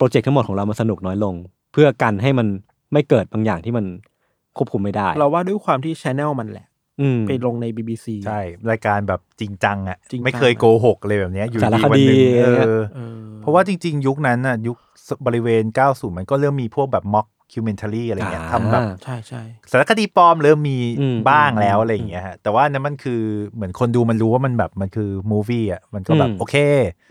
[0.02, 1.34] รเจกต์ทั้งหมดของเรามันสนุกน้อยลง
[1.72, 2.46] เพื่อกันให้มัน
[2.92, 3.84] ไม่เกิดบางอย่างที่มัน
[4.56, 6.66] ควบคุมไม่ได้ เราว่าด้วยความที่ชแนลมันแหละ
[7.00, 8.40] อืม ไปลงใน BBC ใช่
[8.70, 14.76] รายการแบบจริงจังอะจริงจัง ไม่เคยโกหกเลยแบบเนี้ยอยู่สารดีควันดีหนึ่งเอเนี่ยอเออ เพราะว่าจริง ๆ ยุคนั้นน่ะยุค
[15.26, 23.22] บริเวณ 90 มันก็เริ่มมีพวกแบบ mockumentary อะไรเงี้ยอ่าทำแบบใช่ใช่สารคดีปลอมเริ่มมีอืมบ้างแล้วอืมอะไรอย่างเงี้ยฮะแต่ว่านั้นมันคือ
[23.54, 26.56] เหมือนคนดูมันรู้ว่ามันแบบมันคือ movie อะมันก็แบบอืมโอเค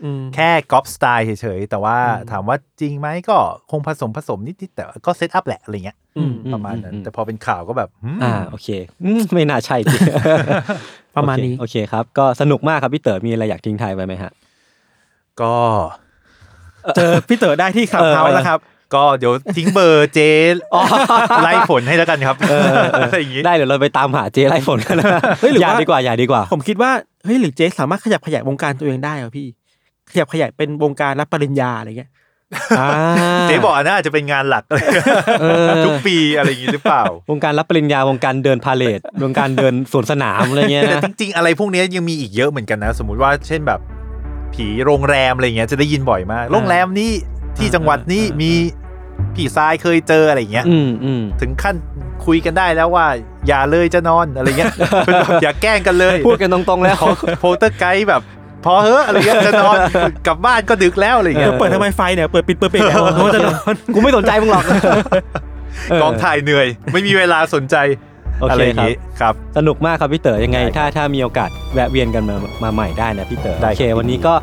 [0.04, 3.36] อืมแค่ก๊อปสไตล์เฉยๆ แต่ว่าอืมถามว่าจริงไหมก็
[3.70, 8.68] คงผสมผสมนิดๆแต่ก็ set up แหละอะไรเงี้ยอืมประมาณนั้นอืมแต่พอเป็นข่าวก็แบบหืมอ่าโอเค
[9.04, 10.00] อืมไม่น่าใช่จริง
[11.16, 14.32] ประมาณนี้โอเคโอเคครับ ก็สนุกมากครับพี่เต๋อมีอะไรอยากทิ้งท้ายไว้ไหมฮะ
[15.40, 15.54] ก็
[16.96, 18.58] เจอพี่เต๋อได้ที่ขับเออเฮาส์แล้วครับ
[18.94, 20.20] ก็เดี๋ยวทิ้งเบอร์เจ
[21.42, 22.36] ไล่ฝนให้แล้วกันครับ
[22.92, 25.06] อะไรอย่างงี้ได้เดี๋ยวเราไปตามหาเจไล่ฝนกันนะ
[25.40, 26.90] เฮ้ยหรืออย่าว่าดีกว่าอย่าดีกว่า ผมคิดว่า
[27.24, 29.46] เฮ้ยหรือเจ๊สามารถขยับขยายวงการตัวเองได้เหรอพี่
[30.10, 32.10] ขยับขยายเป็นวงการรับปริญญาอะไรเงี้ย
[32.80, 32.88] อ่า
[33.48, 34.84] เจ๊บอกอันน่าจะเป็นงานหลักเลย
[35.40, 43.80] เออทุกปีอะไรอย่างงี้หรือเปล่า วงการรับปริญญาวงการเดินพาเลทวงการเดินสวนสนามอะไรเงี้ยแต่นะจริงๆอะไรพวกเนี้ยยังมีอีกเยอะเหมือนกันนะ สมมุติว่าเช่นแบบ
[44.54, 47.10] ผีโรงแรมอะไรเงี้ยจะได้ยินบ่อยมาก โรงแรมนี้
[47.58, 48.52] ที่จังหวัดนี้มี
[49.36, 51.74] ผีทรายเคยเจออะไรเงี้ยอืมอืมถึงขั้น
[52.26, 53.06] คุยกันได้แล้วว่า
[53.48, 54.72] อย่าเลยจะนอนอะไรเงี้ย
[55.06, 57.08] เป็นแบบอย่าแกล้งกันเลยพูดกันตรงๆแล้วขอ
[57.40, 58.22] โพเตอร์ไกด์แบบ
[58.64, 59.76] พอเฮ้อะอะไรเงี้ยจะนอน
[60.26, 64.64] กลับบ้านก็ดึกแล้วอะไรเอเงี้อยเปิดทำไมไฟเนี่ยเปิดปิดเปิดปิดแล้วเขาจะนอนกูไม่สนใจมึงหรอก
[66.02, 67.76] กองถ่ายเหนื่อย ไม่มีเวลาสนใจ
[68.40, 74.34] โออะเคไรอย่างครับงี้ครับสนุกมากครับพี่เต๋อยังไงได้ครับถ้าถ้ามีโอกาสแวะเวียนกันมามาใหม่ได้นะพี่เต๋อได้โอเคครับวันนี้ก็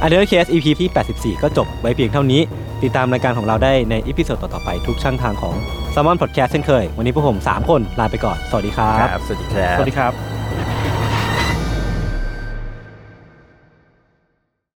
[0.00, 2.40] Untitled Case EP ที่ 84 ก็จบไว้เพียงเท่านี้
[2.82, 5.54] ติดตามรายการของเราได้ใน episode ต่อๆไปทุกช่องทางของ
[5.92, 10.75] Salmon Podcast เช่นเคย วันนี้พวกผม 3 คนลาไปก่อน สวัสดีครับครับสวัสดีครับ สวัสดีครับ